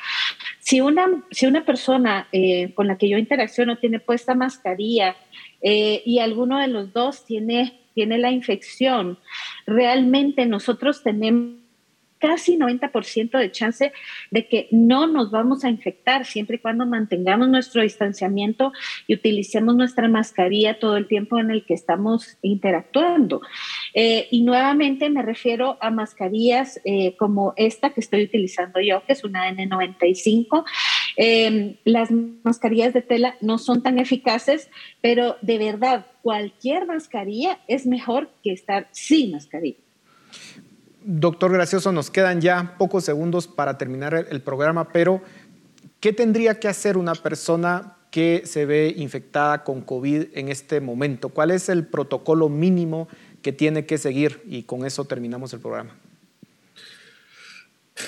Si 0.60 0.80
una, 0.80 1.08
si 1.32 1.46
una 1.46 1.66
persona 1.66 2.30
eh, 2.32 2.74
con 2.76 2.88
la 2.88 2.98
que 2.98 3.10
yo 3.10 3.18
interacciono 3.18 3.78
tiene 3.78 4.00
puesta 4.00 4.36
mascarilla 4.36 5.18
y 5.62 6.20
alguno 6.20 6.60
de 6.60 6.68
los 6.68 6.94
dos 6.94 7.26
tiene, 7.26 7.82
tiene 7.96 8.20
la 8.20 8.30
infección, 8.30 9.18
realmente 9.66 10.46
nosotros 10.46 11.02
tenemos 11.02 11.65
casi 12.26 12.58
90% 12.58 13.38
de 13.38 13.52
chance 13.52 13.94
de 14.32 14.48
que 14.48 14.68
no 14.72 15.06
nos 15.06 15.30
vamos 15.30 15.64
a 15.64 15.70
infectar 15.70 16.26
siempre 16.26 16.56
y 16.56 16.60
cuando 16.60 16.88
mantengamos 16.88 17.48
nuestro 17.50 17.84
distanciamiento 17.84 18.74
y 19.06 19.14
utilicemos 19.14 19.76
nuestra 19.76 20.08
mascarilla 20.08 20.80
todo 20.80 20.98
el 20.98 21.08
tiempo 21.08 21.38
en 21.38 21.52
el 21.52 21.64
que 21.66 21.76
estamos 21.76 22.40
interactuando. 22.42 23.42
Eh, 23.94 24.28
y 24.32 24.42
nuevamente 24.42 25.08
me 25.12 25.22
refiero 25.22 25.78
a 25.82 25.92
mascarillas 25.92 26.82
eh, 26.84 27.16
como 27.18 27.54
esta 27.58 27.92
que 27.92 28.02
estoy 28.02 28.24
utilizando 28.24 28.80
yo, 28.82 29.04
que 29.06 29.14
es 29.14 29.24
una 29.24 29.48
N95. 29.48 30.66
Em, 31.18 31.76
las 31.84 32.10
mascarillas 32.44 32.92
de 32.94 33.04
tela 33.04 33.36
no 33.40 33.60
son 33.60 33.84
tan 33.84 34.00
eficaces, 34.00 34.72
pero 35.00 35.38
de 35.44 35.60
verdad, 35.60 36.08
cualquier 36.24 36.88
mascarilla 36.88 37.60
es 37.68 37.86
mejor 37.86 38.32
que 38.44 38.52
estar 38.52 38.88
sin 38.92 39.34
mascarilla. 39.34 39.78
Doctor 41.08 41.54
Gracioso, 41.54 41.92
nos 41.92 42.10
quedan 42.10 42.42
ya 42.42 42.78
pocos 42.80 43.04
segundos 43.04 43.48
para 43.48 43.78
terminar 43.78 44.26
el, 44.28 44.42
programa, 44.42 44.90
pero 44.92 45.22
¿qué 46.00 46.14
tendría 46.14 46.60
que 46.60 46.68
hacer 46.68 46.98
una 46.98 47.14
persona 47.14 47.98
que 48.10 48.42
se 48.46 48.66
ve 48.66 48.92
infectada 48.98 49.64
con 49.64 49.82
COVID 49.82 50.30
en 50.34 50.50
este 50.50 50.82
momento? 50.82 51.30
¿Cuál 51.30 51.52
es 51.52 51.70
el 51.70 51.86
protocolo 51.86 52.50
mínimo 52.50 53.08
que 53.44 53.54
tiene 53.54 53.86
que 53.86 54.00
seguir? 54.00 54.42
Y 54.48 54.64
con 54.64 54.84
eso 54.84 55.06
terminamos 55.06 55.54
el 55.54 55.60
programa. 55.60 55.96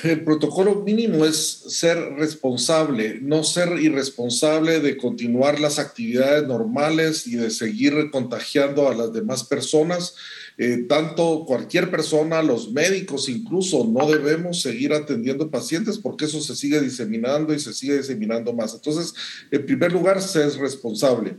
El 0.04 0.26
protocolo 0.26 0.84
mínimo 0.84 1.26
es 1.26 1.64
ser 1.70 1.98
responsable, 2.16 3.20
no 3.22 3.44
ser 3.44 3.80
irresponsable 3.80 4.82
de 4.82 4.98
continuar 4.98 5.62
las 5.62 5.80
actividades 5.80 6.46
normales 6.46 7.26
y 7.26 7.36
de 7.36 7.50
seguir 7.50 8.12
contagiando 8.12 8.90
a 8.90 8.96
las 8.96 9.14
demás 9.14 9.46
personas 9.46 10.16
eh, 10.60 10.86
tanto 10.90 11.46
cualquier 11.46 11.92
persona, 11.92 12.42
los 12.42 12.72
médicos 12.72 13.30
incluso, 13.30 13.86
no 13.86 14.10
debemos 14.10 14.60
seguir 14.60 14.92
atendiendo 14.92 15.52
pacientes 15.52 16.00
porque 16.00 16.26
eso 16.26 16.42
se 16.42 16.56
sigue 16.56 16.82
diseminando 16.82 17.54
y 17.54 17.60
se 17.60 17.76
sigue 17.76 17.98
diseminando 17.98 18.54
más. 18.54 18.74
Entonces, 18.74 19.14
en 19.52 19.64
primer 19.68 19.92
lugar, 19.92 20.20
se 20.20 20.48
es 20.48 20.58
responsable. 20.58 21.38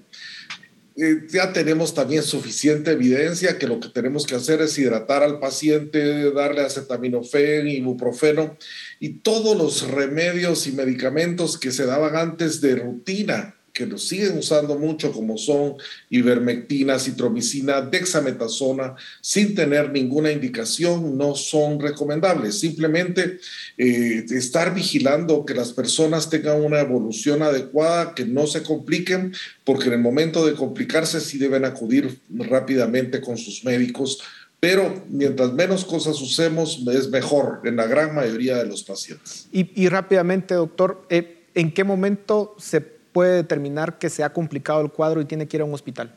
Eh, 1.00 1.28
ya 1.30 1.52
tenemos 1.52 1.94
también 1.94 2.24
suficiente 2.24 2.90
evidencia 2.90 3.56
que 3.56 3.68
lo 3.68 3.78
que 3.78 3.88
tenemos 3.88 4.26
que 4.26 4.34
hacer 4.34 4.60
es 4.62 4.76
hidratar 4.76 5.22
al 5.22 5.38
paciente, 5.38 6.32
darle 6.32 6.62
acetaminofén, 6.62 7.68
ibuprofeno 7.68 8.56
y 8.98 9.20
todos 9.20 9.56
los 9.56 9.88
remedios 9.88 10.66
y 10.66 10.72
medicamentos 10.72 11.56
que 11.56 11.70
se 11.70 11.86
daban 11.86 12.16
antes 12.16 12.60
de 12.60 12.74
rutina 12.74 13.57
que 13.78 13.86
lo 13.86 13.96
siguen 13.96 14.36
usando 14.36 14.76
mucho, 14.76 15.12
como 15.12 15.38
son 15.38 15.76
ivermectina, 16.10 16.98
citromicina, 16.98 17.80
dexametasona, 17.80 18.96
sin 19.20 19.54
tener 19.54 19.92
ninguna 19.92 20.32
indicación, 20.32 21.16
no 21.16 21.36
son 21.36 21.78
recomendables. 21.78 22.58
Simplemente 22.58 23.38
eh, 23.76 24.24
estar 24.30 24.74
vigilando 24.74 25.46
que 25.46 25.54
las 25.54 25.72
personas 25.72 26.28
tengan 26.28 26.60
una 26.60 26.80
evolución 26.80 27.40
adecuada, 27.40 28.16
que 28.16 28.24
no 28.24 28.48
se 28.48 28.64
compliquen, 28.64 29.32
porque 29.62 29.86
en 29.86 29.92
el 29.92 30.00
momento 30.00 30.44
de 30.44 30.54
complicarse 30.54 31.20
sí 31.20 31.38
deben 31.38 31.64
acudir 31.64 32.18
rápidamente 32.30 33.20
con 33.20 33.36
sus 33.36 33.64
médicos 33.64 34.18
pero 34.60 35.04
mientras 35.08 35.52
menos 35.52 35.84
cosas 35.84 36.20
usemos, 36.20 36.84
es 36.92 37.08
mejor 37.10 37.60
en 37.62 37.76
la 37.76 37.86
gran 37.86 38.12
mayoría 38.12 38.56
de 38.56 38.66
los 38.66 38.82
pacientes. 38.82 39.46
Y, 39.52 39.88
rápidamente, 39.88 40.54
doctor, 40.54 41.06
eh, 41.10 41.44
¿en 41.54 41.72
qué 41.72 41.84
momento 41.84 42.56
se 42.58 42.97
puede 43.18 43.34
determinar 43.34 43.98
que 43.98 44.10
se 44.10 44.22
ha 44.22 44.32
complicado 44.32 44.80
el 44.80 44.92
cuadro 44.92 45.20
y 45.20 45.24
tiene 45.24 45.48
que 45.48 45.56
ir 45.56 45.62
a 45.62 45.64
un 45.64 45.74
hospital? 45.74 46.14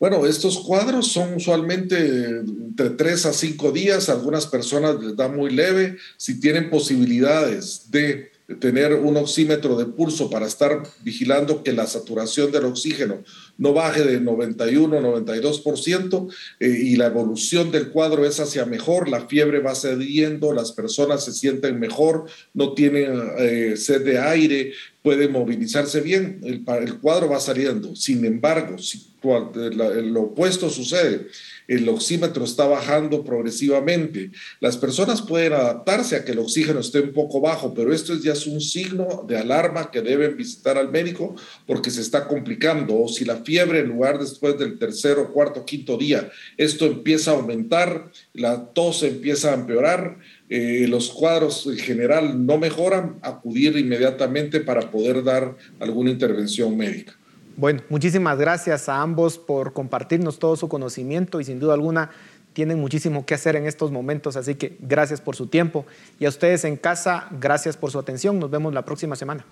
Bueno, 0.00 0.26
estos 0.26 0.58
cuadros 0.58 1.12
son 1.12 1.34
usualmente 1.34 2.40
entre 2.40 2.90
tres 2.90 3.24
a 3.24 3.32
cinco 3.32 3.70
días, 3.70 4.08
algunas 4.08 4.48
personas 4.48 5.00
les 5.00 5.14
da 5.14 5.28
muy 5.28 5.48
leve, 5.52 5.96
si 6.16 6.40
tienen 6.40 6.70
posibilidades 6.70 7.88
de 7.88 8.32
tener 8.58 8.94
un 8.94 9.16
oxímetro 9.16 9.76
de 9.76 9.86
pulso 9.86 10.28
para 10.28 10.46
estar 10.46 10.82
vigilando 11.02 11.62
que 11.62 11.72
la 11.72 11.86
saturación 11.86 12.50
del 12.50 12.64
oxígeno 12.64 13.22
no 13.58 13.72
baje 13.72 14.02
de 14.02 14.20
91, 14.20 15.00
92% 15.00 16.34
eh, 16.58 16.68
y 16.68 16.96
la 16.96 17.06
evolución 17.06 17.70
del 17.70 17.90
cuadro 17.90 18.24
es 18.24 18.40
hacia 18.40 18.64
mejor, 18.64 19.08
la 19.08 19.26
fiebre 19.26 19.60
va 19.60 19.74
cediendo, 19.74 20.52
las 20.52 20.72
personas 20.72 21.24
se 21.24 21.32
sienten 21.32 21.78
mejor, 21.78 22.26
no 22.54 22.72
tienen 22.72 23.20
eh, 23.38 23.74
sed 23.76 24.04
de 24.04 24.18
aire, 24.18 24.72
pueden 25.02 25.32
movilizarse 25.32 26.00
bien, 26.00 26.40
el, 26.42 26.64
el 26.82 26.98
cuadro 26.98 27.28
va 27.28 27.40
saliendo. 27.40 27.94
Sin 27.94 28.24
embargo, 28.24 28.78
si 28.78 29.10
lo 29.22 30.22
opuesto 30.22 30.70
sucede, 30.70 31.26
el 31.70 31.88
oxímetro 31.88 32.44
está 32.44 32.66
bajando 32.66 33.22
progresivamente. 33.22 34.32
Las 34.58 34.76
personas 34.76 35.22
pueden 35.22 35.52
adaptarse 35.52 36.16
a 36.16 36.24
que 36.24 36.32
el 36.32 36.40
oxígeno 36.40 36.80
esté 36.80 36.98
un 36.98 37.12
poco 37.12 37.40
bajo, 37.40 37.72
pero 37.72 37.94
esto 37.94 38.16
ya 38.16 38.32
es 38.32 38.48
un 38.48 38.60
signo 38.60 39.24
de 39.28 39.38
alarma 39.38 39.92
que 39.92 40.02
deben 40.02 40.36
visitar 40.36 40.76
al 40.76 40.90
médico 40.90 41.36
porque 41.68 41.92
se 41.92 42.00
está 42.00 42.26
complicando. 42.26 42.98
O 42.98 43.08
si 43.08 43.24
la 43.24 43.36
fiebre, 43.36 43.78
en 43.78 43.88
lugar 43.90 44.18
después 44.18 44.58
del 44.58 44.80
tercero, 44.80 45.32
cuarto, 45.32 45.64
quinto 45.64 45.96
día, 45.96 46.28
esto 46.56 46.86
empieza 46.86 47.30
a 47.30 47.34
aumentar, 47.34 48.10
la 48.34 48.72
tos 48.72 49.04
empieza 49.04 49.52
a 49.52 49.54
empeorar, 49.54 50.18
eh, 50.48 50.86
los 50.88 51.10
cuadros 51.10 51.68
en 51.68 51.78
general 51.78 52.44
no 52.44 52.58
mejoran, 52.58 53.20
acudir 53.22 53.76
inmediatamente 53.76 54.58
para 54.58 54.90
poder 54.90 55.22
dar 55.22 55.56
alguna 55.78 56.10
intervención 56.10 56.76
médica. 56.76 57.19
Bueno, 57.60 57.82
muchísimas 57.90 58.38
gracias 58.38 58.88
a 58.88 59.02
ambos 59.02 59.36
por 59.36 59.74
compartirnos 59.74 60.38
todo 60.38 60.56
su 60.56 60.66
conocimiento 60.66 61.42
y 61.42 61.44
sin 61.44 61.60
duda 61.60 61.74
alguna 61.74 62.08
tienen 62.54 62.80
muchísimo 62.80 63.26
que 63.26 63.34
hacer 63.34 63.54
en 63.54 63.66
estos 63.66 63.90
momentos, 63.90 64.34
así 64.36 64.54
que 64.54 64.78
gracias 64.80 65.20
por 65.20 65.36
su 65.36 65.46
tiempo. 65.46 65.84
Y 66.18 66.24
a 66.24 66.30
ustedes 66.30 66.64
en 66.64 66.78
casa, 66.78 67.26
gracias 67.38 67.76
por 67.76 67.90
su 67.90 67.98
atención. 67.98 68.38
Nos 68.38 68.50
vemos 68.50 68.72
la 68.72 68.86
próxima 68.86 69.14
semana. 69.14 69.44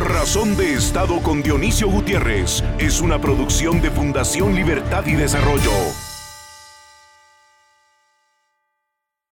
Razón 0.00 0.56
de 0.56 0.72
Estado 0.72 1.20
con 1.20 1.42
Dionisio 1.42 1.90
Gutiérrez 1.90 2.64
es 2.78 3.02
una 3.02 3.20
producción 3.20 3.82
de 3.82 3.90
Fundación 3.90 4.54
Libertad 4.54 5.04
y 5.04 5.16
Desarrollo. 5.16 6.07